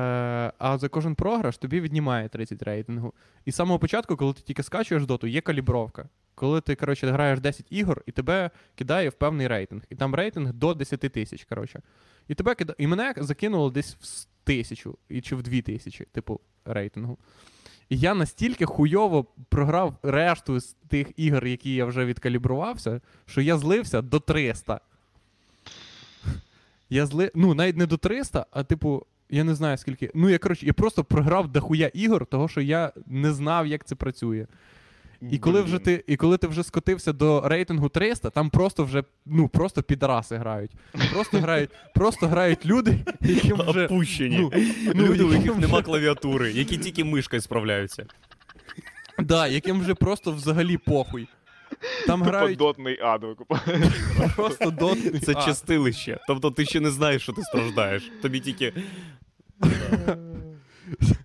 а 0.59 0.79
за 0.79 0.89
кожен 0.89 1.15
програш 1.15 1.59
тобі 1.59 1.81
віднімає 1.81 2.29
30 2.29 2.63
рейтингу. 2.63 3.13
І 3.45 3.53
з 3.53 3.55
самого 3.55 3.79
початку, 3.79 4.17
коли 4.17 4.33
ти 4.33 4.41
тільки 4.41 4.63
скачуєш 4.63 5.07
доту, 5.07 5.27
є 5.27 5.41
калібровка. 5.41 6.09
Коли 6.35 6.61
ти, 6.61 6.75
коротше, 6.75 7.11
граєш 7.11 7.41
10 7.41 7.67
ігор, 7.71 8.03
і 8.07 8.13
тебе 8.13 8.51
кидає 8.75 9.09
в 9.09 9.13
певний 9.13 9.49
рейтинг. 9.49 9.83
І 9.91 9.95
там 9.95 10.15
рейтинг 10.15 10.53
до 10.53 10.75
10 10.75 11.01
тисяч, 11.01 11.45
коротше. 11.45 11.83
І 12.29 12.35
тебе 12.35 12.55
кида... 12.55 12.75
І 12.79 12.87
мене 12.87 13.15
закинуло 13.17 13.71
десь 13.71 13.95
в 13.95 14.27
тисячу 14.45 14.99
і 15.09 15.21
чи 15.21 15.37
в 15.37 15.43
дві 15.43 15.63
тисячі, 15.63 16.05
типу, 16.05 16.41
рейтингу. 16.65 17.19
І 17.89 17.99
я 17.99 18.15
настільки 18.15 18.67
хуйово 18.67 19.27
програв 19.49 19.97
решту 20.03 20.61
з 20.61 20.77
тих 20.89 21.07
ігор, 21.17 21.47
які 21.47 21.75
я 21.75 21.85
вже 21.85 22.05
відкалібрувався, 22.05 23.01
що 23.27 23.41
я 23.41 23.59
злився 23.59 24.03
до 24.03 24.21
300. 24.21 24.81
Я 26.91 27.07
зли... 27.07 27.31
Ну, 27.35 27.55
навіть 27.55 27.77
не 27.77 27.87
до 27.87 27.97
300, 27.97 28.47
а 28.51 28.63
типу, 28.63 29.07
я 29.31 29.45
не 29.45 29.55
знаю 29.55 29.77
скільки. 29.77 30.11
Ну, 30.15 30.29
я 30.29 30.39
коротше, 30.39 30.67
я 30.67 30.73
просто 30.73 31.05
програв 31.05 31.49
дохуя 31.49 31.91
ігор, 31.95 32.27
того 32.27 32.49
що 32.49 32.61
я 32.61 32.93
не 33.07 33.33
знав, 33.33 33.67
як 33.67 33.85
це 33.85 33.95
працює. 33.95 34.47
І 35.31 35.39
коли 35.39 35.63
вже 35.63 35.79
ти, 35.79 36.05
і 36.07 36.17
коли 36.17 36.39
ти 36.39 36.47
вже 36.47 36.63
скотився 36.63 37.13
до 37.13 37.49
рейтингу 37.49 37.89
300, 37.89 38.31
там 38.31 38.51
просто 38.51 38.85
вже 38.85 39.05
ну 39.27 39.49
просто 39.49 39.83
підраси 39.83 40.37
грають. 40.37 40.71
Просто 41.13 41.39
грають, 41.39 41.71
просто 41.95 42.27
грають 42.29 42.67
люди, 42.67 42.99
яким 43.21 43.57
вже 43.67 43.87
Опущені. 43.87 44.39
ну, 44.39 44.51
ну, 44.95 45.07
Люди, 45.07 45.23
у 45.25 45.27
яким 45.27 45.33
яких 45.33 45.53
вже- 45.53 45.61
нема 45.61 45.83
клавіатури, 45.83 46.53
які 46.53 46.79
тільки 46.79 47.05
мишкою 47.05 47.43
справляються. 47.43 48.07
Да, 49.19 49.47
яким 49.47 49.81
вже 49.81 49.95
просто 49.95 50.33
взагалі 50.33 50.77
похуй. 50.77 51.29
Там 52.07 52.21
Тупо 52.21 52.31
грають 52.31 52.59
дотний 52.59 52.99
ад 53.01 53.25
викупаєш. 53.25 53.87
просто 54.37 54.71
дотний. 54.71 55.21
Це 55.21 55.33
А, 55.37 55.45
чистилище. 55.45 56.21
Тобто 56.27 56.51
ти 56.51 56.65
ще 56.67 56.81
не 56.81 56.91
знаєш, 56.91 57.23
що 57.23 57.33
ти 57.33 57.43
страждаєш. 57.43 58.11
Тобі 58.23 58.41
тільки. 58.41 58.73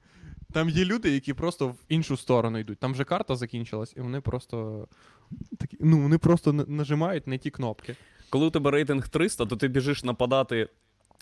Там 0.52 0.70
є 0.70 0.86
люди, 0.86 1.12
які 1.12 1.34
просто 1.34 1.68
в 1.68 1.76
іншу 1.89 2.18
сторону 2.18 2.58
йдуть. 2.60 2.80
Там 2.80 2.91
вже 2.93 3.04
карта 3.04 3.36
закінчилась, 3.36 3.93
і 3.98 4.02
вони 4.02 4.22
просто 4.22 4.88
такі, 5.60 5.78
ну, 5.80 6.02
вони 6.02 6.18
просто 6.18 6.54
нажимають 6.54 7.28
на 7.28 7.38
ті 7.38 7.50
кнопки. 7.50 7.95
Коли 8.30 8.45
у 8.45 8.50
тебе 8.50 8.72
рейтинг 8.72 9.08
300, 9.10 9.45
то 9.45 9.56
ти 9.56 9.68
біжиш 9.68 10.04
нападати 10.04 10.70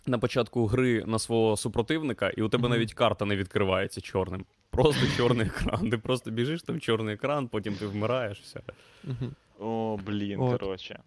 на 0.08 0.20
початку 0.20 0.66
гри 0.66 1.04
на 1.08 1.20
свого 1.20 1.58
супротивника, 1.58 2.30
і 2.30 2.42
у 2.42 2.50
тебе 2.50 2.62
Мгм. 2.62 2.72
навіть 2.72 2.94
карта 2.94 3.26
не 3.26 3.36
відкривається 3.36 4.02
чорним. 4.02 4.46
Просто 4.70 5.08
чорний 5.18 5.48
екран. 5.48 5.90
Ти 5.90 5.98
просто 5.98 6.32
біжиш, 6.32 6.62
там 6.62 6.80
чорний 6.80 7.16
екран, 7.16 7.48
потім 7.48 7.76
ти 7.76 7.88
вмираєш. 7.88 8.40
Все. 8.42 8.62
Угу. 9.04 9.32
О, 9.70 9.98
блін, 10.06 10.40
От. 10.42 10.60
коротше. 10.60 11.00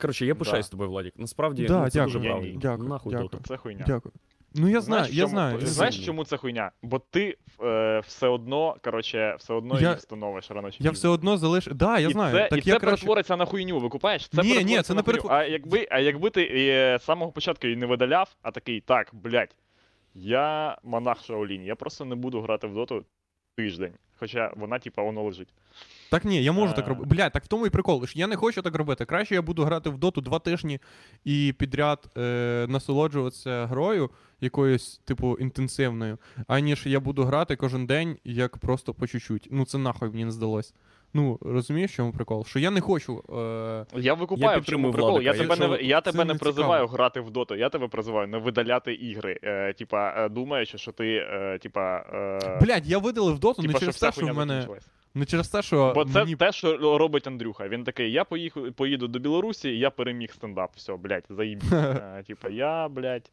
Коротше, 0.00 0.26
я 0.26 0.34
пишаюсь 0.34 0.66
Да. 0.66 0.70
тобою, 0.70 0.90
Владік. 0.90 1.14
Насправді 1.16 1.66
Да, 1.66 1.80
ну, 1.84 1.90
це 1.90 1.98
дякую. 1.98 2.14
дуже 2.14 2.26
Я 2.28 2.32
правильно. 2.34 2.60
Дякую, 2.60 2.88
Нахуй 2.88 3.12
дякую. 3.14 3.42
Це 3.48 3.56
хуйня. 3.56 3.84
Дякую. 3.86 4.12
Ну 4.54 4.68
я 4.68 4.80
знаю, 4.80 5.02
Знаєш, 5.04 5.16
я 5.16 5.22
чому- 5.22 5.30
знаю. 5.30 5.58
я 5.60 5.66
Знаєш, 5.66 5.94
знаю. 5.94 6.06
чому 6.06 6.24
це 6.24 6.36
хуйня? 6.36 6.70
Бо 6.82 6.98
ти 6.98 7.36
е, 7.64 8.00
все 8.06 8.28
одно, 8.28 8.76
коротше, 8.84 9.36
все 9.38 9.54
одно 9.54 9.74
Я- 9.74 9.80
її 9.80 9.94
встановиш 9.94 10.50
рано 10.50 10.70
чи 10.70 10.76
Я 10.84 10.90
все 10.90 11.08
одно 11.08 11.36
залиш. 11.36 11.66
Да, 11.66 11.98
я 11.98 12.08
і 12.08 12.12
знаю. 12.12 12.34
Це, 12.34 12.48
так 12.48 12.66
і 12.66 12.70
я 12.70 12.74
це 12.74 12.80
краще... 12.80 12.96
перетвориться 12.96 13.36
на 13.36 13.44
хуйню, 13.44 13.78
викупаєш? 13.78 14.28
Це 14.28 14.42
Ні, 14.42 14.64
ні, 14.64 14.82
це 14.82 14.94
не 14.94 15.02
хуйню. 15.02 15.18
перетвор- 15.20 15.32
А 15.32 15.44
якби, 15.44 15.86
а 15.90 15.98
якби 15.98 16.30
ти 16.30 16.48
е, 16.52 16.98
з 17.00 17.04
самого 17.04 17.32
початку 17.32 17.66
її 17.66 17.76
не 17.76 17.86
видаляв, 17.86 18.36
а 18.42 18.50
такий, 18.50 18.80
так, 18.80 19.10
блядь, 19.12 19.56
я 20.14 20.78
монах 20.84 21.24
Шаолінь, 21.24 21.64
я 21.64 21.74
просто 21.74 22.04
не 22.04 22.14
буду 22.14 22.40
грати 22.40 22.66
в 22.66 22.74
доту 22.74 23.04
тиждень. 23.56 23.92
Хоча 24.20 24.52
вона, 24.56 24.78
типа, 24.78 25.02
воно 25.02 25.22
лежить. 25.22 25.48
Так 26.10 26.24
ні, 26.24 26.42
я 26.44 26.52
можу 26.52 26.72
А. 26.72 26.76
так 26.76 26.88
робити. 26.88 27.14
Блядь, 27.14 27.32
так 27.32 27.44
в 27.44 27.46
тому 27.46 27.66
і 27.66 27.70
прикол. 27.70 28.04
Я 28.14 28.26
не 28.26 28.36
хочу 28.36 28.62
так 28.62 28.74
робити. 28.74 29.04
Краще 29.04 29.34
я 29.34 29.42
буду 29.42 29.64
грати 29.64 29.90
в 29.90 29.98
доту 29.98 30.20
два 30.20 30.38
тижні 30.38 30.78
і 31.24 31.54
підряд 31.58 32.10
е, 32.16 32.66
насолоджуватися 32.68 33.66
грою 33.66 34.10
якоюсь, 34.40 35.00
типу, 35.04 35.36
інтенсивною, 35.36 36.18
аніж 36.46 36.86
я 36.86 37.00
буду 37.00 37.24
грати 37.24 37.56
кожен 37.56 37.86
день 37.86 38.18
як 38.24 38.56
просто 38.56 38.94
по 38.94 39.06
чуть-чуть. 39.06 39.48
Ну 39.50 39.64
це 39.64 39.78
нахуй 39.78 40.10
мені 40.10 40.24
не 40.24 40.30
здалось. 40.30 40.74
Ну, 41.14 41.38
розумієш, 41.40 41.96
чому 41.96 42.12
прикол? 42.12 42.44
Що 42.44 42.58
я 42.58 42.70
не 42.70 42.80
хочу. 42.80 43.24
Е... 43.94 44.00
Я 44.00 44.14
викупаю, 44.14 44.56
Я 44.56 44.58
в 44.58 44.64
чому 44.64 44.90
прикол. 44.90 45.20
Я 45.20 45.32
Владика, 45.32 45.56
тебе 45.56 45.68
не, 45.68 45.82
я 45.82 46.00
тебе 46.00 46.24
не 46.24 46.32
не 46.32 46.38
призиваю 46.38 46.84
цікаво. 46.84 46.96
грати 46.96 47.20
в 47.20 47.30
доту, 47.30 47.54
я 47.54 47.68
тебе 47.68 47.88
призиваю 47.88 48.28
не 48.28 48.38
видаляти 48.38 48.94
ігри. 48.94 49.38
Е, 49.42 49.72
типа, 49.72 50.14
е, 50.16 50.28
думаючи, 50.28 50.78
що 50.78 50.92
ти, 50.92 51.26
е, 51.30 51.58
типа, 51.58 51.96
е, 51.96 52.58
Блядь, 52.62 52.86
я 52.86 52.98
видалив 52.98 53.38
доту 53.38 53.62
не 53.62 53.68
типа, 53.68 53.78
що 53.78 53.86
через 53.86 53.98
те, 53.98 54.12
що 54.12 54.26
в 54.26 54.36
мене. 54.36 54.66
Не 55.14 55.24
через 55.24 55.48
те, 55.48 55.62
що. 55.62 55.92
Бо 55.94 56.04
це 56.04 56.18
мені... 56.18 56.36
те, 56.36 56.52
що 56.52 56.98
робить 56.98 57.26
Андрюха. 57.26 57.68
Він 57.68 57.84
такий, 57.84 58.12
я 58.12 58.24
поїхав, 58.24 58.72
поїду 58.72 59.08
до 59.08 59.18
Білорусі, 59.18 59.78
я 59.78 59.90
переміг 59.90 60.32
стендап. 60.32 60.70
Все, 60.76 60.96
блядь, 60.96 61.24
заїбіть. 61.30 61.72
Е, 61.72 62.22
Типа, 62.26 62.48
я, 62.48 62.88
блядь, 62.88 63.30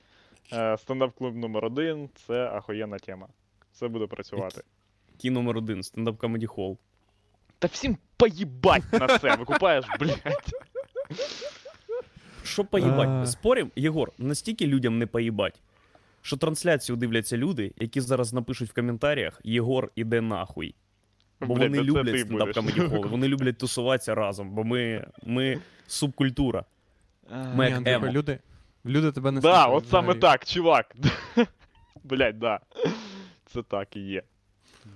е, 0.53 0.77
стендап-клуб 0.77 1.35
номер 1.35 1.65
один, 1.65 2.09
це 2.15 2.49
ахуєнна 2.49 2.97
тема. 2.97 3.27
Все 3.71 3.87
буде 3.87 4.07
працювати. 4.07 4.61
Кі 5.17 5.29
номер 5.29 5.57
один, 5.57 5.83
стендап 5.83 6.17
комеді 6.17 6.45
хол. 6.45 6.77
Та 7.59 7.67
всім 7.67 7.97
поїбать 8.17 8.83
на 8.93 9.17
це, 9.19 9.35
викупаєш, 9.35 9.85
блядь. 9.99 10.51
Що 12.43 12.65
поїбать? 12.65 13.09
А. 13.09 13.25
Спорим, 13.25 13.71
Єгор, 13.75 14.11
настільки 14.17 14.67
людям 14.67 14.97
не 14.97 15.05
поїбать, 15.05 15.61
що 16.21 16.37
трансляцію 16.37 16.95
дивляться 16.95 17.37
люди, 17.37 17.73
які 17.79 18.01
зараз 18.01 18.33
напишуть 18.33 18.69
в 18.69 18.73
коментарях 18.73 19.41
Єгор 19.43 19.91
іде 19.95 20.21
нахуй. 20.21 20.75
Бо 21.41 21.55
Блядь, 21.55 21.57
вони 21.57 21.77
та 21.77 21.83
це 21.83 21.89
люблять 21.89 22.13
ти 22.13 22.19
стендап 22.19 22.47
будеш. 22.55 22.75
комеді 22.77 23.07
вони 23.07 23.27
люблять 23.27 23.57
тусуватися 23.57 24.15
разом, 24.15 24.49
бо 24.51 24.63
ми, 24.63 25.07
ми 25.23 25.59
субкультура. 25.87 26.65
Ми 27.55 27.65
як 27.65 27.77
Андрюха, 27.77 27.97
емо. 27.97 28.07
люди, 28.11 28.39
люди 28.85 29.11
тебе 29.11 29.31
не 29.31 29.41
Да, 29.41 29.63
слухають 29.63 29.83
от 29.83 29.89
саме 29.89 30.01
взагалі. 30.13 30.19
так, 30.21 30.45
чувак. 30.45 30.95
Блядь, 32.03 32.39
да. 32.39 32.59
Це 33.45 33.63
так 33.63 33.95
і 33.95 33.99
є. 33.99 34.23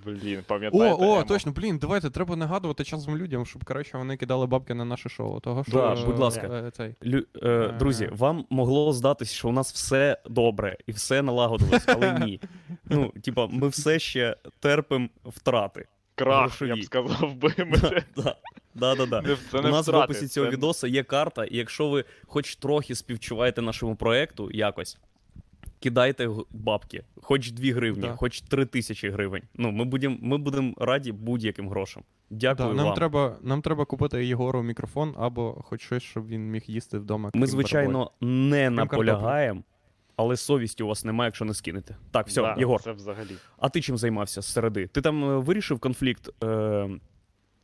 Блін, 0.05 0.39
О, 0.39 0.43
пам'ятаєте? 0.47 0.95
о, 0.99 1.13
Емо? 1.15 1.23
точно, 1.23 1.51
блін, 1.51 1.77
давайте 1.77 2.09
треба 2.09 2.35
нагадувати 2.35 2.83
часом 2.83 3.17
людям, 3.17 3.45
щоб 3.45 3.63
коротше 3.65 3.97
вони 3.97 4.17
кидали 4.17 4.45
бабки 4.47 4.73
на 4.73 4.85
наше 4.85 5.09
шоу. 5.09 5.39
Того 5.39 5.63
що 5.63 5.71
Да, 5.71 5.93
е, 5.93 6.05
будь 6.05 6.19
ласка. 6.19 6.47
е, 6.47 6.71
цей. 6.71 6.95
Лю, 7.05 7.23
е, 7.43 7.67
друзі, 7.79 8.09
вам 8.11 8.45
могло 8.49 8.93
здатись, 8.93 9.31
що 9.31 9.49
у 9.49 9.51
нас 9.51 9.73
все 9.73 10.17
добре 10.29 10.77
і 10.87 10.91
все 10.91 11.21
налагодилось, 11.21 11.83
але 11.87 12.19
ні. 12.19 12.39
Ну, 12.85 13.13
типа, 13.23 13.47
ми 13.47 13.67
все 13.67 13.99
ще 13.99 14.35
терпимо 14.59 15.09
втрати. 15.25 15.85
Крах, 16.15 16.61
я 16.61 16.75
б 16.75 16.83
сказав 16.83 17.35
би. 17.35 17.53
Ми 17.57 17.77
це- 17.77 18.03
Да, 18.15 18.35
да, 18.75 18.95
да, 18.95 19.05
да. 19.05 19.21
не- 19.21 19.59
У 19.59 19.71
нас 19.71 19.87
в 19.87 19.95
описі 19.95 20.27
цього 20.27 20.47
це- 20.47 20.51
відоса 20.53 20.87
є 20.87 21.03
карта, 21.03 21.45
і 21.45 21.57
якщо 21.57 21.89
ви 21.89 22.05
хоч 22.25 22.55
трохи 22.55 22.95
співчуваєте 22.95 23.61
нашому 23.61 23.95
проекту 23.95 24.51
якось, 24.51 24.97
кидайте 25.81 26.29
бабки, 26.51 27.03
хоч 27.21 27.51
2 27.51 27.73
гривні, 27.73 28.01
Да. 28.01 28.15
хоч 28.15 28.41
3 28.41 28.65
тисячі 28.65 29.09
гривень. 29.09 29.43
Ну, 29.55 29.71
ми 29.71 29.85
будемо 29.85 30.17
ми 30.21 30.37
будем 30.37 30.75
раді 30.77 31.11
будь-яким 31.11 31.69
грошам. 31.69 32.03
Дякую 32.29 32.69
Да, 32.69 32.75
нам, 32.75 32.85
вам. 32.85 32.95
треба, 32.95 33.37
нам 33.41 33.61
треба 33.61 33.85
купити 33.85 34.25
Єгору 34.25 34.63
мікрофон 34.63 35.15
або 35.19 35.53
хоч 35.63 35.81
щось, 35.81 36.03
щоб 36.03 36.27
він 36.27 36.51
міг 36.51 36.63
їсти 36.67 36.97
вдома. 36.99 37.31
Ми, 37.33 37.47
звичайно, 37.47 38.11
не 38.21 38.65
Крім 38.65 38.75
наполягаємо, 38.75 39.63
але 40.15 40.37
совісті 40.37 40.83
у 40.83 40.87
вас 40.87 41.05
немає, 41.05 41.27
якщо 41.27 41.45
не 41.45 41.53
скинете. 41.53 41.95
Так, 42.11 42.27
все, 42.27 42.41
Да, 42.41 42.55
Єгор, 42.59 42.81
Це 42.81 42.91
взагалі. 42.91 43.31
а 43.57 43.69
ти 43.69 43.81
чим 43.81 43.97
займався 43.97 44.41
з 44.41 44.45
середи? 44.45 44.87
Ти 44.87 45.01
там 45.01 45.23
е, 45.23 45.37
вирішив 45.37 45.79
конфлікт? 45.79 46.43
Е, 46.43 46.89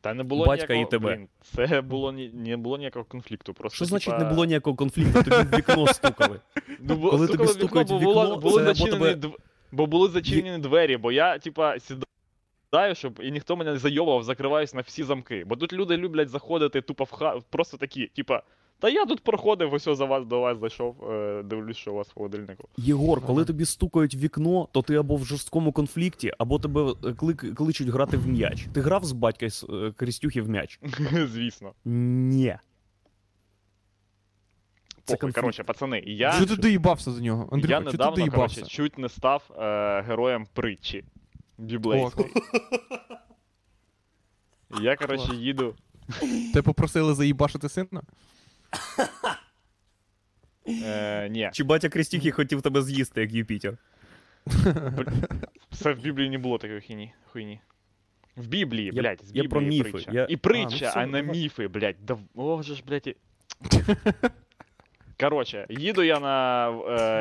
Та 0.02 0.14
не 0.14 0.24
було 0.24 0.46
Батька 0.46 0.74
ніякого, 0.74 0.88
і 0.88 1.00
тебе. 1.00 1.16
Блін, 1.16 1.28
це 1.42 1.82
було 1.82 2.12
ні, 2.12 2.32
не 2.34 2.58
було 2.58 2.78
ніякого 2.78 3.06
конфлікту. 3.06 3.54
Просто, 3.54 3.76
що 3.76 3.86
значить 3.86 4.14
типа, 4.14 4.24
не 4.24 4.30
було 4.30 4.46
ніякого 4.46 4.76
конфлікту? 4.76 5.24
Тобі 5.24 5.36
в 5.36 5.58
вікно 5.58 5.88
стукали. 5.94 6.40
Ну, 6.80 6.96
бо, 6.96 7.10
Коли 7.10 7.28
стукали 7.28 7.48
тобі 7.48 7.60
стукають 7.60 7.90
вікно, 7.90 7.90
стукають 7.90 7.90
бо 7.90 7.98
в 7.98 8.02
було, 8.02 8.38
були 8.38 8.64
це 8.64 8.70
або 8.70 8.74
зачинені 8.74 9.00
тебе- 9.00 9.16
дв... 9.16 9.38
бо 9.72 9.86
були 9.86 10.10
зачинені 10.10 10.58
двері, 10.58 10.98
бо 10.98 11.12
я, 11.12 11.40
типа, 11.40 11.76
сідаю, 11.80 12.96
щоб 12.96 13.20
і 13.24 13.32
ніхто 13.32 13.56
мене 13.56 13.72
не 13.72 13.78
зайовував, 13.80 14.24
закриваюсь 14.24 14.74
на 14.74 14.82
всі 14.82 15.04
замки. 15.04 15.44
Бо 15.46 15.56
тут 15.56 15.74
люди 15.74 15.98
люблять 15.98 16.30
заходити 16.30 16.82
тупо 16.82 17.04
в 17.04 17.12
ха... 17.12 17.40
просто 17.50 17.78
такі, 17.78 18.08
типа, 18.08 18.44
та 18.80 18.90
я 18.90 19.06
тут 19.06 19.24
проходив, 19.24 19.74
ось 19.74 19.84
за 19.84 20.06
вас 20.06 20.26
до 20.26 20.40
вас 20.40 20.60
зайшов, 20.60 21.12
е, 21.12 21.44
дивлюсь, 21.44 21.78
що 21.78 21.92
у 21.92 21.96
вас 21.96 22.08
в 22.08 22.14
холодильнику. 22.14 22.70
Єгор, 22.78 23.22
коли 23.26 23.38
Ага. 23.42 23.46
тобі 23.48 23.66
стукають 23.66 24.16
в 24.16 24.20
вікно, 24.20 24.68
то 24.72 24.82
ти 24.82 24.96
або 24.96 25.16
в 25.16 25.26
жорсткому 25.26 25.72
конфлікті, 25.72 26.32
або 26.38 26.60
тебе 26.60 26.94
е, 27.06 27.14
клик, 27.14 27.56
кличуть 27.56 27.88
грати 27.88 28.18
в 28.18 28.28
м'яч. 28.28 28.68
Ти 28.74 28.82
грав 28.82 29.06
з 29.06 29.12
батька 29.12 29.50
з 29.50 29.64
е, 29.70 29.94
Крістюхи 29.98 30.42
в 30.42 30.50
м'яч? 30.50 30.80
Звісно. 31.34 31.74
Ні. 31.86 32.58
Це 35.04 35.16
Похуй, 35.16 35.32
коротше, 35.32 35.64
пацани, 35.64 36.04
я, 36.06 36.32
Що 36.32 36.46
ти 36.46 36.56
доїбався 36.56 37.12
за 37.12 37.22
нього? 37.22 37.50
Андрюха, 37.52 37.74
я 37.74 37.80
ти 37.80 37.86
недавно, 37.86 38.16
доїбався? 38.16 38.56
коротше, 38.56 38.76
чуть 38.76 38.98
не 38.98 39.10
став 39.10 39.44
е, 39.60 40.02
героєм 40.02 40.48
притчі. 40.54 41.04
Біблейської. 41.58 42.28
Я, 44.82 44.96
коротше, 44.96 45.36
їду. 45.36 45.76
Те 46.54 46.62
попросили 46.62 47.14
заїбашити 47.14 47.70
сина? 47.70 48.02
Е, 50.68 51.30
ні, 51.30 51.50
Чи 51.54 51.64
батя 51.64 51.90
Крістюхи 51.90 52.32
хотів 52.32 52.62
тебе 52.62 52.82
з'їсти, 52.82 53.22
як 53.22 53.32
Юпітер? 53.34 53.78
Це 55.74 55.94
в 55.94 56.00
Біблії 56.02 56.30
не 56.30 56.38
було 56.38 56.58
такої 56.58 56.82
хуйні. 56.82 57.14
хуйні. 57.32 57.60
В 58.36 58.48
Біблії, 58.48 58.86
Я- 58.94 59.02
блядь, 59.02 59.20
з 59.24 59.28
я 59.28 59.32
Біблії 59.34 59.48
про 59.50 59.62
міфи. 59.62 59.92
притча. 59.92 60.12
Я- 60.12 60.26
І 60.26 60.34
А, 60.36 60.38
притча, 60.38 60.68
ну 60.70 60.76
все, 60.90 60.92
а, 61.00 61.06
не 61.06 61.22
давай. 61.22 61.38
міфи, 61.40 61.68
блядь. 61.68 61.96
Да, 62.06 62.18
о, 62.36 62.64
же 62.64 62.76
ж, 62.76 62.84
блядь. 62.88 63.08
і- 63.08 63.16
Коротше, 65.20 65.66
їду 65.70 66.04
я 66.04 66.20
на, 66.20 66.70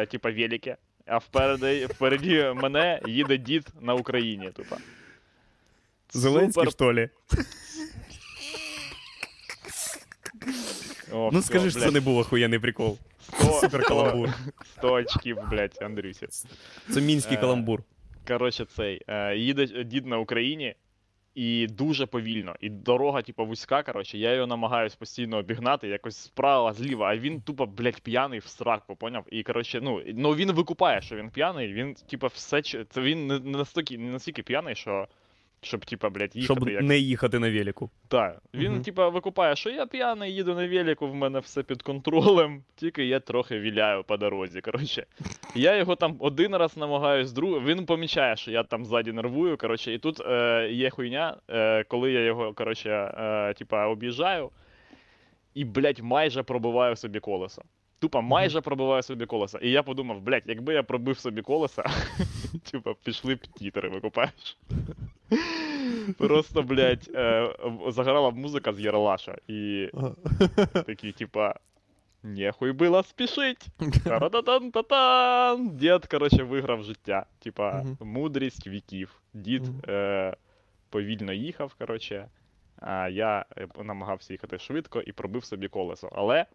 е, 0.03 0.07
типа, 0.07 0.31
велике. 0.31 0.77
а 1.07 1.19
впереді, 1.19 1.87
впереді 1.87 2.53
мене 2.55 3.01
їде 3.07 3.37
дід 3.39 3.67
на 3.81 3.95
Україні. 3.95 4.51
Тупо. 4.51 4.77
Зеленський, 6.13 6.65
Супер. 6.65 6.73
що 6.73 6.93
ли? 6.93 7.11
О, 11.13 11.31
Ну 11.33 11.39
всьо, 11.39 11.43
скажи, 11.49 11.71
що 11.71 11.81
це 11.81 11.91
не 11.91 12.01
був 12.01 12.19
охуєнний 12.19 12.59
прикол. 12.59 12.99
100, 13.21 13.45
Супер 13.61 13.83
каламбур. 13.83 14.29
100 14.65 14.93
очків, 14.93 15.39
блядь, 15.51 15.79
Андрюсі. 15.83 16.27
Це 16.91 17.01
мінський 17.01 17.37
Е, 17.37 17.41
каламбур. 17.41 17.83
Коротше, 18.29 18.65
цей. 18.65 19.03
Е, 19.09 19.37
їде 19.37 19.85
дід 19.85 20.07
на 20.07 20.19
Україні 20.19 20.75
і 21.35 21.67
дуже 21.67 22.07
повільно. 22.07 22.55
І 22.61 22.69
дорога, 22.69 23.23
типу, 23.23 23.47
вузька, 23.47 23.83
коротше, 23.83 24.19
я 24.19 24.35
його 24.35 24.47
намагаюсь 24.47 24.95
постійно 24.95 25.37
обігнати, 25.37 25.89
якось 25.89 26.17
справа, 26.17 26.73
зліва, 26.73 27.09
а 27.09 27.17
він 27.17 27.41
тупо, 27.41 27.67
блядь, 27.67 28.01
п'яний 28.01 28.39
в 28.39 28.47
сраку, 28.47 28.97
поняв? 28.97 29.25
І 29.31 29.43
коротше, 29.43 29.81
ну, 29.83 30.03
ну 30.15 30.35
він 30.35 30.53
викупає, 30.53 31.03
що 31.03 31.17
він 31.17 31.31
п'яний, 31.31 31.73
він, 31.73 31.95
типу, 31.95 32.27
все. 32.27 32.63
Це 32.63 33.01
він 33.01 33.27
не 33.27 33.39
настільки, 33.39 33.99
не 33.99 34.11
настільки 34.11 34.43
п'яний, 34.43 34.75
що. 34.75 35.09
Щоб, 35.67 35.85
типа, 35.85 36.11
блядь, 36.11 36.37
їхати 36.37 36.61
Щоб 36.61 36.69
як 36.69 36.83
не 36.83 36.99
їхати 36.99 37.39
на 37.39 37.51
велику. 37.51 37.91
Так, 38.09 38.43
він, 38.55 38.73
Мгм. 38.73 38.83
типа, 38.83 39.09
викупає, 39.09 39.57
що 39.57 39.71
я 39.71 39.87
п'яний, 39.87 40.35
їду 40.35 40.55
на 40.55 40.69
велику, 40.69 41.09
в 41.09 41.15
мене 41.15 41.39
все 41.39 41.63
під 41.63 41.83
контролем, 41.83 42.63
тільки 42.77 43.05
я 43.07 43.21
трохи 43.21 43.61
віляю 43.61 44.05
по 44.05 44.17
дорозі. 44.17 44.61
Коротше. 44.61 45.07
Я 45.55 45.77
його 45.77 45.97
там 45.97 46.17
один 46.19 46.57
раз 46.57 46.77
намагаюсь, 46.77 47.33
друг... 47.33 47.65
він 47.65 47.87
помічає, 47.87 48.37
що 48.37 48.51
я 48.51 48.63
там 48.63 48.85
ззаді 48.85 49.13
нервую. 49.13 49.57
Коротше, 49.57 49.95
і 49.95 49.99
тут 49.99 50.21
е, 50.21 50.69
є 50.73 50.91
хуйня, 50.91 51.37
е, 51.51 51.85
коли 51.85 52.13
я 52.13 52.21
його, 52.21 52.53
коротше, 52.55 52.91
е, 52.91 53.55
типа, 53.55 53.87
об'їжджаю 53.87 54.51
і, 55.55 55.65
блядь, 55.65 55.99
майже 55.99 56.43
пробиваю 56.43 56.97
собі 56.97 57.21
колесо. 57.21 57.63
Тупо 57.99 58.23
майже 58.23 58.61
пробиваю 58.61 59.03
собі 59.03 59.27
колеса. 59.27 59.59
І 59.59 59.71
я 59.71 59.83
подумав, 59.83 60.21
блядь, 60.21 60.43
якби 60.47 60.75
я 60.75 60.83
пробив 60.83 61.19
собі 61.19 61.43
колеса, 61.43 61.85
типа, 62.71 62.95
пішли 63.05 63.35
б 63.35 63.47
тітери, 63.47 63.89
викупаєш. 63.89 64.57
Просто, 66.19 66.63
блядь, 66.63 67.11
е, 67.15 67.41
в- 67.65 67.91
б 68.31 68.37
музика 68.37 68.73
з 68.73 68.81
Єралаша. 68.81 69.37
І 69.49 69.89
такий, 70.87 71.13
типа, 71.13 71.55
нехуй 72.23 72.73
було 72.73 73.03
спішить. 73.03 73.67
Та-ра-та-тан-та-тан. 74.05 75.71
Дід, 75.77 76.07
коротше, 76.07 76.43
виграв 76.43 76.83
життя. 76.83 77.27
Типа, 77.39 77.85
мудрість 78.01 78.67
віків. 78.67 79.21
Дід 79.35 79.63
е, 79.89 80.37
повільно 80.91 81.33
їхав, 81.33 81.75
коротше, 81.79 82.29
а 82.81 83.09
я 83.09 83.45
е, 83.57 83.67
намагався 83.85 84.35
їхати 84.35 84.59
швидко 84.59 85.01
і 85.01 85.13
пробив 85.13 85.45
собі 85.45 85.69
колесо. 85.69 86.11
Але 86.13 86.47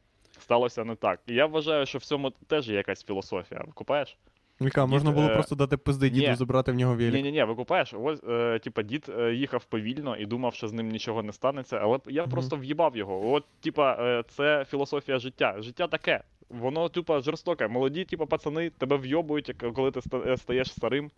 сталося 0.42 0.84
не 0.84 0.96
так. 0.96 1.20
І 1.28 1.34
я 1.34 1.46
вважаю, 1.46 1.86
що 1.86 1.98
в 1.98 2.04
цьому 2.04 2.30
теж 2.48 2.70
є 2.70 2.76
якась 2.76 3.06
філософія. 3.06 3.64
Викупаєш? 3.68 4.18
Віка, 4.62 4.86
можна 4.86 5.12
було 5.12 5.28
е, 5.28 5.34
просто 5.34 5.56
дати 5.56 5.78
пизди 5.78 6.10
діду, 6.10 6.28
ні. 6.30 6.36
забрати 6.36 6.72
в 6.72 6.76
нього 6.76 6.96
велик. 6.96 7.14
Ні, 7.14 7.22
ні, 7.24 7.32
ні, 7.32 7.44
викупаєш, 7.44 7.94
ось, 7.94 8.24
е, 8.30 8.60
типа, 8.60 8.84
дід 8.84 9.06
е, 9.20 9.34
їхав 9.34 9.66
повільно 9.66 10.18
і 10.18 10.26
думав, 10.26 10.54
що 10.54 10.68
з 10.68 10.74
ним 10.74 10.90
нічого 10.90 11.24
не 11.24 11.34
станеться, 11.34 11.78
але 11.78 12.00
я 12.08 12.22
Мгм. 12.22 12.32
просто 12.32 12.56
в'їбав 12.56 12.98
його. 12.98 13.32
От, 13.32 13.46
типа, 13.62 13.98
е, 14.00 14.24
це 14.30 14.66
філософія 14.70 15.20
життя. 15.20 15.56
Життя 15.62 15.88
таке. 15.88 16.24
Воно, 16.50 16.90
типа, 16.90 17.20
жорстоке. 17.22 17.68
Молоді, 17.68 18.06
типа, 18.06 18.26
пацани, 18.26 18.70
тебе 18.70 18.98
вйобують, 18.98 19.50
як- 19.50 19.74
коли 19.74 19.92
ти 19.92 20.02
стаєш 20.38 20.72
старим. 20.72 21.12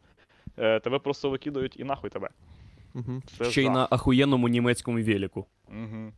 Е, 0.57 0.79
тебе 0.79 0.99
просто 0.99 1.29
викидають 1.29 1.79
і 1.79 1.83
нахуй 1.83 2.09
тебе. 2.09 2.29
Угу. 2.95 3.21
Це 3.37 3.45
Ще 3.45 3.61
й 3.63 3.69
на 3.69 3.87
ахуєнному 3.91 4.47
німецькому 4.47 5.03
велику. 5.03 5.45
Угу. 5.67 6.11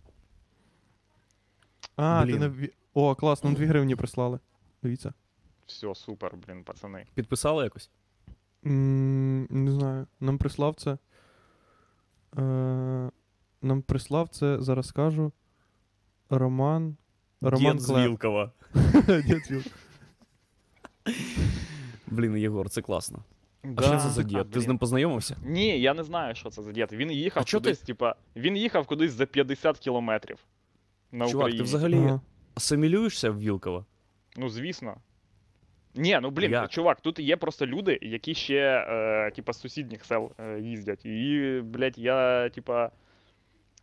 А, 1.95 2.23
Блін. 2.25 2.39
ти 2.39 2.47
не... 2.47 2.69
О, 2.97 3.15
клас, 3.15 3.43
нам 3.43 3.53
2 3.53 3.65
гривні 3.65 3.95
прислали. 3.95 4.39
Дивіться. 4.83 5.13
Все, 5.65 5.95
супер, 5.95 6.31
блін, 6.47 6.63
пацани. 6.63 7.05
Підписали 7.13 7.63
якось? 7.63 7.89
М, 8.65 9.43
Не 9.49 9.71
знаю. 9.71 10.07
Нам 10.19 10.37
прислав 10.37 10.75
це. 10.75 10.97
Е, 12.37 13.09
Нам 13.61 13.81
прислав 13.81 14.29
це, 14.29 14.61
зараз 14.61 14.87
скажу. 14.87 15.31
Роман. 16.29 16.97
Роман 17.41 17.73
Дід 17.73 17.81
з 17.81 17.85
Клеп. 17.87 18.07
Вілкова. 18.09 18.51
Дід 19.25 19.45
з 19.45 19.51
Вілкова. 19.51 19.75
Блін, 22.07 22.37
Єгор, 22.37 22.69
це 22.69 22.81
класно. 22.81 23.19
А 23.63 23.67
Да, 23.67 23.83
що 23.83 23.97
це 23.97 24.09
за 24.09 24.23
дід? 24.23 24.51
Ти 24.51 24.61
з 24.61 24.67
ним 24.67 24.77
познайомився? 24.77 25.37
Ні, 25.45 25.79
я 25.81 25.93
не 25.93 26.03
знаю, 26.03 26.35
що 26.35 26.49
це 26.49 26.61
за 26.63 26.71
дід. 26.71 26.91
Він 26.91 27.11
їхав 27.11 27.41
А 27.41 27.45
чо 27.45 27.59
ти- 27.59 27.63
кудись, 27.63 27.79
типа, 27.79 28.15
він 28.35 28.57
їхав 28.57 28.87
кудись 28.87 29.11
за 29.11 29.25
50 29.25 29.79
кілометрів. 29.79 30.37
На 31.11 31.25
Чувак, 31.27 31.35
Україні. 31.45 31.57
ти 31.57 31.63
взагалі 31.63 31.97
Ага. 31.97 32.21
Асимілюєшся 32.55 33.31
в 33.31 33.39
Вілкова? 33.39 33.85
Ну, 34.37 34.49
звісно. 34.49 34.97
Ні, 35.95 36.19
ну 36.21 36.29
блін, 36.29 36.51
Як? 36.51 36.69
чувак, 36.69 37.01
тут 37.01 37.19
є 37.19 37.37
просто 37.37 37.65
люди, 37.65 37.99
які 38.01 38.35
ще, 38.35 38.85
е, 38.89 39.31
типа, 39.31 39.53
з 39.53 39.59
сусідніх 39.59 40.05
сел 40.05 40.31
е, 40.39 40.59
їздять. 40.59 41.05
І, 41.05 41.61
блядь, 41.63 41.97
я, 41.97 42.49
типа, 42.49 42.91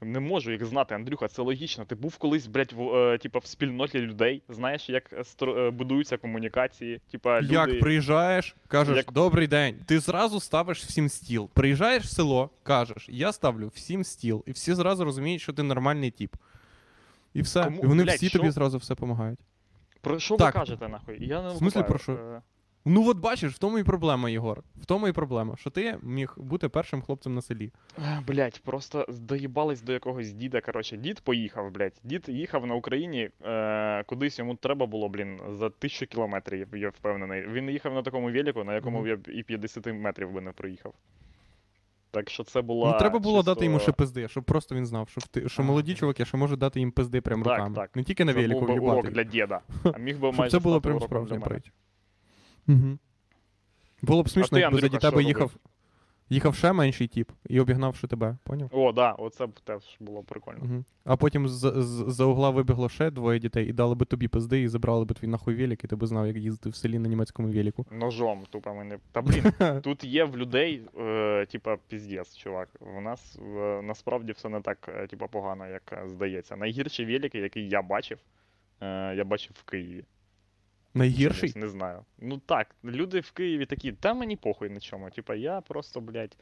не 0.01 0.21
можу 0.21 0.53
їх 0.53 0.65
знати, 0.65 0.95
Андрюха, 0.95 1.29
це 1.29 1.43
логічно. 1.43 1.85
Ти 1.85 1.95
був 1.95 2.17
колись, 2.17 2.47
блядь, 2.47 2.73
в, 2.73 2.95
е, 2.97 3.19
типа, 3.19 3.39
в 3.39 3.47
спільноті 3.47 3.99
людей, 3.99 4.43
знаєш, 4.49 4.89
як 4.89 5.13
стро- 5.13 5.59
е, 5.59 5.71
будуються 5.71 6.17
комунікації. 6.17 7.01
Типа, 7.11 7.43
люди... 7.43 7.55
Як 7.55 7.81
приїжджаєш, 7.81 8.57
кажеш, 8.69 8.97
Як- 8.97 9.13
добрий 9.13 9.47
день. 9.47 9.77
Ти 9.87 9.99
зразу 9.99 10.41
ставиш 10.41 10.85
всім 10.85 11.09
стіл. 11.09 11.51
Приїжджаєш 11.55 12.05
в 12.05 12.09
село, 12.09 12.51
кажеш, 12.63 13.07
я 13.09 13.33
ставлю 13.33 13.71
всім 13.75 14.05
стіл. 14.05 14.45
І 14.47 14.51
всі 14.53 14.75
зразу 14.75 15.05
розуміють, 15.05 15.43
що 15.43 15.53
ти 15.53 15.63
нормальний 15.63 16.11
тіп. 16.11 16.37
І 17.35 17.43
все. 17.43 17.65
Кому- 17.65 17.81
І 17.83 17.87
вони 17.87 18.05
блядь, 18.05 18.15
всі 18.17 18.29
що? 18.29 18.39
тобі 18.39 18.51
зразу 18.51 18.79
все 18.79 18.95
допомагають. 18.95 19.39
Про 20.01 20.19
що 20.19 20.37
Так. 20.37 20.55
ви 20.55 20.61
кажете, 20.61 20.89
нахуй? 20.89 21.27
Я 21.27 21.43
не 21.43 21.49
В 21.49 21.57
смислі, 21.57 21.65
викупаю. 21.81 21.89
про 21.89 21.99
що? 21.99 22.13
Е, 22.13 22.43
Ну 22.85 23.09
от 23.09 23.19
бачиш, 23.19 23.55
в 23.55 23.59
тому 23.59 23.79
і 23.79 23.85
проблема, 23.85 24.31
Єгор. 24.31 24.63
В 24.77 24.85
тому 24.85 25.09
і 25.09 25.13
проблема, 25.13 25.57
що 25.57 25.71
ти 25.71 25.99
міг 26.03 26.35
бути 26.37 26.69
першим 26.69 27.03
хлопцем 27.03 27.35
на 27.35 27.43
селі. 27.43 27.73
Е, 27.99 28.21
Блять, 28.27 28.63
просто 28.65 29.07
доїбались 29.09 29.83
до 29.83 29.93
якогось 29.93 30.33
діда. 30.33 30.61
Коротше, 30.61 30.97
дід 30.97 31.21
поїхав, 31.21 31.71
блять. 31.71 32.01
Дід 32.05 32.25
їхав 32.29 32.67
на 32.67 32.75
Україні, 32.75 33.31
е, 33.45 34.03
кудись 34.07 34.39
йому 34.39 34.55
треба 34.55 34.87
було, 34.87 35.09
блін, 35.09 35.41
за 35.51 35.71
тисячу 35.71 36.07
кілометрів, 36.07 36.69
я 36.77 36.89
впевнений. 36.89 37.47
Він 37.49 37.71
їхав 37.71 37.95
на 37.95 38.03
такому 38.03 38.31
велику, 38.33 38.65
на 38.65 38.75
якому 38.75 38.99
Мгм. 38.99 39.07
я 39.09 39.17
б 39.17 39.29
і 39.29 39.43
50 39.43 39.93
метрів 39.93 40.33
би 40.33 40.41
не 40.41 40.53
проїхав. 40.53 40.95
Так 42.13 42.31
що 42.31 42.45
це 42.45 42.63
була. 42.63 42.93
ну 42.93 42.99
треба 42.99 43.19
було 43.19 43.39
чисто... 43.39 43.55
дати 43.55 43.65
йому 43.65 43.79
ще 43.79 43.93
пизди, 43.93 44.29
щоб 44.29 44.45
просто 44.45 44.75
він 44.75 44.87
знав, 44.87 45.09
що, 45.09 45.21
ти, 45.21 45.49
що 45.49 45.63
молоді 45.63 45.95
чуваки 45.95 46.25
ще 46.25 46.37
можуть 46.37 46.59
дати 46.59 46.81
їм 46.81 46.93
пизди 46.93 47.21
прямо 47.21 47.45
Так, 47.45 47.59
руками. 47.59 47.77
так. 47.77 47.97
Не 47.97 48.05
тільки 48.05 48.25
на 48.25 48.35
Це 48.35 48.41
велику 48.41 48.67
був 48.67 48.77
би 48.77 48.81
урок 48.81 49.11
для 49.11 49.25
діда. 49.25 49.61
А 49.85 49.99
міг 49.99 50.19
би 50.19 50.29
Щоб 50.29 50.39
майже 50.39 50.51
це 50.51 50.59
було 50.59 50.81
прям 50.81 51.01
справжнє 51.01 51.41
притча. 51.41 51.71
Угу. 52.69 52.99
Було 54.03 54.23
б 54.23 54.31
смішно, 54.31 54.57
ти, 54.57 54.61
якби 54.61 54.77
Андрюха, 54.77 54.97
дітей 54.97 55.11
тебе 55.11 55.23
що 55.23 55.29
їхав, 55.29 55.53
їхав 56.33 56.55
ще 56.55 56.73
менший 56.73 57.07
тіп 57.07 57.31
і 57.49 57.61
обігнавши 57.61 58.07
тебе, 58.07 58.37
поняв? 58.45 58.69
О, 58.73 58.93
да, 58.93 59.13
оце 59.13 59.47
б 59.47 59.61
теж 59.61 59.97
було 60.01 60.23
прикольно. 60.23 60.61
Угу. 60.63 60.85
А 61.05 61.17
потім 61.17 61.49
з, 61.49 61.73
з, 61.77 62.05
за 62.09 62.25
угла 62.25 62.51
вибігло 62.51 62.89
ще 62.89 63.11
двоє 63.11 63.39
дітей 63.39 63.69
і 63.69 63.73
дали 63.73 63.95
би 63.95 64.07
тобі 64.07 64.29
пизди 64.29 64.63
і 64.63 64.69
забрали 64.69 65.05
би 65.05 65.15
твій 65.15 65.27
нахуй 65.27 65.55
велик, 65.55 65.85
і 65.85 65.87
ти 65.87 65.97
би 65.97 66.07
знав, 66.07 66.27
як 66.27 66.37
їздити 66.37 66.69
в 66.69 66.75
селі 66.75 66.99
на 66.99 67.09
німецькому 67.09 67.49
велику. 67.49 67.87
Ножом, 67.91 68.43
тупо 68.51 68.75
мене. 68.75 68.99
Та 69.13 69.23
блін, 69.23 69.53
тут 69.83 70.05
є 70.05 70.25
в 70.25 70.37
людей, 70.37 70.83
е, 70.99 71.47
типа, 71.47 71.77
піздець, 71.89 72.37
чувак. 72.37 72.69
У 72.97 73.01
нас 73.01 73.39
е, 73.57 73.83
насправді 73.83 74.33
все 74.33 74.49
не 74.49 74.61
так, 74.61 74.91
е, 74.97 75.07
типа, 75.07 75.27
погано, 75.27 75.69
як 75.69 75.93
е, 75.93 76.09
здається. 76.09 76.57
Найгірші 76.57 77.05
велики, 77.05 77.39
які 77.39 77.61
я 77.69 77.83
бачив, 77.83 78.19
е, 78.81 79.15
я 79.17 79.25
бачив 79.25 79.53
в 79.55 79.63
Києві. 79.65 80.05
Найгірший? 80.95 81.53
Не 81.57 81.69
знаю. 81.69 81.99
Ну 82.19 82.39
так, 82.47 82.67
люди 82.85 83.21
в 83.21 83.31
Києві 83.31 83.67
такі, 83.67 83.93
та 83.93 84.15
мені 84.15 84.37
похуй 84.37 84.69
на 84.71 84.81
чому. 84.81 85.11
Типа, 85.11 85.35
я 85.35 85.61
просто, 85.61 86.01
блядь. 86.01 86.37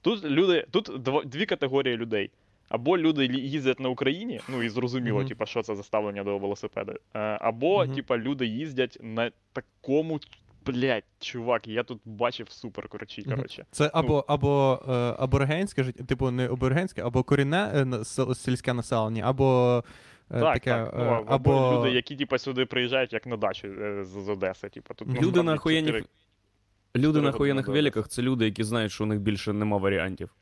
Тут 0.00 0.24
люди, 0.24 0.66
тут 0.70 0.90
дві 1.26 1.46
категорії 1.46 1.96
людей. 1.96 2.30
Або 2.68 2.98
люди 2.98 3.26
їздять 3.26 3.80
на 3.80 3.88
Україні, 3.88 4.40
ну 4.48 4.62
і 4.62 4.68
зрозуміло, 4.68 5.18
Мгм. 5.18 5.28
типа, 5.28 5.46
що 5.46 5.62
це 5.62 5.74
за 5.74 5.82
ставлення 5.82 6.24
до 6.24 6.38
велосипеда. 6.38 6.92
Е, 6.92 7.18
або, 7.18 7.84
Мгм. 7.84 7.94
типа, 7.94 8.18
люди 8.18 8.46
їздять 8.46 8.98
на 9.00 9.30
такому, 9.52 10.20
блядь, 10.66 11.04
чувак, 11.20 11.66
я 11.68 11.82
тут 11.82 12.00
бачив 12.04 12.50
супер 12.50 12.88
Мгм. 12.92 13.34
коротше. 13.36 13.64
Це 13.70 13.90
або, 13.94 14.24
або 14.28 14.82
е, 14.88 14.92
аборигенське 15.18 15.84
життя, 15.84 16.04
типу 16.04 16.30
не 16.30 16.46
аборигенське, 16.46 17.02
або 17.02 17.22
корінне 17.22 17.86
е, 18.18 18.34
сільське 18.34 18.72
населення, 18.74 19.22
або 19.26 19.84
так, 20.28 20.54
таке, 20.54 20.70
так. 20.70 20.94
е, 20.94 20.96
Ну, 20.98 21.04
або, 21.04 21.52
або 21.52 21.78
люди, 21.78 21.94
які, 21.94 22.16
типа, 22.16 22.38
сюди 22.38 22.66
приїжджають 22.66 23.12
як 23.12 23.26
на 23.26 23.36
дачу 23.36 23.68
е, 23.68 24.04
з, 24.04 24.08
з 24.08 24.28
Одеси. 24.28 24.68
Типа, 24.68 24.94
тут 24.94 25.08
Люди 25.08 25.20
Люди 25.20 25.42
на 25.42 25.54
охуєнних 25.54 25.94
чотири- 25.94 26.06
Люди 26.96 27.06
Чотири 27.06 27.24
на 27.24 27.30
охуєнних 27.30 27.68
великах 27.68 28.08
це 28.08 28.22
люди, 28.22 28.44
які 28.44 28.64
знають, 28.64 28.92
що 28.92 29.04
у 29.04 29.06
них 29.06 29.20
більше 29.20 29.52
нема 29.52 29.76
варіантів. 29.76 30.34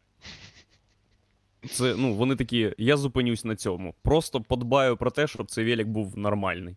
Це, 1.70 1.94
ну, 1.98 2.14
вони 2.14 2.36
такі, 2.36 2.74
я 2.78 2.96
зупинюсь 2.96 3.44
на 3.44 3.56
цьому. 3.56 3.94
Просто 4.02 4.40
подбаю 4.40 4.96
про 4.96 5.10
те, 5.10 5.26
щоб 5.26 5.50
цей 5.50 5.64
велик 5.64 5.86
був 5.86 6.18
нормальний. 6.18 6.76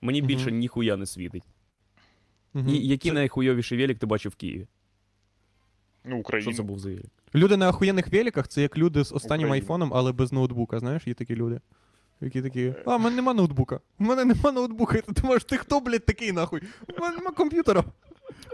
Мені 0.00 0.20
Мгм. 0.20 0.26
більше 0.28 0.52
ніхуя 0.52 0.96
не 0.96 1.06
світить. 1.06 1.44
Мгм. 2.54 2.68
І 2.68 2.86
який 2.86 3.10
Це- 3.10 3.14
найхуйовіший 3.14 3.78
велик 3.78 3.98
ти 3.98 4.06
бачив 4.06 4.32
в 4.32 4.34
Києві? 4.34 4.66
Ну, 6.04 6.18
Україну. 6.18 6.52
Що 6.52 6.56
це 6.56 6.62
був 6.62 6.78
за 6.78 6.88
велик? 6.88 7.06
Люди 7.34 7.56
на 7.56 7.68
охуєнних 7.68 8.08
великах 8.12 8.48
це 8.48 8.62
як 8.62 8.78
люди 8.78 9.04
з 9.04 9.12
останнім 9.12 9.46
Україна. 9.46 9.64
айфоном, 9.64 9.90
але 9.94 10.12
без 10.12 10.32
ноутбука. 10.32 10.78
Знаєш, 10.78 11.06
є 11.06 11.14
такі 11.14 11.36
люди. 11.36 11.60
Які 12.24 12.42
такі. 12.42 12.74
А, 12.86 12.96
в 12.96 13.00
мене 13.00 13.16
нема 13.16 13.34
ноутбука. 13.34 13.80
У 13.98 14.04
мене 14.04 14.24
нема 14.24 14.52
ноутбука. 14.52 14.98
І 14.98 15.00
ти 15.00 15.12
думаєш, 15.12 15.44
ти 15.44 15.56
хто, 15.56 15.80
блядь, 15.80 16.06
такий 16.06 16.32
нахуй? 16.32 16.62
У 16.98 17.00
мене 17.02 17.16
нема 17.16 17.30
комп'ютера. 17.30 17.84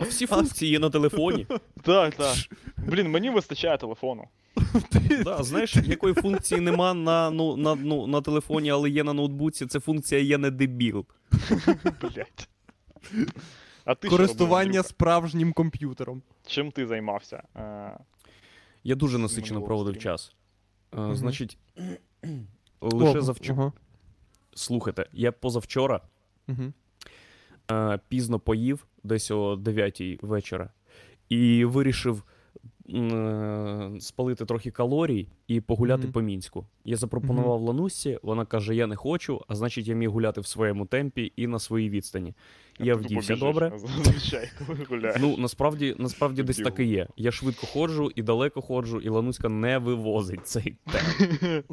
Всі 0.00 0.26
функції 0.26 0.70
є 0.72 0.78
на 0.78 0.90
телефоні. 0.90 1.46
Так, 1.82 2.14
так. 2.14 2.36
Блін, 2.76 3.10
мені 3.10 3.30
вистачає 3.30 3.78
телефону. 3.78 4.24
Да, 5.24 5.42
знаєш, 5.42 5.76
якої 5.76 6.14
функції 6.14 6.60
нема 6.60 6.94
на, 6.94 7.30
ну, 7.30 7.56
на, 7.56 7.74
ну, 7.74 8.06
на 8.06 8.20
телефоні, 8.20 8.70
але 8.70 8.90
є 8.90 9.04
на 9.04 9.12
ноутбуці, 9.12 9.66
це 9.66 9.80
функція 9.80 10.20
я 10.20 10.38
не 10.38 10.50
дебіл. 10.50 11.06
Блять. 12.00 12.48
А 13.84 13.94
ти 13.94 14.08
Користування 14.08 14.66
робив, 14.78 14.86
справжнім 14.86 15.52
комп'ютером. 15.52 16.22
Чим 16.46 16.70
ти 16.70 16.86
займався? 16.86 17.42
Е, 17.56 17.98
Я 18.84 18.94
дуже 18.94 19.18
насичено 19.18 19.62
проводив 19.62 19.98
час. 19.98 20.32
Е, 20.98 21.14
Значить, 21.14 21.58
лише 22.80 23.20
завчора. 23.20 23.58
ага. 23.58 23.72
Слухайте, 24.54 25.06
я 25.12 25.32
позавчора 25.32 26.00
угу. 26.48 26.72
а, 27.68 27.98
пізно 28.08 28.38
поїв, 28.38 28.86
десь 29.02 29.30
о 29.30 29.56
9 29.56 30.02
вечора, 30.22 30.70
і 31.28 31.64
вирішив 31.64 32.16
е, 32.16 32.39
спалити 34.00 34.44
трохи 34.44 34.70
калорій 34.70 35.26
і 35.48 35.60
погуляти 35.60 36.02
Мгм. 36.02 36.12
по 36.12 36.20
мінську. 36.20 36.66
Я 36.84 36.96
запропонував 36.96 37.60
Ланусі, 37.62 38.18
вона 38.22 38.44
каже: 38.44 38.74
Я 38.74 38.86
не 38.86 38.96
хочу, 38.96 39.40
а 39.48 39.54
значить, 39.54 39.88
я 39.88 39.94
міг 39.94 40.10
гуляти 40.10 40.40
в 40.40 40.46
своєму 40.46 40.86
темпі 40.86 41.32
і 41.36 41.46
на 41.46 41.58
своїй 41.58 41.90
відстані. 41.90 42.34
а 42.80 42.84
Я 42.84 42.94
вдівся 42.94 43.36
добре. 43.36 43.72
Зазвичай, 44.04 44.50
коли 44.66 44.78
гуляєш. 44.90 45.16
Ну, 45.20 45.36
насправді, 45.38 45.94
насправді 45.98 46.42
десь 46.42 46.56
так 46.56 46.78
і 46.78 46.84
є. 46.84 47.06
Я 47.16 47.32
швидко 47.32 47.66
ходжу 47.66 48.10
і 48.14 48.22
далеко 48.22 48.60
ходжу, 48.62 49.00
і 49.00 49.08
Лануська 49.08 49.48
не 49.48 49.78
вивозить 49.78 50.46
цей 50.46 50.76
темп 50.92 51.72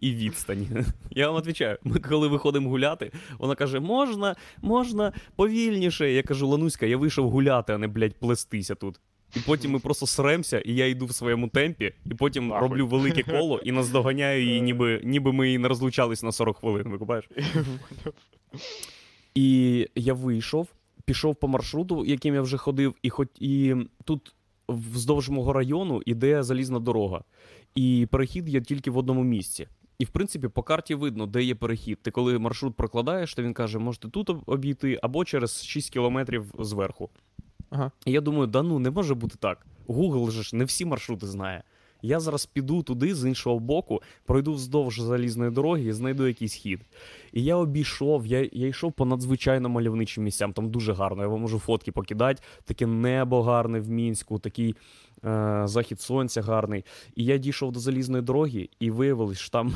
і, 0.00 0.08
і 0.08 0.14
відстані. 0.14 0.68
Я 1.10 1.30
вам 1.30 1.36
відповідаю, 1.42 1.78
ми 1.84 1.98
коли 1.98 2.28
виходимо 2.28 2.68
гуляти, 2.70 3.12
вона 3.38 3.54
каже: 3.54 3.80
можна, 3.80 4.36
можна 4.62 5.12
повільніше. 5.36 6.12
Я 6.12 6.22
кажу, 6.22 6.48
Лануська, 6.48 6.86
я 6.86 6.96
вийшов 6.96 7.30
гуляти, 7.30 7.72
а 7.72 7.78
не, 7.78 7.88
блядь, 7.88 8.14
плестися 8.14 8.74
тут. 8.74 9.00
І 9.36 9.40
потім 9.46 9.70
ми 9.70 9.78
просто 9.78 10.06
сремся, 10.06 10.58
і 10.58 10.74
я 10.74 10.86
йду 10.86 11.06
в 11.06 11.14
своєму 11.14 11.48
темпі, 11.48 11.92
і 12.06 12.14
потім 12.14 12.48
Нахуй. 12.48 12.68
роблю 12.68 12.86
велике 12.86 13.22
коло 13.22 13.60
і 13.64 13.72
наздоганяю 13.72 14.44
її, 14.46 14.60
ніби, 14.60 15.00
ніби 15.04 15.32
ми 15.32 15.52
і 15.52 15.58
не 15.58 15.68
розлучались 15.68 16.22
на 16.22 16.32
40 16.32 16.56
хвилин. 16.56 16.88
Викупаєш? 16.88 17.28
І 19.34 19.88
я 19.94 20.14
вийшов, 20.14 20.68
пішов 21.04 21.36
по 21.36 21.48
маршруту, 21.48 22.04
яким 22.04 22.34
я 22.34 22.42
вже 22.42 22.56
ходив, 22.56 22.94
і 23.02 23.10
хоч 23.10 23.28
і 23.40 23.74
тут 24.04 24.34
вздовж 24.68 25.28
мого 25.28 25.52
району 25.52 26.02
іде 26.06 26.42
залізна 26.42 26.78
дорога. 26.78 27.24
І 27.74 28.08
перехід 28.10 28.48
є 28.48 28.60
тільки 28.60 28.90
в 28.90 28.98
одному 28.98 29.24
місці. 29.24 29.66
І 29.98 30.04
в 30.04 30.08
принципі 30.08 30.48
по 30.48 30.62
карті 30.62 30.94
видно, 30.94 31.26
де 31.26 31.42
є 31.42 31.54
перехід. 31.54 31.98
Ти 32.02 32.10
коли 32.10 32.38
маршрут 32.38 32.76
прокладаєш, 32.76 33.34
то 33.34 33.42
він 33.42 33.54
каже, 33.54 33.78
можете 33.78 34.08
тут 34.08 34.30
обійти 34.46 34.98
або 35.02 35.24
через 35.24 35.64
6 35.64 35.90
кілометрів 35.90 36.44
зверху. 36.58 37.10
Ага. 37.74 37.90
І 38.06 38.12
я 38.12 38.20
думаю, 38.20 38.46
да 38.46 38.62
ну 38.62 38.78
не 38.78 38.90
може 38.90 39.14
бути 39.14 39.36
так. 39.40 39.66
Google 39.88 40.30
же 40.30 40.42
ж 40.42 40.56
не 40.56 40.64
всі 40.64 40.84
маршрути 40.84 41.26
знає. 41.26 41.62
Я 42.02 42.20
зараз 42.20 42.46
піду 42.46 42.82
туди 42.82 43.14
з 43.14 43.28
іншого 43.28 43.58
боку, 43.58 44.02
пройду 44.24 44.54
вздовж 44.54 45.00
залізної 45.00 45.50
дороги 45.50 45.84
і 45.84 45.92
знайду 45.92 46.26
якийсь 46.26 46.54
хід. 46.54 46.80
І 47.32 47.44
я 47.44 47.56
обійшов, 47.56 48.26
я, 48.26 48.48
я 48.52 48.66
йшов 48.66 48.92
по 48.92 49.04
надзвичайно 49.04 49.68
мальовничим 49.68 50.24
місцям. 50.24 50.52
Там 50.52 50.70
дуже 50.70 50.92
гарно. 50.92 51.22
Я 51.22 51.28
вам 51.28 51.40
можу 51.40 51.58
фотки 51.58 51.92
покидати. 51.92 52.42
Таке 52.64 52.86
небо 52.86 53.42
гарне 53.42 53.80
в 53.80 53.90
мінську, 53.90 54.38
такий 54.38 54.76
е, 55.24 55.62
захід 55.64 56.00
сонця 56.00 56.42
гарний. 56.42 56.84
І 57.16 57.24
я 57.24 57.38
дійшов 57.38 57.72
до 57.72 57.80
залізної 57.80 58.22
дороги, 58.22 58.68
і 58.80 58.90
виявилось, 58.90 59.38
що 59.38 59.50
там. 59.50 59.74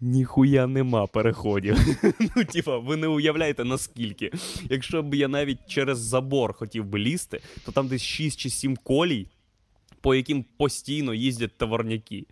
Ніхуя 0.00 0.66
нема 0.66 1.06
переходів. 1.06 1.76
ну, 2.36 2.44
типа, 2.44 2.78
ви 2.78 2.96
не 2.96 3.06
уявляєте 3.06 3.64
наскільки. 3.64 4.30
Якщо 4.70 5.02
б 5.02 5.14
я 5.14 5.28
навіть 5.28 5.58
через 5.68 5.98
забор 5.98 6.52
хотів 6.52 6.84
би 6.84 6.98
лізти, 6.98 7.40
то 7.64 7.72
там 7.72 7.88
десь 7.88 8.02
6 8.02 8.38
чи 8.38 8.50
7 8.50 8.76
колій, 8.76 9.26
по 10.00 10.14
яким 10.14 10.44
постійно 10.56 11.14
їздять 11.14 11.58
товарняки. 11.58 12.26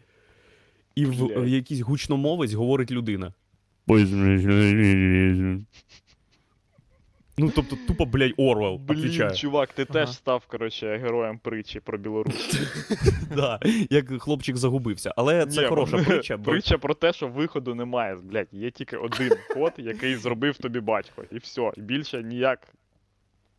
І 0.95 1.07
в, 1.07 1.43
в 1.45 1.49
якийсь 1.49 1.80
гучномовець 1.80 2.53
говорить 2.53 2.91
людина. 2.91 3.32
Ну, 7.41 7.53
тобто, 7.55 7.76
тупо, 7.86 8.05
блядь, 8.07 8.32
Орвел, 8.36 8.76
Блін, 8.76 8.99
отвічаю. 8.99 9.34
чувак, 9.36 9.72
ти 9.72 9.82
Ага. 9.91 9.93
теж 9.93 10.14
став, 10.14 10.47
коротше, 10.47 10.97
героєм 10.97 11.38
притчі 11.38 11.80
про 11.80 11.99
Білорусь. 11.99 12.61
Да, 13.36 13.61
як 13.91 14.22
хлопчик 14.22 14.57
загубився. 14.57 15.12
Але 15.16 15.47
це 15.47 15.68
хороша 15.68 15.99
притча, 15.99 16.38
Притча 16.38 16.78
про 16.78 16.95
те, 16.95 17.12
що 17.12 17.28
виходу 17.28 17.74
немає. 17.74 18.16
Блядь, 18.22 18.49
є 18.53 18.70
тільки 18.70 18.97
один 18.97 19.30
ход, 19.55 19.72
який 19.78 20.16
зробив 20.16 20.59
тобі 20.59 20.80
батько. 20.80 21.24
І 21.32 21.38
все. 21.38 21.70
І 21.76 21.80
більше 21.80 22.22
ніяк. 22.22 22.68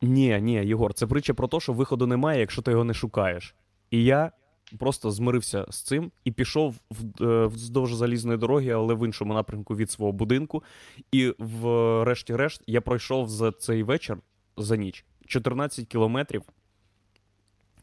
Ні, 0.02 0.40
ні, 0.42 0.54
Єгор, 0.54 0.94
це 0.94 1.08
притча 1.08 1.34
про 1.34 1.48
те, 1.48 1.60
що 1.60 1.74
виходу 1.74 2.08
немає, 2.08 2.40
якщо 2.40 2.62
ти 2.62 2.72
його 2.72 2.84
не 2.84 2.94
шукаєш. 2.94 3.56
І 3.92 4.04
я 4.04 4.32
просто 4.80 5.12
змирився 5.12 5.66
з 5.70 5.82
цим 5.82 6.12
і 6.24 6.32
пішов 6.32 6.76
е, 7.22 7.46
вздовж 7.46 7.94
залізної 7.94 8.38
дороги, 8.38 8.70
але 8.70 8.94
в 8.94 9.06
іншому 9.06 9.34
напрямку 9.34 9.76
від 9.76 9.92
свого 9.92 10.12
будинку. 10.12 10.64
І 11.12 11.34
врешті-решт 11.40 12.64
я 12.68 12.82
пройшов 12.82 13.30
за 13.30 13.52
цей 13.52 13.84
вечір 13.84 14.18
за 14.58 14.76
ніч 14.78 15.06
14 15.26 15.88
кілометрів, 15.88 16.44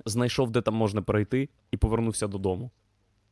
знайшов, 0.04 0.50
де 0.50 0.60
там 0.60 0.74
можна 0.74 1.02
перейти, 1.02 1.48
і 1.70 1.76
повернувся 1.76 2.26
додому. 2.26 2.70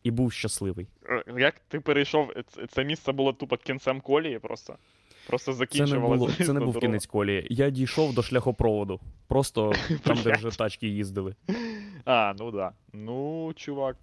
І 0.03 0.11
був 0.11 0.33
щасливий. 0.33 0.87
Е, 1.09 1.25
Як 1.39 1.59
ти 1.69 1.81
перейшов, 1.81 2.33
це- 2.49 2.67
це 2.67 2.85
місце 2.85 3.13
було 3.13 3.33
тупо 3.33 3.57
кінцем 3.57 4.01
колії 4.01 4.39
просто. 4.39 4.77
Просто 5.27 5.53
Це 5.53 5.53
не, 5.53 5.59
закінчувалося. 5.59 6.19
було, 6.19 6.47
це 6.47 6.53
не 6.53 6.61
був 6.61 6.79
кінець 6.79 7.07
колії. 7.07 7.47
Я 7.51 7.71
дійшов 7.71 8.15
до 8.15 8.23
шляхопроводу. 8.23 9.01
Просто 9.27 9.73
там, 10.03 10.19
де 10.25 10.33
вже 10.33 10.59
тачки 10.59 10.89
їздили. 10.89 11.35
А, 12.05 12.35
ну 12.39 12.51
да. 12.51 12.73
Ну, 12.93 13.53
чувак. 13.57 13.97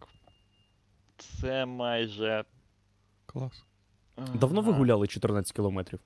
Це 1.17 1.65
майже. 1.65 2.43
Клас. 3.25 3.63
Давно 4.33 4.61
ви 4.61 4.71
гуляли 4.71 5.07
14 5.07 5.53
кілометрів? 5.53 5.99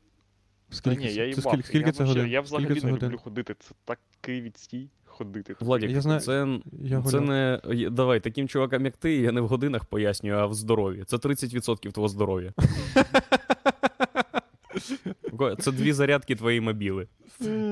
Та 0.83 0.95
ні, 0.95 1.05
я 1.05 1.11
це 1.13 1.27
їбав. 1.27 1.43
скільки, 1.43 1.63
скільки 1.67 1.85
я 1.87 1.91
це 1.91 2.03
годин? 2.03 2.27
Я 2.27 2.41
взагалі 2.41 2.65
скільки 2.65 2.85
не 2.85 2.91
годин? 2.91 3.09
люблю 3.09 3.17
ходити. 3.17 3.55
Це 3.59 3.71
такий 3.85 4.41
відстій 4.41 4.89
ходити. 5.05 5.55
Владік, 5.59 5.91
Я 5.91 6.01
знаю- 6.01 6.19
це, 6.19 6.59
Я 6.83 7.01
це 7.01 7.19
не. 7.19 7.61
Давай, 7.91 8.19
таким 8.19 8.47
чувакам, 8.47 8.85
як 8.85 8.97
ти, 8.97 9.15
я 9.15 9.31
не 9.31 9.41
в 9.41 9.47
годинах 9.47 9.85
пояснюю, 9.85 10.35
а 10.35 10.45
в 10.45 10.53
здоров'ї. 10.53 11.03
Це 11.03 11.17
30% 11.17 11.91
твого 11.91 12.07
здоров'я. 12.09 12.53
Це 15.59 15.71
дві 15.71 15.93
зарядки 15.93 16.35
твоєї 16.35 16.61
мобіли. 16.61 17.07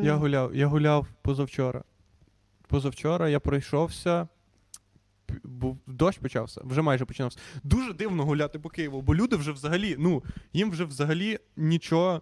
Я 0.04 0.16
гуляв, 0.16 0.56
я 0.56 0.68
гуляв 0.68 1.08
позавчора. 1.22 1.84
Позавчора 2.68 3.30
я 3.30 3.40
пройшовся. 3.40 4.28
Був 5.44 5.78
дощ 5.88 6.20
почався, 6.20 6.62
вже 6.64 6.82
майже 6.82 7.06
починався. 7.06 7.40
Дуже 7.64 7.94
дивно 7.94 8.26
гуляти 8.26 8.60
по 8.60 8.70
Києву, 8.70 9.02
бо 9.02 9.16
люди 9.16 9.36
вже 9.36 9.52
взагалі, 9.52 9.96
ну, 10.00 10.24
їм 10.54 10.72
вже 10.72 10.86
взагалі 10.86 11.40
нічого. 11.58 12.22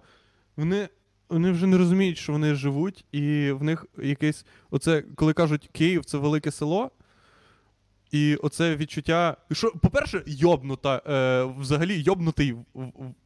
Вони, 0.57 0.89
вони 1.29 1.51
вже 1.51 1.67
не 1.67 1.77
розуміють, 1.77 2.17
що 2.17 2.31
вони 2.31 2.55
живуть, 2.55 3.05
і 3.11 3.51
в 3.51 3.63
них 3.63 3.85
якесь. 4.03 4.45
Оце, 4.71 5.01
коли 5.15 5.33
кажуть, 5.33 5.69
Київ 5.71 6.05
це 6.05 6.17
велике 6.17 6.51
село. 6.51 6.91
І 8.13 8.35
оце 8.35 8.75
відчуття. 8.75 9.37
Що, 9.51 9.71
по-перше, 9.71 10.23
йобнута, 10.25 11.01
е, 11.07 11.43
взагалі 11.59 12.01
йобнутий 12.01 12.55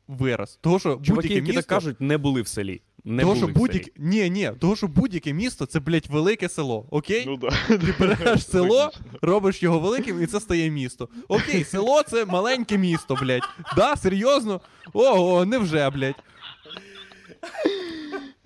вираз. 0.07 0.59
Того, 0.61 0.79
що 0.79 0.89
Чуваки, 0.89 1.11
будь-яке 1.13 1.33
які 1.35 1.47
місто... 1.47 1.61
так 1.61 1.67
кажуть, 1.67 2.01
не 2.01 2.17
були 2.17 2.41
в 2.41 2.47
селі. 2.47 2.81
Не 3.03 3.21
того, 3.21 3.33
були 3.33 3.45
що 3.45 3.53
в 3.53 3.57
будь-яке. 3.57 3.91
Ні, 3.97 4.29
ні, 4.29 4.51
того, 4.59 4.75
що 4.75 4.87
будь-яке 4.87 5.33
місто 5.33 5.65
це, 5.65 5.79
блядь, 5.79 6.07
велике 6.07 6.49
село. 6.49 6.87
Окей? 6.89 7.23
Ну 7.27 7.37
да. 7.37 7.49
Ти 7.67 7.93
береш 7.99 8.47
село, 8.49 8.91
робиш 9.21 9.63
його 9.63 9.79
великим, 9.79 10.23
і 10.23 10.25
це 10.25 10.39
стає 10.39 10.69
місто. 10.69 11.09
Окей, 11.27 11.63
село 11.63 12.03
це 12.03 12.25
маленьке 12.25 12.77
місто, 12.77 13.17
блядь. 13.21 13.49
Да, 13.75 13.95
серйозно? 13.95 14.61
Ого, 14.93 15.45
невже, 15.45 15.89
блядь. 15.89 16.23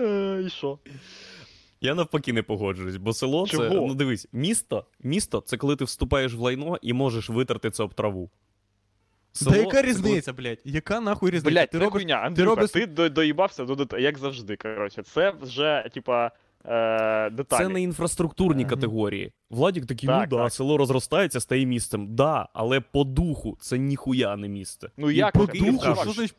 Е, 0.01 0.43
І 0.45 0.49
що? 0.49 0.79
Я 1.81 1.95
навпаки 1.95 2.33
не 2.33 2.43
погоджуюсь, 2.43 2.95
бо 2.97 3.13
село 3.13 3.47
це. 3.47 3.69
Ну 3.69 3.95
дивись, 3.95 4.27
місто, 4.33 4.85
місто 4.99 5.43
це 5.45 5.57
коли 5.57 5.75
ти 5.75 5.83
вступаєш 5.85 6.33
в 6.33 6.39
лайно 6.39 6.77
і 6.81 6.93
можеш 6.93 7.29
витерти 7.29 7.71
це 7.71 7.83
об 7.83 7.93
траву. 7.93 8.29
Та 9.45 9.55
яка 9.57 9.81
різниця, 9.81 10.33
блядь? 10.33 10.59
Яка 10.65 11.01
нахуй 11.01 11.31
різниця? 11.31 11.51
Блять, 11.53 11.69
ти 11.71 11.77
це 11.77 11.83
робиш. 11.83 11.93
хуйня. 12.01 12.15
Андрюха, 12.15 12.55
робиш- 12.55 12.71
ти 12.71 12.85
до- 12.87 13.09
доїбався 13.09 13.65
до 13.65 13.73
дет- 13.73 13.99
як 13.99 14.17
завжди, 14.17 14.55
коротше. 14.55 15.03
Це 15.03 15.33
вже, 15.41 15.89
типа, 15.93 16.31
е, 16.65 17.29
деталі. 17.29 17.63
Це 17.63 17.69
не 17.69 17.81
інфраструктурні 17.81 18.65
категорії. 18.65 19.31
Владік 19.49 19.85
такий, 19.85 20.07
Так, 20.07 20.27
ну 20.31 20.37
да, 20.37 20.43
так. 20.43 20.53
село 20.53 20.77
розростається, 20.77 21.39
стає 21.39 21.65
містом. 21.65 22.15
Да, 22.15 22.49
але 22.53 22.79
по 22.79 23.03
духу 23.03 23.57
це 23.59 23.77
ніхуя 23.77 24.37
не 24.37 24.47
місце. 24.47 24.89
Ну 24.97 25.11
як 25.11 25.33
По 25.33 25.45
духу, 25.45 25.81
що 25.83 26.11
значить 26.11 26.35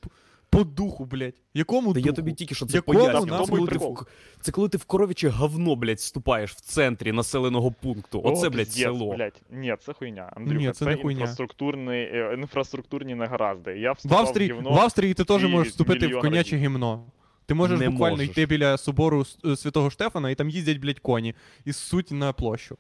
по- 0.53 0.65
духу, 0.65 1.05
блядь? 1.05 1.35
Якому 1.55 1.89
Та 1.89 1.95
духу? 2.01 2.07
я 2.07 2.13
тобі 2.13 2.33
тільки 2.33 2.55
що 2.55 2.67
це 2.67 2.77
Якому 2.77 2.99
поясню. 2.99 3.21
Це 3.39 3.47
коли, 3.47 3.61
ти 3.61 3.67
прикол? 3.67 3.95
в, 3.95 4.07
це 4.41 4.53
коли 4.53 4.69
ти 4.69 4.79
в 4.79 4.85
коровіче 4.85 5.29
говно, 5.29 5.77
блядь, 5.77 5.99
вступаєш 5.99 6.51
в 6.53 6.61
центрі 6.61 7.13
населеного 7.13 7.73
пункту. 7.73 8.21
О, 8.25 8.33
Оце, 8.33 8.49
блядь, 8.49 8.67
пиздец, 8.67 8.83
село. 8.85 9.15
Блядь. 9.17 9.43
Ні, 9.51 9.77
це 9.81 9.93
хуйня. 9.93 10.33
Андрюха, 10.37 10.67
Ні, 10.67 10.73
це 10.73 10.85
не 10.85 10.97
хуйня. 10.97 11.21
інфраструктурні, 11.21 11.93
е, 11.93 12.35
інфраструктурні 12.39 13.15
негаразди. 13.15 13.79
Я 13.79 13.93
В 13.93 13.95
вступав 13.95 14.19
в 14.19 14.21
Австрії, 14.21 14.53
гівно. 14.53 14.71
в 14.73 14.79
Австрії 14.79 15.15
ти 15.15 15.25
теж 15.25 15.43
і 15.45 15.47
можеш 15.47 15.69
вступити 15.73 15.99
в 16.07 16.09
мільйон 16.09 16.21
коняче 16.23 16.57
разів. 16.57 16.59
гімно. 16.71 17.05
Ти 17.47 17.55
можеш 17.55 17.81
Не 17.81 17.91
буквально 17.91 18.17
можеш. 18.17 18.31
йти 18.31 18.47
біля 18.47 18.79
собору 18.79 19.21
С- 19.25 19.39
е, 19.45 19.57
Святого 19.57 19.91
Штефана, 19.91 20.31
і 20.31 20.35
там 20.35 20.51
їздять, 20.51 20.79
блядь, 20.79 20.99
коні 20.99 21.35
і 21.65 21.73
суть 21.73 22.11
на 22.11 22.33
площу. 22.33 22.77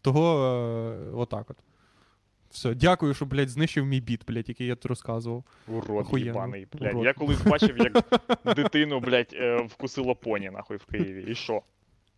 Того 0.00 0.44
е, 0.44 1.10
отак 1.16 1.46
от. 1.50 1.56
Все, 2.52 2.74
дякую, 2.74 3.14
що, 3.14 3.26
блядь, 3.26 3.48
знищив 3.48 3.86
мій 3.86 4.00
біт, 4.00 4.20
блядь, 4.26 4.48
який 4.48 4.66
я 4.66 4.74
тут 4.74 4.86
розказував. 4.86 5.44
Урод 5.68 6.06
їбаний, 6.18 6.66
блядь. 6.72 6.92
Урод. 6.94 7.04
Я 7.04 7.12
колись 7.12 7.40
бачив, 7.42 7.78
як 7.78 8.04
дитину, 8.56 9.00
блядь, 9.00 9.30
е, 9.34 9.56
вкусило 9.70 10.14
поні, 10.14 10.50
нахуй, 10.50 10.76
в 10.76 10.84
Києві. 10.84 11.24
І 11.28 11.34
що? 11.34 11.62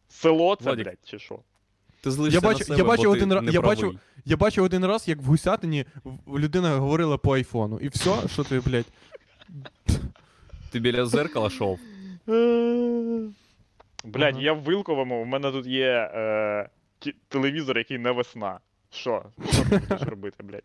Село 0.08 0.56
це, 0.56 0.64
Владик, 0.64 0.84
блядь, 0.86 0.98
чи 1.04 1.18
що? 1.18 1.38
Ти 2.00 2.10
злишся 2.10 2.40
бачу- 2.40 2.58
на 2.58 2.64
себе, 2.64 2.78
я 2.78 2.84
бачу 2.84 3.02
бо 3.02 3.10
ти 3.12 3.16
один 3.16 3.32
ра- 3.32 3.40
не 3.40 3.52
я 3.52 3.60
правий. 3.60 3.76
бачу- 3.84 3.98
Я 4.24 4.36
бачив 4.36 4.64
один 4.64 4.86
раз, 4.86 5.08
як 5.08 5.18
в 5.18 5.24
Гусятині 5.24 5.84
в- 6.04 6.38
людина 6.38 6.76
говорила 6.76 7.18
по 7.18 7.34
айфону. 7.34 7.78
І 7.78 7.88
все, 7.88 8.28
що 8.28 8.44
ти, 8.44 8.60
блядь. 8.60 8.86
Ти 10.70 10.80
біля 10.80 11.06
зеркала 11.06 11.50
шов. 11.50 11.78
Блядь, 14.04 14.34
Ага. 14.34 14.42
я 14.44 14.52
в 14.52 14.60
Вилковому, 14.62 15.22
у 15.22 15.24
мене 15.24 15.52
тут 15.52 15.66
є 15.66 16.10
е, 16.14 16.68
ті- 16.98 17.14
телевізор, 17.28 17.78
який 17.78 17.98
не 17.98 18.10
весна. 18.10 18.58
Що? 18.94 19.22
Що 19.52 19.96
ти 19.98 20.04
робити, 20.04 20.42
блядь? 20.42 20.64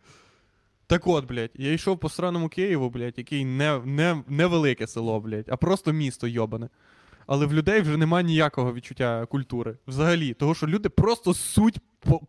Так 0.87 1.07
от, 1.07 1.25
блядь, 1.25 1.51
я 1.53 1.73
йшов 1.73 1.99
по 1.99 2.09
сраному 2.09 2.49
Києву, 2.49 2.89
блядь, 2.89 3.17
який 3.17 3.45
не, 3.45 3.79
не, 3.85 4.23
не 4.27 4.45
велике 4.45 4.87
село, 4.87 5.19
блядь, 5.19 5.49
а 5.49 5.57
просто 5.57 5.91
місто 5.91 6.27
йобане. 6.27 6.69
Але 7.27 7.45
в 7.45 7.53
людей 7.53 7.81
вже 7.81 7.97
немає 7.97 8.23
ніякого 8.25 8.73
відчуття 8.73 9.25
культури. 9.25 9.77
Взагалі. 9.87 10.33
Того, 10.33 10.55
що 10.55 10.67
люди 10.67 10.89
просто 10.89 11.33
суть 11.33 11.79
по... 11.99 12.21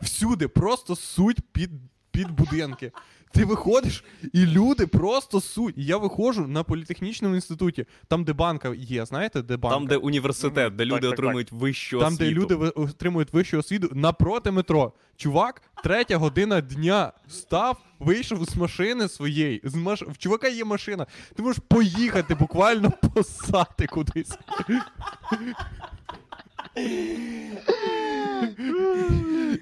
всюди, 0.00 0.48
просто 0.48 0.96
суть 0.96 1.40
під, 1.52 1.70
під 2.18 2.30
будинки. 2.30 2.92
Ти 3.32 3.44
виходиш, 3.44 4.04
і 4.32 4.46
люди 4.46 4.86
просто 4.86 5.40
суть. 5.40 5.74
І 5.78 5.84
я 5.84 5.96
виходжу 5.96 6.46
на 6.48 6.62
політехнічному 6.62 7.34
інституті, 7.34 7.86
там, 8.08 8.24
де 8.24 8.32
банка 8.32 8.74
є, 8.78 9.06
знаєте, 9.06 9.42
де 9.42 9.56
банка? 9.56 9.76
Там, 9.78 9.86
де 9.86 9.96
університет, 9.96 10.76
де 10.76 10.84
Так, 10.84 10.92
люди 10.92 11.00
так, 11.08 11.12
отримують 11.12 11.52
вищу 11.52 11.98
Там, 12.00 12.12
освіту. 12.12 12.24
де 12.30 12.40
люди 12.40 12.54
ви- 12.54 12.68
отримують 12.68 13.32
вищу 13.32 13.58
освіту, 13.58 13.88
напроти 13.92 14.50
метро. 14.50 14.92
Чувак, 15.16 15.62
третя 15.84 16.16
година 16.16 16.60
дня 16.60 17.12
став, 17.28 17.78
вийшов 17.98 18.44
з 18.44 18.56
машини 18.56 19.08
своєї. 19.08 19.60
З 19.64 19.74
маш... 19.74 20.02
В 20.02 20.18
чувака 20.18 20.48
є 20.48 20.64
машина. 20.64 21.06
Ти 21.36 21.42
можеш 21.42 21.62
поїхати 21.68 22.34
буквально 22.34 22.90
посати 23.14 23.86
кудись. 23.86 24.38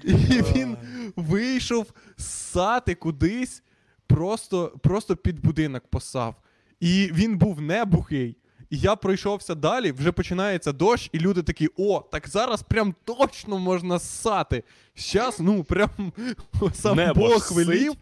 І 0.03 0.41
він 0.55 0.77
вийшов 1.15 1.93
ссати 2.17 2.95
кудись, 2.95 3.63
просто, 4.07 4.73
просто 4.83 5.15
під 5.15 5.39
будинок 5.39 5.83
посав. 5.89 6.35
І 6.79 7.09
він 7.13 7.37
був 7.37 7.61
не 7.61 7.85
бухий. 7.85 8.37
І 8.69 8.77
я 8.77 8.95
пройшовся 8.95 9.55
далі, 9.55 9.91
вже 9.91 10.11
починається 10.11 10.71
дощ, 10.71 11.09
і 11.13 11.19
люди 11.19 11.43
такі: 11.43 11.69
о, 11.77 12.03
так 12.11 12.27
зараз 12.27 12.63
прям 12.63 12.95
точно 13.03 13.59
можна 13.59 13.99
ссати. 13.99 14.63
Щас, 14.93 15.39
ну, 15.39 15.63
прям 15.63 15.89
сам 16.73 16.97
Небо 16.97 17.19
Бог 17.19 17.49
велів. 17.51 17.93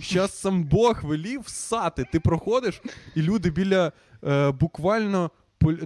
Щас 0.00 0.40
сам 0.40 0.64
Бог 0.64 1.04
велів 1.04 1.48
ссати. 1.48 2.04
Ти 2.12 2.20
проходиш, 2.20 2.82
і 3.14 3.22
люди 3.22 3.50
біля 3.50 3.92
е, 4.24 4.50
буквально 4.50 5.30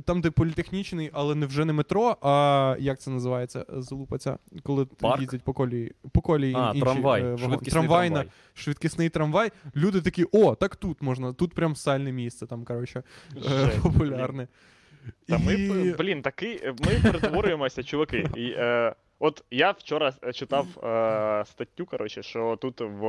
там, 0.05 0.21
де 0.21 0.31
політехнічний, 0.31 1.11
але 1.13 1.35
не 1.35 1.47
вже 1.47 1.65
не 1.65 1.73
метро, 1.73 2.17
а 2.23 2.77
як 2.79 3.01
це 3.01 3.11
називається? 3.11 3.65
Залупаться, 3.69 4.39
коли 4.63 4.85
Парк? 4.87 5.21
їздять 5.21 5.43
по 5.43 5.53
колії. 5.53 5.93
По 6.13 6.21
колії 6.21 6.55
А, 6.59 6.69
інші, 6.69 6.81
трамвай. 6.81 7.23
е. 7.23 7.39
Швидкісний 7.39 7.71
Трамвайна, 7.73 8.15
трамвай. 8.17 8.33
швидкісний 8.55 9.09
трамвай. 9.09 9.51
Люди 9.77 10.01
такі, 10.01 10.25
о, 10.33 10.55
так 10.55 10.77
тут 10.77 11.03
можна, 11.03 11.33
тут 11.33 11.55
прям 11.55 11.77
сальне 11.77 12.13
місце, 12.13 12.47
там, 12.47 12.65
коротше, 12.65 13.03
е, 13.37 13.69
популярне. 13.83 14.49
Та 15.29 15.39
ми, 15.39 15.55
І- 15.55 15.95
блін, 15.99 16.23
такий, 16.23 16.61
ми 16.67 17.11
перетворюємося, 17.11 17.83
чуваки. 17.83 18.27
І, 18.37 18.51
е, 18.51 18.95
от 19.19 19.45
я 19.51 19.71
вчора 19.71 20.13
е, 20.25 20.33
читав 20.33 20.67
е, 20.85 21.45
статтю, 21.47 21.87
коротше, 21.87 22.23
що 22.23 22.57
тут 22.61 22.81
в 22.81 23.05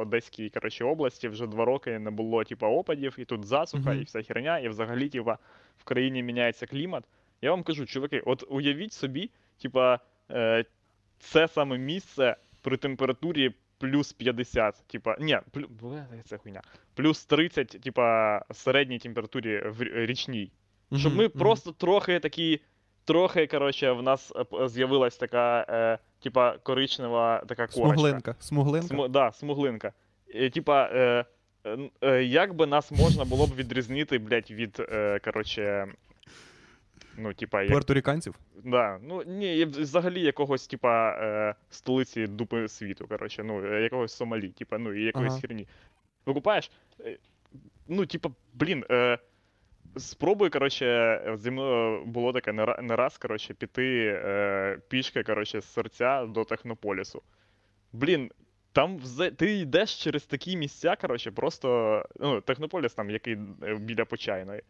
Одеській 0.00 0.50
коротше, 0.50 0.84
області 0.84 1.28
вже 1.28 1.46
два 1.46 1.64
роки 1.64 1.98
не 1.98 2.10
було 2.10 2.44
типа 2.44 2.68
опадів, 2.68 3.14
і 3.18 3.24
тут 3.24 3.44
засуха, 3.44 3.90
Мгм. 3.90 4.00
і 4.00 4.04
вся 4.04 4.22
херня, 4.22 4.58
і 4.58 4.68
взагалі, 4.68 5.08
типа, 5.08 5.38
в 5.84 5.88
країні 5.88 6.22
міняється 6.22 6.66
клімат. 6.66 7.04
Я 7.42 7.50
вам 7.50 7.62
кажу, 7.62 7.86
чуваки, 7.86 8.20
от 8.26 8.44
уявіть 8.48 8.92
собі, 8.92 9.30
типа, 9.62 9.98
е, 10.30 10.64
це 11.18 11.48
саме 11.48 11.78
місце 11.78 12.36
при 12.62 12.76
температурі 12.76 13.54
плюс 13.78 14.12
50, 14.12 14.84
типа, 14.86 15.16
ні, 15.20 15.38
плю, 15.50 15.68
це 16.24 16.38
хуйня, 16.38 16.62
плюс 16.94 17.24
30, 17.26 17.68
типа, 17.68 18.40
середній 18.52 18.98
температурі 18.98 19.62
в 19.66 19.82
річній. 20.06 20.52
Щоб 20.96 21.14
ми 21.16 21.28
просто 21.28 21.72
трохи 21.72 22.20
такі. 22.20 22.60
Трохи, 23.06 23.46
коротше, 23.46 23.92
в 23.92 24.02
нас 24.02 24.32
е, 24.36 24.68
з'явилась 24.68 25.16
така, 25.16 25.66
е, 25.68 25.98
типа, 26.22 26.58
коричнева 26.58 27.38
така 27.48 27.66
корочка. 27.66 27.94
Смуглинка. 27.96 28.34
Смуглинка. 28.40 28.88
См, 28.88 29.10
да, 29.12 29.32
смуглинка. 29.32 29.92
Типа, 30.54 30.88
е, 30.92 30.98
н- 30.98 31.20
е, 31.20 31.24
як 32.22 32.54
би 32.54 32.66
нас 32.66 32.90
можна 32.92 33.24
було 33.24 33.46
б 33.46 33.54
відрізнити, 33.54 34.18
блядь, 34.18 34.50
від, 34.50 34.86
е, 34.92 35.18
коротше. 35.18 35.86
Ну, 37.18 37.32
типа, 37.34 37.62
як, 37.62 37.70
Пуерторіканців. 37.70 38.34
да, 38.64 38.98
ну, 39.02 39.22
ні, 39.26 39.64
взагалі 39.64 40.20
якогось, 40.20 40.66
типа, 40.66 41.10
е, 41.10 41.54
столиці 41.70 42.26
дупи 42.26 42.68
світу, 42.68 43.06
коротше, 43.08 43.42
ну, 43.44 43.64
е, 43.66 43.82
якогось 43.82 44.12
Сомалі, 44.16 44.48
типа, 44.48 44.78
ну, 44.78 44.92
і 44.94 45.02
якоїсь 45.04 45.32
Ага. 45.32 45.40
херні. 45.40 45.66
Викупаєш? 46.26 46.70
Е, 47.00 47.18
Ну, 47.88 48.06
типа, 48.06 48.30
блін, 48.54 48.84
е, 48.90 49.18
спробуй, 49.96 50.50
коротше, 50.50 51.20
зі 51.38 51.50
мною 51.50 52.04
було 52.04 52.32
таке 52.32 52.52
не 52.82 52.96
раз, 52.96 53.18
коротше, 53.18 53.54
піти 53.54 54.20
е, 54.24 54.78
пішки, 54.88 55.22
коротше, 55.22 55.60
з 55.60 55.72
серця 55.72 56.26
до 56.26 56.44
Технополісу. 56.44 57.22
Блін, 57.92 58.30
там 58.74 58.96
взе... 58.98 59.30
ти 59.30 59.58
йдеш 59.58 59.94
через 60.04 60.22
такі 60.22 60.56
місця, 60.56 60.96
коротше, 61.00 61.30
просто. 61.30 62.02
Ну, 62.20 62.40
Технополіс 62.40 62.94
там, 62.94 63.10
який 63.10 63.36
е, 63.62 63.74
біля 63.74 64.04
Почайної. 64.04 64.62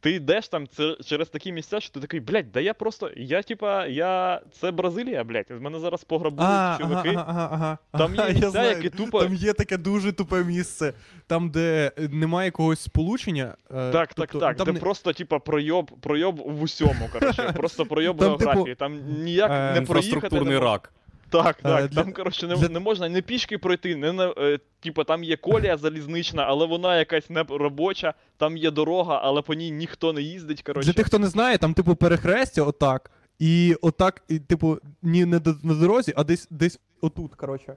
Ти 0.00 0.10
йдеш 0.10 0.48
там 0.48 0.66
це, 0.66 0.96
через 1.04 1.28
такі 1.28 1.52
місця, 1.52 1.80
що 1.80 1.90
ти 1.92 2.00
такий, 2.00 2.20
блядь, 2.20 2.52
да 2.52 2.60
я 2.60 2.74
просто. 2.74 3.10
Я, 3.16 3.42
типа, 3.42 3.86
я. 3.86 4.40
Це 4.52 4.70
Бразилія, 4.70 5.24
блядь. 5.24 5.46
З 5.50 5.60
мене 5.60 5.78
зараз 5.78 6.04
пограбують 6.04 6.50
А, 6.52 6.76
чуваки. 6.80 7.08
ага, 7.08 7.24
ага, 7.28 7.48
ага. 7.52 7.78
Там 7.98 8.14
є 8.28 8.28
місця, 8.34 8.50
знаю. 8.50 8.68
які 8.76 8.90
тупо. 8.90 9.22
Там 9.22 9.34
є 9.34 9.52
таке 9.52 9.76
дуже 9.76 10.12
тупе 10.12 10.44
місце, 10.44 10.92
там, 11.26 11.50
де 11.50 11.92
е, 11.98 12.08
немає 12.08 12.46
якогось 12.46 12.80
сполучення. 12.80 13.54
е, 13.70 13.74
Так, 13.74 13.92
так, 13.92 14.14
тобто, 14.14 14.38
так. 14.38 14.56
Там 14.56 14.64
Де 14.66 14.72
не- 14.72 14.80
просто, 14.80 15.12
типа, 15.12 15.38
пройоб, 15.38 15.90
пройоб 16.00 16.36
в 16.36 16.62
усьому, 16.62 17.08
коротше. 17.12 17.42
Просто 17.56 17.86
пройоб 17.86 18.18
типу, 18.18 18.30
географії. 18.30 18.74
Там 18.74 19.00
ніяк 19.22 19.50
не 19.50 19.56
проїхати. 19.56 19.78
Інфраструктурний 19.78 20.54
не 20.54 20.60
мож- 20.60 20.64
рак. 20.64 20.92
Так, 21.32 21.58
Е, 21.58 21.62
так. 21.62 21.90
для- 21.90 22.02
Там, 22.02 22.12
коротше, 22.12 22.46
не, 22.46 22.56
для- 22.56 22.68
не 22.68 22.80
можна 22.80 23.08
не 23.08 23.22
пішки 23.22 23.58
пройти, 23.58 23.96
не 23.96 24.12
на. 24.12 24.34
Е, 24.38 24.58
типу, 24.80 25.04
там 25.04 25.24
є 25.24 25.36
колія 25.36 25.76
залізнична, 25.76 26.42
але 26.48 26.66
вона 26.66 26.98
якась 26.98 27.30
не 27.30 27.42
робоча, 27.48 28.14
там 28.36 28.56
є 28.56 28.70
дорога, 28.70 29.20
але 29.24 29.42
по 29.42 29.54
ній 29.54 29.70
ніхто 29.70 30.12
не 30.12 30.22
їздить, 30.22 30.62
коротше. 30.62 30.86
Для 30.86 30.92
тих, 30.92 31.06
хто 31.06 31.18
не 31.18 31.26
знає, 31.26 31.58
там, 31.58 31.74
типу, 31.74 31.94
перехрестя 31.94 32.62
отак. 32.62 33.10
І 33.38 33.76
отак, 33.82 34.22
і, 34.28 34.38
типу, 34.38 34.78
ні 35.02 35.24
не 35.24 35.40
на 35.62 35.74
дорозі, 35.74 36.12
а 36.16 36.24
десь 36.24 36.46
десь 36.50 36.78
отут, 37.00 37.34
коротше. 37.34 37.74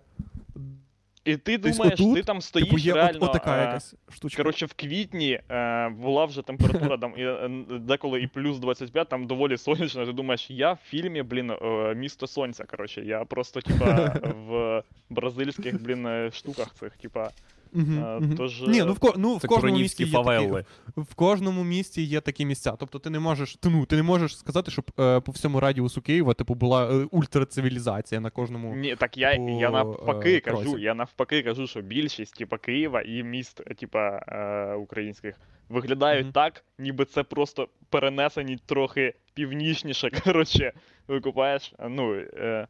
І 1.25 1.37
ти 1.37 1.57
думаєш, 1.57 1.93
отут, 1.93 2.15
ти 2.15 2.23
там 2.23 2.41
стоїш 2.41 2.67
Типу, 2.67 2.79
є 2.79 2.91
от, 2.91 2.97
реально. 2.97 3.19
отака 3.21 3.57
е, 3.57 3.61
якась 3.61 3.95
штучка. 4.13 4.43
Коротше, 4.43 4.65
в 4.65 4.73
квітні 4.73 5.39
е, 5.49 5.89
була 5.89 6.25
вже 6.25 6.41
температура 6.41 6.97
там 6.97 7.13
е, 7.17 7.49
деколи 7.79 8.21
і 8.21 8.27
плюс 8.27 8.59
25, 8.59 9.09
там 9.09 9.27
доволі 9.27 9.57
сонячно. 9.57 10.05
Ти 10.05 10.13
думаєш, 10.13 10.51
я 10.51 10.73
в 10.73 10.79
фільмі, 10.85 11.23
блін, 11.23 11.53
місто 11.95 12.27
сонця. 12.27 12.63
Коротше, 12.65 13.01
я 13.01 13.25
просто, 13.25 13.61
типа, 13.61 13.85
в 14.47 14.83
бразильських, 15.09 15.83
блін, 15.83 16.31
штуках 16.33 16.73
цих, 16.73 16.97
типа. 16.97 17.29
Е, 17.75 18.21
тож, 18.37 18.61
Ні, 18.61 18.83
ну 18.83 18.93
в, 18.93 18.99
ко- 18.99 19.13
ну, 19.17 19.35
в 19.35 19.47
кожному 19.47 19.77
місті 19.77 20.03
є 20.03 20.11
такі, 20.11 20.23
фавели. 20.23 20.65
в 20.97 21.15
кожному 21.15 21.63
місті 21.63 22.03
є 22.03 22.21
такі 22.21 22.45
місця. 22.45 22.73
Тобто 22.79 22.99
ти 22.99 23.09
не 23.09 23.19
можеш, 23.19 23.57
ну, 23.63 23.85
ти 23.85 23.95
не 23.95 24.03
можеш 24.03 24.37
сказати, 24.37 24.71
щоб 24.71 24.91
е, 24.99 25.19
по 25.19 25.31
всьому 25.31 25.59
радіусу 25.59 26.01
Києва, 26.01 26.33
типу, 26.33 26.55
була 26.55 26.91
е, 26.91 27.07
ультрацивілізація 27.11 28.21
на 28.21 28.29
кожному. 28.29 28.75
Ні, 28.75 28.95
так 28.95 29.17
я, 29.17 29.35
по, 29.35 29.41
я 29.49 29.69
навпаки 29.69 30.35
е, 30.35 30.39
кажу, 30.39 30.77
я 30.77 30.93
навпаки 30.93 31.43
кажу, 31.43 31.67
що 31.67 31.81
більшість, 31.81 32.35
типа, 32.37 32.57
Києва 32.57 33.01
і 33.01 33.23
міст, 33.23 33.61
е, 33.67 33.73
типа, 33.73 34.21
е, 34.27 34.75
українських 34.75 35.35
виглядають 35.69 36.23
Мгм. 36.23 36.33
так, 36.33 36.63
ніби 36.79 37.05
це 37.05 37.23
просто 37.23 37.67
перенесені 37.89 38.57
трохи 38.65 39.13
північніше, 39.33 40.09
коротше, 40.23 40.71
викупаєш. 41.07 41.73
Ну, 41.89 42.13
е, 42.15 42.67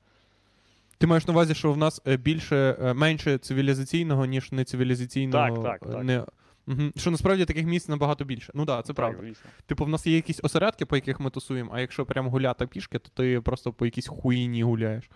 Ти 0.98 1.08
маєш 1.08 1.28
на 1.28 1.34
увазі, 1.34 1.56
що 1.56 1.72
в 1.72 1.78
нас 1.78 2.02
е, 2.08 2.18
більше 2.18 2.78
е, 2.82 2.94
менше 2.94 3.38
цивілізаційного, 3.38 4.26
ніж 4.26 4.52
нецивілізаційного. 4.52 5.64
Так, 5.64 5.80
так, 5.80 5.90
е, 5.90 5.94
так. 5.94 6.04
Не... 6.04 6.26
Угу. 6.68 6.82
Що 6.96 7.12
насправді 7.12 7.46
таких 7.46 7.66
місць 7.66 7.90
набагато 7.90 8.26
більше. 8.26 8.52
Ну 8.56 8.66
так, 8.66 8.78
да, 8.78 8.82
це 8.82 8.88
так, 8.88 8.96
правда. 8.96 9.20
звісно. 9.22 9.50
Типу, 9.66 9.86
в 9.86 9.90
нас 9.90 10.08
є 10.08 10.16
якісь 10.16 10.40
осередки, 10.44 10.86
по 10.86 10.96
яких 10.96 11.20
ми 11.20 11.30
тусуємо, 11.30 11.72
а 11.74 11.82
якщо 11.82 12.06
прям 12.06 12.28
гуляти 12.28 12.68
пішки, 12.68 13.00
то 13.00 13.10
ти 13.14 13.42
просто 13.42 13.74
по 13.74 13.86
якійсь 13.86 14.08
хуїні 14.08 14.64
гуляєш. 14.64 15.10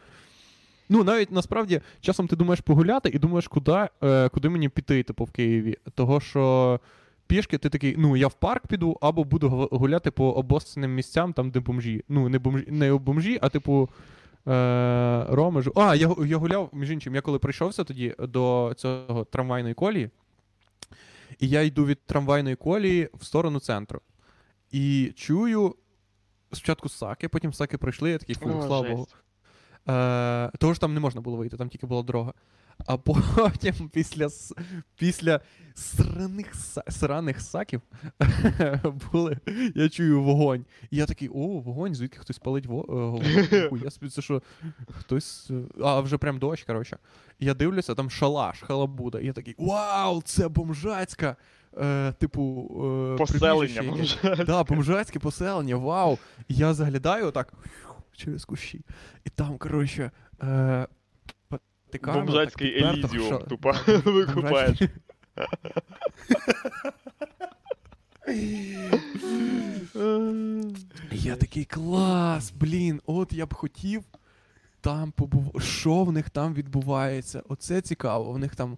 Ну, 0.90 1.04
навіть 1.04 1.32
насправді, 1.32 1.82
часом 2.02 2.28
ти 2.28 2.36
думаєш 2.36 2.60
погуляти 2.60 3.10
і 3.10 3.20
думаєш, 3.20 3.48
куди, 3.48 3.88
е, 4.04 4.30
куди 4.30 4.50
мені 4.50 4.70
піти, 4.70 5.04
типу, 5.04 5.24
в 5.24 5.32
Києві. 5.32 5.78
Того, 5.96 6.20
що 6.20 6.80
пішки, 7.28 7.58
ти 7.58 7.70
такий, 7.70 7.96
ну 7.98 8.18
я 8.18 8.28
в 8.28 8.34
парк 8.34 8.68
піду, 8.68 8.98
або 9.02 9.24
буду 9.24 9.70
гуляти 9.72 10.12
по 10.12 10.32
обосним 10.32 10.96
місцям, 10.96 11.34
там, 11.34 11.52
де 11.52 11.60
бомжі. 11.60 12.04
Ну, 12.10 12.30
не 12.30 12.40
бомжі, 12.40 12.66
не 12.70 12.94
бомжі, 12.94 13.40
а 13.42 13.50
типу. 13.50 13.90
Е, 14.50 15.26
Рома 15.30 15.62
ж. 15.62 15.72
А, 15.76 15.96
я, 15.96 16.16
я 16.26 16.38
гуляв, 16.38 16.70
між 16.74 16.92
іншим, 16.92 17.16
я 17.16 17.22
коли 17.22 17.40
прийшовся 17.40 17.84
тоді 17.84 18.16
до 18.20 18.74
цього 18.78 19.26
трамвайної 19.26 19.74
колії, 19.74 20.10
і 21.40 21.50
я 21.50 21.62
йду 21.62 21.86
від 21.86 22.06
трамвайної 22.06 22.56
колії 22.56 23.10
в 23.14 23.26
сторону 23.26 23.60
центру. 23.60 24.02
І 24.72 25.14
чую 25.16 25.76
спочатку 26.52 26.90
саки, 26.90 27.30
потім 27.30 27.54
саки 27.54 27.78
пройшли, 27.78 28.12
я 28.12 28.18
такий, 28.18 28.36
фу, 28.36 28.50
О, 28.50 28.68
слава 28.68 28.88
жесть. 28.88 28.96
Богу. 28.96 29.08
Е, 29.90 30.52
того 30.60 30.74
ж 30.74 30.82
там 30.82 30.94
не 30.94 31.00
можна 31.00 31.22
було 31.22 31.38
вийти, 31.38 31.58
там 31.58 31.70
тільки 31.70 31.88
була 31.88 32.04
дорога. 32.04 32.34
А 32.86 32.98
потім 32.98 33.90
після, 33.94 34.28
після 34.96 35.40
сраних, 35.76 36.54
сраних 36.90 37.42
саків 37.42 37.82
були, 39.12 39.38
я 39.76 39.90
чую 39.90 40.22
вогонь. 40.24 40.66
І 40.92 40.98
я 40.98 41.06
такий, 41.06 41.30
о, 41.30 41.48
вогонь, 41.48 41.96
звідки 41.96 42.20
хтось 42.20 42.40
палить 42.40 42.66
во- 42.66 42.86
е, 42.90 42.94
вогонь. 42.94 43.82
Я 43.84 43.92
собі 43.92 44.10
це 44.10 44.22
що, 44.22 44.42
хтось. 44.92 45.48
е, 45.52 45.62
А, 45.84 46.00
вже 46.00 46.18
прям 46.18 46.40
дощ, 46.40 46.64
коротше. 46.64 46.98
Я 47.40 47.54
дивлюся, 47.54 47.96
там 47.96 48.10
шалаш, 48.10 48.62
халабуда. 48.62 49.20
І 49.20 49.26
я 49.26 49.34
такий, 49.34 49.56
вау, 49.58 50.22
це 50.22 50.48
бомжацька. 50.48 51.36
Е, 51.78 52.12
типу, 52.20 52.72
е, 53.14 53.18
Поселення, 53.18 53.82
прибіжище 53.82 53.84
якесь». 53.84 54.24
може. 54.24 54.44
Да, 54.46 54.64
бомжацьке 54.64 55.20
поселення, 55.20 55.76
вау. 55.76 56.18
І 56.48 56.54
я 56.56 56.74
заглядаю 56.74 57.28
отак 57.28 57.54
через 58.16 58.46
кущі. 58.46 58.82
І 59.26 59.30
там, 59.30 59.58
коротше, 59.58 60.12
е, 60.44 60.88
Ватикану, 61.90 62.20
Бомжацький 62.20 62.84
елізіум, 62.84 63.38
тупо 63.50 63.74
викупаєш. 64.06 64.80
Я 71.12 71.36
такий 71.36 71.66
клас, 71.66 72.52
блін, 72.52 73.02
от 73.06 73.34
я 73.34 73.46
б 73.46 73.54
хотів 73.54 74.04
там 74.82 75.12
побув. 75.12 75.62
Що 75.62 76.04
в 76.04 76.12
них 76.12 76.30
там 76.30 76.54
відбувається? 76.54 77.44
Оце 77.50 77.82
цікаво. 77.82 78.32
В 78.32 78.40
них 78.40 78.56
там 78.56 78.78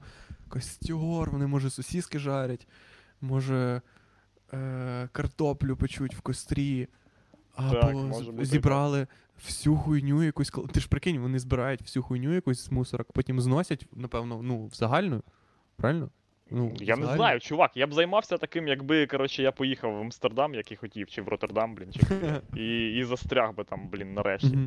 костер, 0.50 1.32
вони, 1.32 1.48
може, 1.48 1.70
сосіски 1.70 2.20
жарять, 2.20 2.68
може, 3.22 3.82
е- 4.54 5.10
картоплю 5.12 5.76
печуть 5.78 6.16
в 6.16 6.22
кострі. 6.22 6.88
Або 7.56 7.74
Так, 7.74 7.96
з- 7.96 8.00
може 8.00 8.32
бути 8.32 8.46
зібрали 8.46 9.08
всю 9.46 9.76
хуйню 9.76 10.24
якусь. 10.24 10.52
Ти 10.74 10.80
ж 10.80 10.88
прикинь, 10.88 11.20
вони 11.20 11.40
збирають 11.40 11.82
всю 11.82 12.04
хуйню 12.04 12.34
якусь 12.34 12.66
з 12.66 12.72
мусорок, 12.72 13.12
потім 13.12 13.42
зносять, 13.42 13.86
напевно, 13.96 14.42
ну, 14.44 14.66
в 14.66 14.74
загальну. 14.74 15.22
Правильно? 15.76 16.10
Ну, 16.52 16.74
Я 16.80 16.96
не 16.96 17.06
знаю, 17.06 17.40
чувак, 17.40 17.72
я 17.76 17.88
б 17.88 17.94
займався 17.94 18.38
таким, 18.38 18.68
якби, 18.68 19.08
коротше, 19.08 19.44
я 19.44 19.52
поїхав 19.52 19.94
в 19.94 19.98
Амстердам, 19.98 20.54
як 20.54 20.72
і 20.72 20.76
хотів, 20.76 21.08
чи 21.08 21.22
в 21.22 21.28
Роттердам, 21.28 21.76
блін, 21.76 21.94
чи 21.94 22.02
і, 22.62 22.98
і 23.00 23.04
застряг 23.04 23.54
би 23.54 23.64
там, 23.64 23.88
блін, 23.90 24.14
нарешті. 24.14 24.58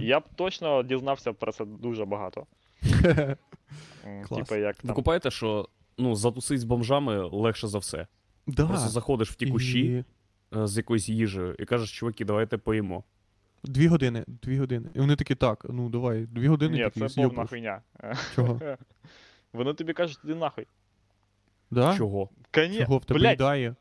Я 0.00 0.20
б 0.20 0.22
точно 0.34 0.82
дізнався 0.82 1.32
про 1.32 1.52
це 1.52 1.64
дуже 1.64 2.04
багато. 2.04 2.46
Типа 4.36 4.56
як 4.56 4.84
Ви 4.84 4.94
купаєте, 4.94 5.30
що 5.30 5.68
ну, 5.98 6.14
затусить 6.14 6.60
з 6.60 6.64
бомжами 6.64 7.18
легше 7.18 7.68
за 7.68 7.78
все. 7.78 8.06
Да. 8.46 8.66
Просто 8.66 8.88
заходиш 8.88 9.30
в 9.30 9.34
ті 9.34 9.46
кущі 9.46 9.80
І... 9.80 10.04
е, 10.56 10.66
з 10.66 10.76
якоюсь 10.76 11.08
їжею 11.08 11.56
і 11.58 11.64
кажеш, 11.64 11.98
чуваки, 11.98 12.24
давайте 12.24 12.58
поїмо. 12.58 13.04
Дві 13.64 13.86
години, 13.86 14.24
дві 14.26 14.58
години. 14.58 14.88
І 14.94 14.98
вони 15.00 15.16
такі, 15.16 15.34
так, 15.34 15.66
ну 15.68 15.88
давай, 15.88 16.26
дві 16.26 16.48
години 16.48 16.76
Ні, 16.76 16.84
такі 16.84 17.08
це 17.08 17.22
повна 17.22 17.46
хуйня. 17.46 17.80
Чого? 18.34 18.60
Вони 19.52 19.74
тобі 19.74 19.92
кажуть, 19.92 20.18
іди 20.24 20.34
нахуй. 20.34 20.66
Да? 21.70 21.96
Чого? 21.96 22.28
Коні... 22.54 22.78
Чого 22.78 22.98
в 22.98 23.04
тебе 23.04 23.30
їдає? 23.30 23.74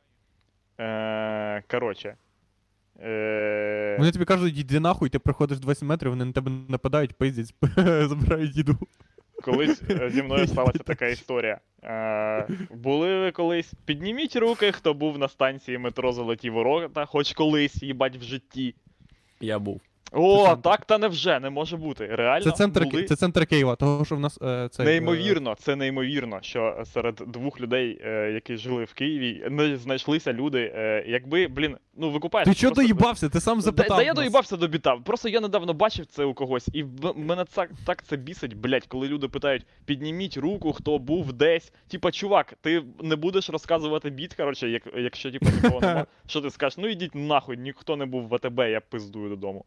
Е, 0.80 1.64
коротше. 1.72 2.16
Е, 3.02 3.96
Вони 4.00 4.12
тобі 4.12 4.26
кажуть, 4.26 4.58
йди 4.58 4.80
нахуй, 4.80 5.10
ти 5.10 5.20
проходиш 5.20 5.60
20 5.60 5.84
метрів, 5.84 6.10
вони 6.12 6.26
на 6.26 6.32
тебе 6.32 6.52
нападають, 6.68 7.14
пиздять, 7.14 7.56
забирають 8.10 8.58
їду. 8.58 8.78
Колись 9.44 9.82
е, 9.90 10.10
зі 10.10 10.24
мною 10.24 10.48
сталася 10.48 10.80
така 10.80 11.08
історія. 11.08 11.60
Е, 11.84 12.48
були 12.72 13.20
ви 13.20 13.32
колись. 13.32 13.74
Підніміть 13.86 14.36
руки, 14.36 14.72
хто 14.72 14.94
був 14.94 15.18
на 15.18 15.28
станції 15.28 15.78
метро 15.78 16.14
Золоті 16.14 16.50
Ворота, 16.50 17.06
хоч 17.06 17.34
колись, 17.34 17.84
їбать, 17.84 18.18
в 18.18 18.24
житті. 18.24 18.76
Я 19.42 19.60
був. 19.60 19.82
О, 20.12 20.56
так 20.56 20.86
та 20.86 20.98
невже, 20.98 21.40
не 21.40 21.50
може 21.50 21.78
бути. 21.78 22.06
Реально. 22.06 22.44
Це 22.44 22.52
центр, 22.52 22.84
були... 22.84 23.04
це 23.04 23.16
центр 23.16 23.46
Києва, 23.46 23.76
того, 23.76 24.06
що 24.06 24.16
в 24.16 24.20
нас 24.20 24.40
е, 24.42 24.70
це. 24.72 24.84
Неймовірно, 24.84 25.56
це 25.60 25.76
неймовірно, 25.76 26.40
що 26.42 26.84
серед 26.94 27.16
двох 27.28 27.62
людей, 27.62 28.02
е, 28.06 28.32
які 28.32 28.58
жили 28.58 28.84
в 28.84 28.94
Києві, 28.94 29.48
не 29.50 29.78
знайшлися 29.78 30.34
люди. 30.34 30.72
Е, 30.76 31.04
якби, 31.08 31.48
блін, 31.48 31.78
ну 31.98 32.10
викупаєш. 32.10 32.48
Ти 32.48 32.56
чого 32.56 32.74
доїбався? 32.74 33.30
Ти 33.30 33.40
сам 33.40 33.62
запитав. 33.62 33.98
да 33.98 34.04
я 34.04 34.14
доїбався 34.14 34.58
до 34.58 34.68
біта. 34.68 34.98
Просто 34.98 35.30
я 35.30 35.42
недавно 35.42 35.74
бачив 35.74 36.06
це 36.06 36.24
у 36.24 36.34
когось, 36.34 36.70
і 36.74 36.84
в 36.84 37.14
мене 37.16 37.46
так, 37.46 37.70
так 37.86 38.04
це 38.04 38.18
бісить, 38.18 38.54
блять, 38.54 38.88
коли 38.88 39.08
люди 39.08 39.28
питають: 39.28 39.66
підніміть 39.86 40.38
руку, 40.38 40.74
хто 40.74 40.98
був 40.98 41.34
десь. 41.34 41.74
Типа, 41.88 42.12
чувак, 42.12 42.54
ти 42.62 42.84
не 43.02 43.16
будеш 43.16 43.50
розказувати 43.50 44.10
біт, 44.10 44.34
коротше, 44.34 44.70
як, 44.70 44.84
якщо 44.98 45.32
типа 45.32 45.50
нікого 45.52 45.82
нема. 45.82 46.06
Що 46.28 46.42
ти 46.42 46.50
скажеш? 46.50 46.78
Ну 46.78 46.88
ідіть 46.88 47.16
нахуй, 47.16 47.58
ніхто 47.58 47.96
не 47.96 48.06
був 48.06 48.28
в 48.28 48.36
АТБ, 48.36 48.60
я 48.60 48.82
пиздую 48.82 49.30
додому. 49.30 49.66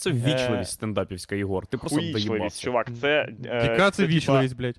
Це 0.00 0.10
ввічливість 0.10 0.70
стендапівська, 0.70 1.34
Єгор. 1.36 1.66
Ти 1.66 1.78
просто 1.78 2.00
доїбався. 2.00 2.62
чувак, 2.62 2.86
це. 3.00 3.28
е, 3.44 3.66
Яка 3.70 3.90
це 3.90 4.06
вічливість, 4.06 4.56
блядь? 4.56 4.76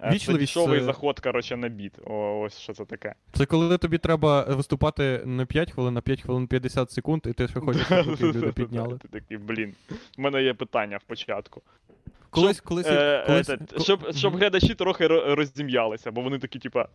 е, 0.00 0.08
Це 0.08 0.14
Вічливість 0.14 0.40
дешовий 0.54 0.78
це- 0.78 0.84
заход, 0.84 1.20
коротше, 1.20 1.56
на 1.56 1.68
біт. 1.68 1.92
О, 2.06 2.40
ось 2.40 2.58
що 2.58 2.72
це 2.72 2.84
таке. 2.84 3.14
Це 3.32 3.46
коли 3.46 3.78
тобі 3.78 3.98
треба 3.98 4.42
виступати 4.44 5.22
не 5.24 5.46
5 5.46 5.70
хвилин, 5.72 5.96
а 5.96 6.00
5 6.00 6.20
хвилин 6.22 6.46
50 6.46 6.90
секунд, 6.90 7.22
і 7.26 7.32
ти 7.32 7.48
ще 7.48 7.60
хочеш, 7.60 7.86
щоб 7.86 8.20
люди 8.20 8.52
підняли. 8.52 8.98
Ти 8.98 9.08
такий, 9.08 9.36
блін. 9.36 9.74
В 10.18 10.20
мене 10.20 10.42
є 10.42 10.54
питання 10.54 10.96
в 10.96 11.02
початку. 11.02 11.62
Колись, 12.30 12.56
Щоб, 12.56 12.66
колись, 12.68 12.86
Е, 12.88 13.24
колись, 13.26 13.48
е, 13.50 13.58
щоб, 13.80 14.12
щоб 14.14 14.36
глядачі 14.36 14.74
трохи 14.74 15.06
ро- 15.06 15.34
розім'ялися, 15.34 16.10
бо 16.10 16.20
вони 16.20 16.38
такі, 16.38 16.58
типа. 16.58 16.88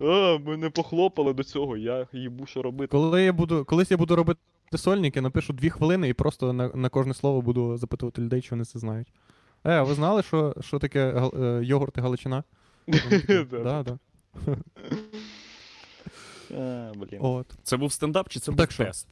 А, 0.00 0.38
ми 0.46 0.56
не 0.56 0.70
похлопали 0.70 1.32
до 1.32 1.44
цього, 1.44 1.76
я 1.76 2.06
їбу, 2.12 2.46
що 2.46 2.62
робити. 2.62 2.90
Коли 2.90 3.22
я 3.22 3.32
буду, 3.32 3.64
колись 3.64 3.90
я 3.90 3.96
буду 3.96 4.16
робити 4.16 4.40
сольники, 4.78 5.20
напишу 5.20 5.52
дві 5.52 5.70
хвилини 5.70 6.08
і 6.08 6.12
просто 6.12 6.52
на, 6.52 6.68
на 6.68 6.88
кожне 6.88 7.14
слово 7.14 7.42
буду 7.42 7.76
запитувати 7.76 8.22
людей, 8.22 8.40
чи 8.42 8.50
вони 8.50 8.64
це 8.64 8.78
знають. 8.78 9.12
Е, 9.64 9.72
а 9.72 9.82
ви 9.82 9.94
знали, 9.94 10.22
що, 10.22 10.54
що 10.60 10.78
таке 10.78 11.12
гал- 11.12 11.44
е, 11.44 11.64
йогурт 11.64 11.98
і 11.98 12.00
галичина? 12.00 12.44
Да, 13.50 13.82
Да. 13.82 13.98
Це 17.62 17.76
був 17.76 17.92
стендап 17.92 18.28
чи 18.28 18.40
це 18.40 18.52
був 18.52 18.66
тест? 18.86 19.08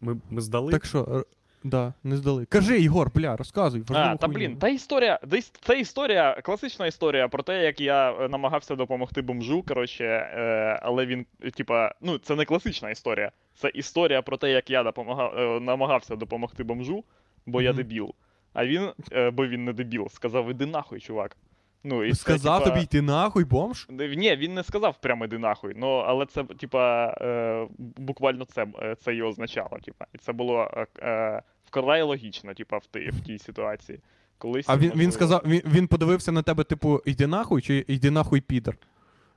Ми, 0.00 0.20
здали? 0.40 0.72
Так 0.72 0.84
що, 0.84 1.26
да, 1.64 1.94
не 2.04 2.16
здали. 2.16 2.44
Кажи, 2.44 2.80
Ігор, 2.80 3.10
бля, 3.14 3.36
розказуй. 3.36 3.82
А, 3.88 4.16
та 4.16 4.28
блін, 4.28 4.56
та 4.56 4.68
історія, 4.68 5.18
це 5.60 5.80
історія, 5.80 6.40
класична 6.42 6.86
історія 6.86 7.28
про 7.28 7.42
те, 7.42 7.64
як 7.64 7.80
я 7.80 8.12
е, 8.12 8.28
намагався 8.28 8.74
допомогти 8.74 9.22
бомжу, 9.22 9.64
коротше, 9.68 10.04
е, 10.04 10.80
але 10.82 11.06
він, 11.06 11.26
типа, 11.56 11.94
ну, 12.00 12.18
це 12.18 12.36
не 12.36 12.44
класична 12.44 12.90
історія. 12.90 13.30
Це 13.54 13.70
історія 13.74 14.22
про 14.22 14.36
те, 14.36 14.50
як 14.50 14.70
я 14.70 14.82
допомагав, 14.82 15.38
е, 15.38 15.60
намагався 15.60 16.16
допомогти 16.16 16.64
бомжу, 16.64 17.04
бо 17.46 17.62
я 17.62 17.72
дебіл. 17.72 18.14
А 18.52 18.66
він, 18.66 18.90
е, 19.12 19.30
бо 19.30 19.46
він 19.46 19.64
не 19.64 19.72
дебіл, 19.72 20.08
сказав, 20.08 20.50
іди 20.50 20.66
нахуй, 20.66 21.00
чувак. 21.00 21.36
Ну, 21.84 22.04
і 22.04 22.10
це, 22.10 22.16
Сказав 22.16 22.58
типа, 22.58 22.70
тобі 22.70 22.84
йти 22.84 23.02
нахуй, 23.02 23.44
бомж? 23.44 23.86
Ні, 23.90 24.36
він 24.36 24.54
не 24.54 24.62
сказав 24.62 24.96
прямо 25.00 25.24
іди 25.24 25.38
нахуй, 25.38 25.74
ну, 25.76 25.88
але 25.88 26.26
це, 26.26 26.44
типа, 26.44 27.06
е, 27.20 27.66
буквально 27.78 28.44
це, 28.44 28.66
це 29.00 29.14
і 29.14 29.22
означало, 29.22 29.78
типа. 29.84 30.06
І 30.14 30.18
це 30.18 30.32
було 30.32 30.70
е, 30.98 31.42
вкрай 31.80 32.02
логічно, 32.02 32.54
типа, 32.54 32.78
в, 32.78 32.82
в 32.94 33.20
тій 33.20 33.38
ситуації. 33.38 33.98
Колись, 34.38 34.68
А 34.68 34.76
він, 34.76 34.92
він 34.96 35.12
сказав, 35.12 35.42
він, 35.46 35.62
він 35.66 35.86
подивився 35.86 36.32
на 36.32 36.42
тебе, 36.42 36.64
типу, 36.64 37.00
йди 37.04 37.26
нахуй, 37.26 37.62
чи 37.62 37.84
йди 37.88 38.10
нахуй, 38.10 38.40
підер? 38.40 38.76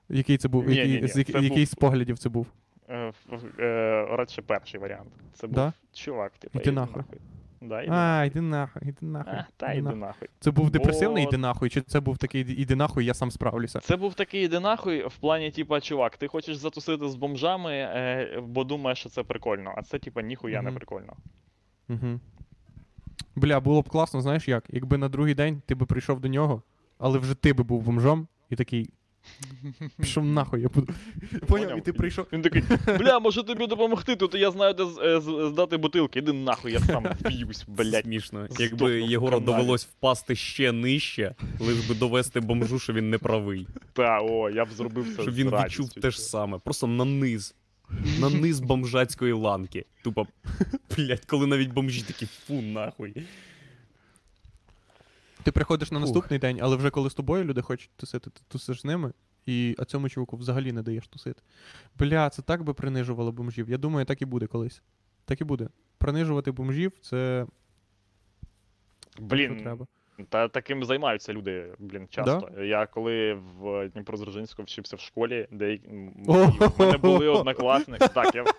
Який 0.10 0.38
це 0.38 0.48
був? 0.48 0.68
Ні, 0.68 0.76
який, 0.76 0.92
ні, 0.96 1.02
ні, 1.02 1.08
з, 1.08 1.14
це 1.14 1.20
який 1.20 1.50
був- 1.50 1.66
з 1.66 1.76
поглядів 1.76 2.18
це 2.18 2.30
був? 2.30 2.48
Е, 2.90 3.14
е, 3.60 4.06
радше 4.12 4.42
перший 4.42 4.80
варіант. 4.80 5.10
Це 5.34 5.48
був 5.48 5.56
Да? 5.56 5.74
чувак, 5.94 6.32
типа, 6.38 6.60
Іди 6.60 6.72
нахуй. 6.72 7.04
Да, 7.62 7.82
іди 7.82 7.92
А, 7.92 7.96
нахуй. 7.96 8.28
йди 8.28 8.42
нахуй, 8.42 8.82
йди 8.88 8.98
нахуй. 9.06 9.34
А, 9.34 9.46
та 9.58 9.72
іди 9.72 9.80
йди 9.80 9.84
нахуй. 9.84 10.00
нахуй. 10.00 10.28
Це 10.40 10.52
був 10.52 10.70
депресивний 10.72 11.24
Бо- 11.24 11.30
йди 11.30 11.38
нахуй, 11.38 11.70
чи 11.70 11.82
це 11.82 12.00
був 12.00 12.18
такий 12.18 12.42
іди 12.42 12.76
нахуй, 12.76 13.06
я 13.06 13.14
сам 13.14 13.32
справлюся? 13.32 13.80
Це 13.80 13.96
був 13.96 14.14
такий 14.14 14.46
іди 14.46 14.60
нахуй 14.60 15.08
в 15.08 15.18
плані, 15.18 15.52
типа, 15.52 15.82
чувак, 15.82 16.18
ти 16.18 16.28
хочеш 16.28 16.56
затусити 16.56 17.10
з 17.10 17.16
бомжами, 17.16 17.72
е, 17.74 18.42
бо 18.48 18.64
думаєш, 18.64 19.00
що 19.00 19.10
це 19.10 19.24
прикольно, 19.24 19.74
а 19.78 19.82
це, 19.82 20.00
типа, 20.00 20.22
ніхуя 20.22 20.62
не 20.62 20.72
прикольно. 20.72 21.14
Угу. 21.90 22.20
Бля, 23.36 23.60
було 23.60 23.82
б 23.82 23.90
класно, 23.90 24.22
знаєш 24.22 24.48
як? 24.48 24.64
Якби 24.70 24.98
на 24.98 25.10
другий 25.10 25.34
день 25.36 25.62
ти 25.66 25.76
би 25.76 25.86
прийшов 25.86 26.20
до 26.20 26.28
нього, 26.28 26.62
але 26.98 27.20
вже 27.20 27.34
ти 27.36 27.54
би 27.54 27.64
був 27.64 27.82
бомжом 27.84 28.28
і 28.50 28.56
такий. 28.56 28.90
Пішов 30.00 30.26
нахуй, 30.26 30.62
я 30.62 30.68
буду. 30.70 30.94
Поняв, 31.48 31.78
і 31.78 31.82
ти 31.82 31.94
прийшов. 31.94 32.26
Він 32.34 32.42
такий, 32.42 32.64
бля, 33.00 33.20
може 33.20 33.44
тобі 33.44 33.68
допомогти, 33.68 34.16
тут 34.16 34.36
я 34.36 34.52
знаю, 34.52 34.74
де 34.74 34.86
з- 34.86 34.98
е, 34.98 35.22
з- 35.22 35.50
здати 35.54 35.78
бутилки. 35.78 36.20
Іди 36.20 36.34
нахуй, 36.34 36.72
я 36.72 36.80
сам 36.80 37.04
вб'юсь, 37.20 37.66
блядь. 37.68 38.04
Смішно. 38.04 38.48
Якби 38.60 39.02
в 39.02 39.10
Єгору 39.10 39.40
каналі. 39.40 39.46
довелось 39.46 39.86
впасти 39.86 40.36
ще 40.36 40.72
нижче, 40.72 41.36
лиш 41.60 41.88
би 41.90 41.96
довести 41.96 42.40
бомжу, 42.40 42.80
що 42.80 42.94
він 42.94 43.10
не 43.10 43.18
правий. 43.18 43.68
Та, 43.94 44.20
о, 44.22 44.50
я 44.50 44.66
б 44.66 44.70
зробив 44.72 45.16
це 45.16 45.22
Щоб 45.22 45.34
з 45.34 45.38
він 45.38 45.50
радістю, 45.50 45.84
відчув 45.84 46.02
те 46.02 46.12
ж 46.12 46.22
саме. 46.22 46.60
Просто 46.60 46.88
на 46.88 47.06
низ. 47.06 47.56
На 48.20 48.30
низ 48.30 48.60
бомжацької 48.60 49.34
ланки. 49.34 49.86
Тупо, 50.04 50.28
блять, 50.98 51.26
коли 51.26 51.48
навіть 51.48 51.74
бомжі 51.74 52.02
такі 52.02 52.26
фу 52.26 52.62
нахуй. 52.62 53.28
Ти 55.44 55.52
приходиш 55.52 55.92
на 55.92 56.00
наступний 56.00 56.40
день, 56.40 56.60
але 56.62 56.76
вже 56.76 56.90
коли 56.90 57.10
з 57.10 57.14
тобою 57.14 57.44
люди 57.44 57.62
хочуть 57.62 57.90
тусити, 57.96 58.30
ти 58.30 58.42
тусиш 58.48 58.82
з 58.82 58.86
ними, 58.86 59.14
і 59.46 59.76
а 59.80 59.86
цьому 59.86 60.10
чуваку 60.10 60.38
взагалі 60.38 60.72
не 60.72 60.82
даєш 60.82 61.08
тусити. 61.08 61.42
Бля, 62.00 62.30
це 62.30 62.42
так 62.42 62.64
би 62.64 62.74
принижувало 62.74 63.32
бомжів. 63.32 63.70
Я 63.70 63.78
думаю, 63.78 64.06
так 64.06 64.22
і 64.22 64.26
буде 64.26 64.48
колись. 64.48 64.82
Так 65.26 65.42
і 65.42 65.44
буде. 65.44 65.70
Принижувати 65.98 66.52
бомжів 66.52 66.92
це 67.02 67.46
що 69.18 69.24
Блін, 69.26 69.58
треба. 69.58 69.88
Та 70.30 70.48
таким 70.48 70.84
займаються 70.86 71.34
люди, 71.34 71.66
блін, 71.80 72.08
часто. 72.10 72.50
Я 72.64 72.86
коли 72.86 73.34
в 73.34 73.90
Дніпродзержинську 73.90 74.64
вчився 74.64 74.96
в 74.96 75.00
школі, 75.00 75.48
де 75.52 75.80
в 76.28 76.72
мене 76.80 76.98
були 76.98 77.28
однокласники. 77.28 78.08
Так, 78.08 78.36
я. 78.36 78.46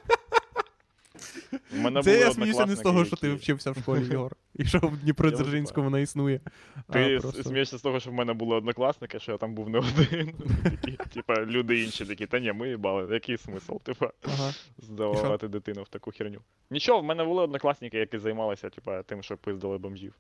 В 1.73 1.79
мене 1.79 2.03
Це 2.03 2.11
були 2.11 2.25
я 2.25 2.31
сміюся 2.33 2.67
не 2.67 2.77
з 2.77 2.81
того, 2.81 3.05
що 3.05 3.17
ти 3.17 3.35
вчився 3.35 3.71
в 3.71 3.77
школі, 3.79 4.05
Єгор. 4.11 4.37
І 4.55 4.65
що 4.65 4.79
в 4.79 4.97
Дніпродзержинську 4.97 5.83
вона 5.83 6.01
існує. 6.01 6.41
А, 6.89 6.93
Ти 6.93 7.17
с- 7.17 7.23
просто- 7.23 7.43
смієшся 7.43 7.79
з 7.79 7.83
того, 7.83 8.01
що 8.01 8.11
в 8.11 8.15
мене 8.15 8.33
були 8.33 8.57
однокласники, 8.57 9.19
що 9.19 9.33
я 9.33 9.39
там 9.39 9.55
був 9.55 9.71
не 9.71 9.79
один. 9.79 10.33
Такі, 10.83 10.97
Типа, 11.15 11.45
люди 11.45 11.83
інші 11.83 12.07
такі, 12.07 12.27
та 12.27 12.39
ні, 12.39 12.53
ми 12.53 12.69
їбали, 12.69 13.15
який 13.15 13.37
смисл, 13.37 13.77
типа, 13.83 14.11
Ага. 14.23 14.53
здавати 14.79 15.49
дитину 15.49 15.83
в 15.83 15.89
таку 15.89 16.11
херню. 16.13 16.41
Нічого, 16.71 17.01
в 17.01 17.05
мене 17.05 17.25
були 17.25 17.43
однокласники, 17.43 17.99
які 17.99 18.19
займалися, 18.19 18.71
типа, 18.71 19.03
тим, 19.03 19.23
що 19.23 19.37
пиздили 19.37 19.79
бомжів. 19.79 20.15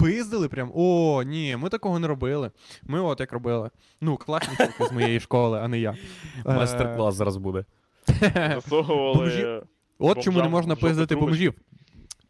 Пиздили 0.00 0.48
прям? 0.48 0.72
О, 0.74 1.22
ні, 1.22 1.56
ми 1.56 1.68
такого 1.68 1.98
не 1.98 2.06
робили. 2.06 2.50
Ми 2.82 3.00
от 3.00 3.20
як 3.20 3.32
робили. 3.32 3.70
Ну, 4.00 4.16
класні 4.16 4.56
чуваки 4.56 4.84
з 4.86 4.92
моєї 4.92 5.20
школи, 5.20 5.60
а 5.62 5.68
не 5.68 5.78
я. 5.78 5.96
Е, 6.46 6.54
Майстер-клас 6.54 7.14
зараз 7.14 7.36
буде. 7.36 7.64
Засовували. 8.54 9.62
От 9.98 10.22
чому 10.22 10.42
не 10.42 10.48
можна 10.48 10.76
пиздити 10.76 11.16
бомжів. 11.16 11.54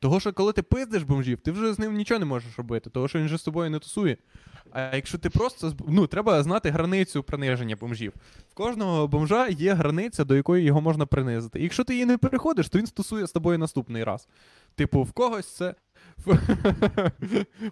Того, 0.00 0.20
що 0.20 0.32
коли 0.32 0.52
ти 0.52 0.62
пиздиш 0.62 1.02
бомжів, 1.02 1.40
ти 1.40 1.50
вже 1.50 1.74
з 1.74 1.78
ним 1.78 1.94
нічого 1.94 2.18
не 2.18 2.24
можеш 2.24 2.58
робити, 2.58 2.90
того, 2.90 3.08
що 3.08 3.18
він 3.18 3.28
же 3.28 3.38
з 3.38 3.42
тобою 3.42 3.70
не 3.70 3.78
тусує. 3.78 4.16
А 4.72 4.96
якщо 4.96 5.18
ти 5.18 5.30
просто. 5.30 5.72
Ну, 5.88 6.06
треба 6.06 6.42
знати 6.42 6.70
границю 6.70 7.22
приниження 7.22 7.76
бомжів. 7.76 8.12
В 8.50 8.54
кожного 8.54 9.08
бомжа 9.08 9.48
є 9.48 9.74
границя, 9.74 10.24
до 10.24 10.36
якої 10.36 10.64
його 10.64 10.80
можна 10.80 11.06
принизити. 11.06 11.60
І 11.60 11.62
якщо 11.62 11.84
ти 11.84 11.92
її 11.92 12.06
не 12.06 12.18
переходиш, 12.18 12.68
то 12.68 12.78
він 12.78 12.86
стосує 12.86 13.26
з 13.26 13.32
тобою 13.32 13.58
наступний 13.58 14.04
раз. 14.04 14.28
Типу, 14.74 15.02
в 15.02 15.12
когось 15.12 15.56
це. 15.56 15.74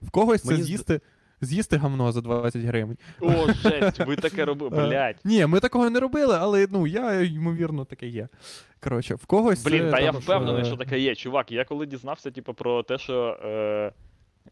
В 0.03 0.11
когось 0.11 0.43
це 0.43 0.57
з'їсти. 0.57 1.01
З'їсти 1.41 1.77
гамно 1.77 2.13
за 2.13 2.21
20 2.21 2.63
гривень. 2.63 2.97
О, 3.21 3.53
жесть, 3.53 4.01
ви 4.01 4.17
таке 4.17 4.45
робили, 4.45 4.85
Е, 4.85 4.89
блядь. 4.89 5.17
Ні, 5.25 5.47
ми 5.47 5.61
такого 5.61 5.91
не 5.91 6.01
робили, 6.01 6.37
але 6.41 6.67
ну 6.71 6.87
я 6.87 7.21
ймовірно 7.21 7.85
таке 7.85 8.07
є. 8.07 8.29
Коротше, 8.81 9.15
в 9.15 9.27
когось. 9.27 9.65
Блін, 9.65 9.91
та 9.91 10.01
я 10.01 10.11
впевнений, 10.11 10.63
е, 10.63 10.65
що 10.65 10.77
таке 10.77 10.99
є. 11.01 11.15
Чувак, 11.15 11.53
я 11.53 11.65
коли 11.65 11.87
дізнався, 11.87 12.31
типу, 12.31 12.55
про 12.55 12.83
те, 12.83 12.99
що 12.99 13.39
е, 13.45 13.93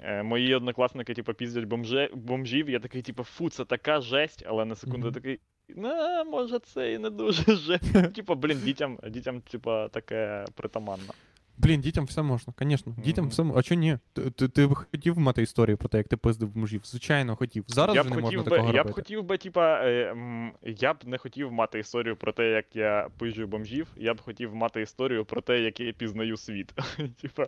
е, 0.01 0.22
мої 0.22 0.55
однокласники, 0.55 1.14
типу, 1.14 1.34
піздять 1.34 1.64
бомже, 1.64 2.11
бомжів, 2.14 2.70
я 2.70 2.78
такий, 2.80 3.03
типу, 3.03 3.24
фу, 3.24 3.51
це 3.51 3.64
така 3.64 4.01
жесть, 4.01 4.45
але 4.49 4.64
на 4.64 4.74
секунду 4.74 5.07
Мгм. 5.07 5.14
такий. 5.14 5.39
На, 5.76 6.24
може, 6.24 6.59
це 6.59 6.93
і 6.93 6.99
не 6.99 7.11
дуже 7.11 7.57
жесть. 7.57 8.12
Типу, 8.14 8.34
блін, 8.34 8.61
дітям, 8.64 8.99
дітям, 9.11 9.41
типу, 9.41 9.70
таке 9.93 10.45
притаманно. 10.55 11.12
Блін, 11.59 11.81
дітям 11.81 12.05
все 12.05 12.23
можна, 12.23 12.53
звісно. 12.61 12.95
Дітям 13.05 13.29
все 13.29 13.43
можна. 13.43 13.61
А 13.61 13.63
чого 13.63 13.81
ні? 13.81 13.99
Ти, 14.13 14.31
ти, 14.31 14.49
ти 14.49 14.67
б 14.67 14.75
хотів 14.75 15.19
мати 15.19 15.43
історію 15.43 15.77
про 15.77 15.89
те, 15.89 15.99
як 15.99 16.09
ти 16.09 16.17
пиздив 16.17 16.57
мужів? 16.57 16.81
Звичайно, 16.85 17.37
хотів. 17.37 17.65
Зараз 17.69 17.97
я 17.97 18.03
вже 18.03 18.11
б 18.11 18.17
не 18.17 18.23
можна 18.23 18.43
би, 18.43 18.51
такого 18.51 18.73
я 18.73 18.85
б 18.85 18.93
хотів 18.93 19.23
би, 19.23 19.39
типа, 19.39 19.81
е, 19.85 20.17
я 20.63 20.95
б 20.95 20.97
не 21.05 21.19
хотів 21.19 21.53
мати 21.53 21.79
історію 21.79 22.17
про 22.17 22.33
те, 22.33 22.51
як 22.51 22.77
я 22.77 23.09
пижу 23.19 23.47
бомжів. 23.47 23.87
Я 23.97 24.15
б 24.15 24.21
хотів 24.21 24.55
мати 24.55 24.83
історію 24.83 25.25
про 25.25 25.41
те, 25.41 25.61
як 25.61 25.81
я 25.81 25.93
пізнаю 25.93 26.37
світ. 26.37 26.75
Типа, 27.23 27.47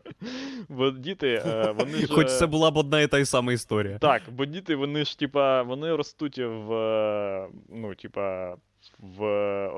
бо 0.69 0.91
діти, 0.91 1.43
вони 1.77 1.99
ж... 2.07 2.15
Хоч 2.15 2.31
це 2.31 2.47
була 2.47 2.71
б 2.71 2.77
одна 2.77 3.01
і 3.01 3.07
та 3.07 3.19
й 3.19 3.25
сама 3.25 3.53
історія. 3.53 3.99
Так, 3.99 4.23
бо 4.33 4.45
діти, 4.45 4.77
вони 4.77 5.05
ж, 5.05 5.19
типа, 5.19 5.63
вони 5.63 5.97
ростуть 5.97 6.39
в, 6.39 6.73
е, 6.73 7.49
ну, 7.69 7.95
типа, 7.95 8.57
в 8.99 9.25
е, 9.25 9.69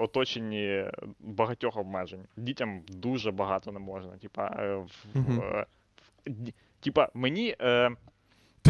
оточенні 0.00 0.84
багатьох 1.20 1.76
обмежень. 1.76 2.24
Дітям 2.36 2.82
дуже 2.88 3.30
багато 3.30 3.72
не 3.72 3.78
можна. 3.78 4.16
Типа, 4.16 4.46
е, 4.58 4.74
в, 4.74 5.06
ді- 6.26 6.54
типа, 6.80 7.08
мені. 7.14 7.56
Е, 7.60 7.90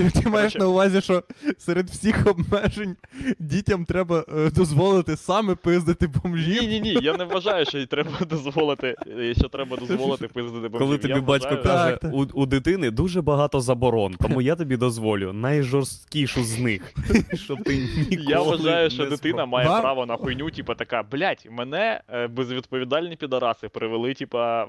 Ти, 0.00 0.20
ти 0.22 0.28
маєш 0.30 0.54
на 0.54 0.66
увазі, 0.66 1.00
що 1.00 1.22
серед 1.58 1.90
всіх 1.90 2.26
обмежень 2.26 2.96
дітям 3.38 3.84
треба 3.84 4.24
е, 4.38 4.50
дозволити 4.50 5.16
саме 5.16 5.54
пиздити 5.54 6.06
бомжів? 6.06 6.62
ні, 6.62 6.68
ні, 6.68 6.80
ні, 6.80 6.98
я 7.02 7.16
не 7.16 7.24
вважаю, 7.24 7.64
що 7.66 7.78
й 7.78 7.86
треба 7.86 8.10
дозволити, 8.28 8.94
е, 9.18 9.34
що 9.34 9.48
треба 9.48 9.76
дозволити 9.76 10.28
пиздити 10.28 10.68
бомжів. 10.68 10.78
Коли 10.78 10.92
Я 10.92 10.98
тобі 11.14 11.20
батько 11.26 11.48
вважаю- 11.54 11.62
каже, 11.62 11.90
Так, 11.90 12.00
так. 12.00 12.14
у, 12.14 12.26
у 12.34 12.46
дитини 12.46 12.90
дуже 12.90 13.22
багато 13.22 13.60
заборон, 13.60 14.14
тому 14.20 14.42
я 14.42 14.56
тобі 14.56 14.76
дозволю 14.76 15.32
найжорсткішу 15.32 16.44
з 16.44 16.58
них. 16.58 16.94
Щоб 17.34 17.64
ти 17.64 17.76
ніколи 18.10 18.30
Я 18.30 18.40
вважаю, 18.40 18.90
що 18.90 19.04
не 19.04 19.10
дитина 19.10 19.46
має 19.46 19.68
Вам- 19.68 19.82
право 19.82 20.06
на 20.06 20.16
хуйню, 20.16 20.50
типа 20.50 20.74
така, 20.74 21.02
блять, 21.02 21.48
мене 21.50 22.00
е, 22.08 22.26
безвідповідальні 22.26 23.16
підараси 23.16 23.68
привели, 23.68 24.14
типа, 24.14 24.66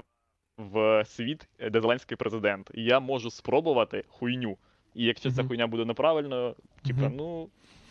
в 0.58 1.04
світ, 1.04 1.48
де 1.72 1.80
зеленський 1.80 2.16
президент. 2.16 2.70
І 2.74 2.82
я 2.84 3.00
можу 3.00 3.30
спробувати 3.30 4.04
хуйню. 4.08 4.56
І 4.94 5.04
якщо 5.04 5.32
ця 5.32 5.44
хуйня 5.44 5.66
буде 5.66 5.84
неправильною, 5.84 6.54
типа, 6.86 7.10
ну. 7.16 7.48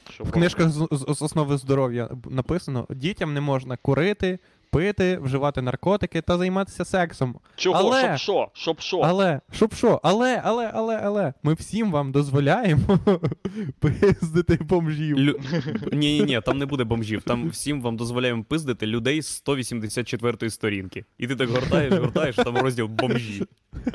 Що 0.10 0.24
В 0.24 0.32
книжках 0.32 0.70
з, 0.70 0.88
з, 0.92 1.18
з 1.18 1.22
основи 1.22 1.58
здоров'я 1.58 2.10
написано: 2.30 2.88
дітям 2.90 3.34
не 3.34 3.42
можна 3.42 3.78
курити, 3.78 4.40
пити, 4.70 5.18
вживати 5.18 5.62
наркотики 5.62 6.22
та 6.22 6.38
займатися 6.38 6.86
сексом. 6.86 7.36
Чого? 7.56 7.80
але- 7.80 8.02
Щоб 8.02 8.18
що? 8.18 8.50
Щоб 8.54 8.80
що? 8.80 8.98
Але, 9.00 9.42
щоб 9.52 9.74
що? 9.74 10.00
Але, 10.04 10.42
але, 10.46 10.72
але, 10.74 11.02
але, 11.04 11.34
ми 11.44 11.54
всім 11.54 11.92
вам 11.92 12.12
дозволяємо 12.12 13.00
пиздити 13.80 14.56
бомжів. 14.62 15.20
Лю... 15.20 15.40
Ні, 15.92 16.20
ні, 16.20 16.22
ні, 16.26 16.42
там 16.46 16.58
не 16.58 16.66
буде 16.66 16.84
бомжів. 16.84 17.22
Там 17.24 17.50
всім 17.50 17.82
вам 17.82 17.98
дозволяємо 17.98 18.44
пиздити 18.44 18.88
людей 18.88 19.22
з 19.22 19.28
184 19.28 20.50
сторінки. 20.50 21.06
І 21.18 21.28
ти 21.28 21.36
так 21.36 21.50
гортаєш, 21.50 21.94
гортаєш, 21.94 22.36
там 22.36 22.58
розділ 22.58 22.88
бомжі. 22.88 23.46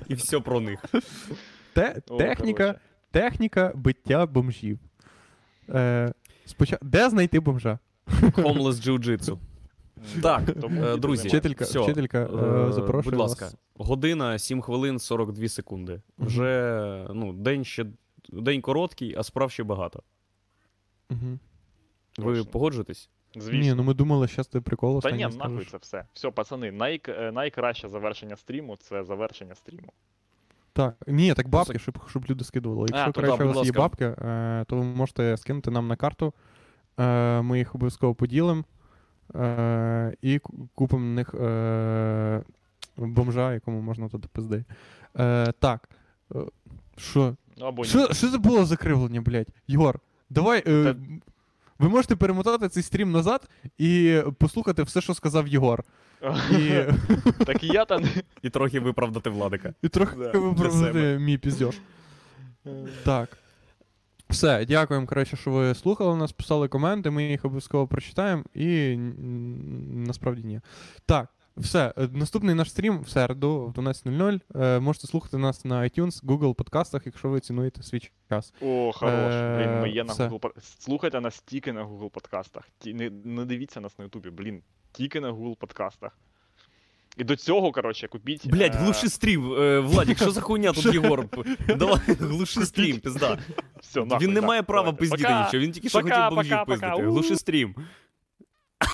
І 0.08 0.14
все 0.14 0.40
про 0.40 0.60
них. 0.60 0.84
Те, 1.72 1.96
О, 2.08 2.16
техніка, 2.16 2.64
коротше. 2.64 2.80
Техніка 3.20 3.72
биття 3.74 4.26
бомжів. 4.26 4.78
Е, 5.68 6.12
спочат... 6.44 6.78
Де 6.82 7.10
знайти 7.10 7.40
бомжа? 7.40 7.78
Homeless 8.20 8.72
Jiu-Jitsu. 8.72 9.32
М, 9.32 9.38
Так, 10.22 10.60
тому 10.60 10.84
е, 10.84 10.96
друзі. 10.96 11.28
Вчителька, 11.28 11.64
всьо. 11.64 11.82
вчителька 11.82 12.18
е, 12.18 12.22
Е, 12.88 13.02
Будь 13.04 13.14
ласка, 13.14 13.44
вас. 13.44 13.56
година, 13.76 14.38
7 14.38 14.60
хвилин, 14.60 14.98
42 14.98 15.48
секунди. 15.48 16.00
Вже 16.18 17.06
ну, 17.14 17.32
день 17.32 17.64
ще 17.64 17.86
день 18.28 18.60
короткий, 18.60 19.14
а 19.18 19.22
справ 19.22 19.50
ще 19.50 19.62
багато. 19.64 20.02
Угу. 21.10 21.38
Ви 22.18 22.34
Точно. 22.36 22.52
погоджуєтесь? 22.52 23.10
Звісно. 23.36 23.58
Ні, 23.58 23.74
ну 23.74 23.82
ми 23.82 23.94
думали, 23.94 24.28
щас 24.28 24.46
ти 24.46 24.60
прикол 24.60 25.02
Та 25.02 25.10
ні, 25.10 25.26
нахуй 25.38 25.64
це 25.64 25.76
все. 25.76 26.04
Все, 26.12 26.30
пацани, 26.30 26.72
най... 26.72 27.00
найкраще 27.32 27.88
завершення 27.88 28.36
стріму 28.36 28.76
це 28.76 29.04
завершення 29.04 29.54
стріму. 29.54 29.92
Так, 30.76 30.94
ні, 31.06 31.34
так 31.34 31.48
бабки, 31.48 31.78
щоб, 31.78 31.98
щоб 32.10 32.24
люди 32.30 32.44
скидували. 32.44 32.88
Якщо 32.92 33.12
краще 33.12 33.44
у 33.44 33.52
вас 33.52 33.66
є 33.66 33.72
бабки, 33.72 34.04
е, 34.04 34.64
то 34.68 34.76
ви 34.76 34.84
можете 34.84 35.36
скинути 35.36 35.70
нам 35.70 35.88
на 35.88 35.96
карту. 35.96 36.34
Е, 36.98 37.42
ми 37.42 37.58
їх 37.58 37.74
обов'язково 37.74 38.14
поділимо 38.14 38.64
е, 39.34 40.16
і 40.22 40.40
купимо 40.74 41.04
на 41.04 41.14
них 41.14 41.34
бомжа, 42.96 43.52
якому 43.52 43.80
можна 43.80 44.08
туди 44.08 44.28
пизди. 44.32 44.64
Так. 45.58 45.88
Що? 46.96 47.36
Що, 47.82 48.12
що 48.12 48.30
це 48.30 48.38
було 48.38 48.64
за 48.64 48.76
кривлення, 48.76 49.20
блядь? 49.20 49.48
Єгор, 49.68 50.00
давай. 50.30 50.62
Ви 51.78 51.88
можете 51.88 52.16
перемотати 52.16 52.68
цей 52.68 52.82
стрім 52.82 53.12
назад 53.12 53.48
і 53.78 54.20
послухати 54.38 54.82
все, 54.82 55.00
що 55.00 55.14
сказав 55.14 55.48
Єгор. 55.48 55.84
І, 56.50 56.80
Так 57.46 57.64
і 57.64 57.66
я 57.66 57.84
там. 57.84 58.04
І 58.42 58.50
трохи 58.50 58.80
виправдати 58.80 59.30
владика. 59.30 59.74
і 59.82 59.88
трохи 59.88 60.16
Да, 60.16 60.38
виправдати 60.38 61.18
мій 61.20 61.38
піздьош. 61.38 61.76
Так. 63.04 63.38
Все, 64.30 64.64
дякуємо, 64.66 65.06
коротше, 65.06 65.36
що 65.36 65.50
ви 65.50 65.74
слухали 65.74 66.16
нас, 66.16 66.32
писали 66.32 66.68
коменти, 66.68 67.10
ми 67.10 67.24
їх 67.24 67.44
обов'язково 67.44 67.86
прочитаємо 67.86 68.42
і 68.54 68.96
насправді 70.06 70.42
ні. 70.44 70.60
Так, 71.06 71.28
Все, 71.56 71.94
е, 71.98 72.08
наступний 72.12 72.54
наш 72.54 72.70
стрім 72.70 73.00
в 73.00 73.08
середу 73.08 73.66
в 73.66 73.72
12.00. 73.72 74.40
Е, 74.54 74.80
можете 74.80 75.06
слухати 75.06 75.38
нас 75.38 75.64
на 75.64 75.80
iTunes, 75.82 76.24
Google 76.24 76.54
подкастах, 76.54 77.02
якщо 77.06 77.28
ви 77.28 77.40
цінуєте 77.40 77.82
свій 77.82 78.00
час. 78.28 78.52
О, 78.60 78.92
хорош. 78.94 79.34
Блін, 79.34 79.80
ми 79.80 79.88
Е, 79.88 79.92
є 79.94 80.04
на 80.04 80.12
все. 80.12 80.28
Google 80.28 80.50
Слухайте 80.78 81.20
нас 81.20 81.42
тільки 81.46 81.72
на 81.72 81.84
Google 81.84 82.10
подкастах. 82.10 82.68
Ті- 82.78 82.94
Не, 82.94 83.10
не 83.24 83.44
дивіться 83.44 83.80
нас 83.80 83.98
на 83.98 84.04
Ютубі, 84.04 84.30
блін, 84.30 84.62
тільки 84.92 85.20
на 85.20 85.32
Google 85.32 85.56
подкастах. 85.56 86.18
І 87.16 87.24
до 87.24 87.36
цього, 87.36 87.72
коротше, 87.72 88.08
купіть. 88.08 88.46
Блять, 88.48 88.74
е, 88.74 88.78
глуши 88.78 89.08
стрім, 89.08 89.52
е, 89.52 89.80
Владік, 89.80 90.18
що 90.18 90.30
за 90.30 90.40
хуйня 90.40 90.72
тут 90.72 90.94
Єгор? 90.94 91.26
Давай, 91.76 91.98
глуши 92.06 92.66
стрім, 92.66 93.00
пизда. 93.00 93.38
Все, 93.80 94.04
нахуй, 94.04 94.26
Він 94.26 94.34
не 94.34 94.40
має 94.40 94.62
права 94.62 94.92
пиздіти 94.92 95.22
нічого, 95.22 95.58
він 95.58 95.72
тільки 95.72 95.88
що 95.88 96.02
хотів 96.02 96.28
бомжів 96.30 96.58
пиздити. 96.66 97.02
Глуши 97.02 97.36
стрім. 97.36 97.74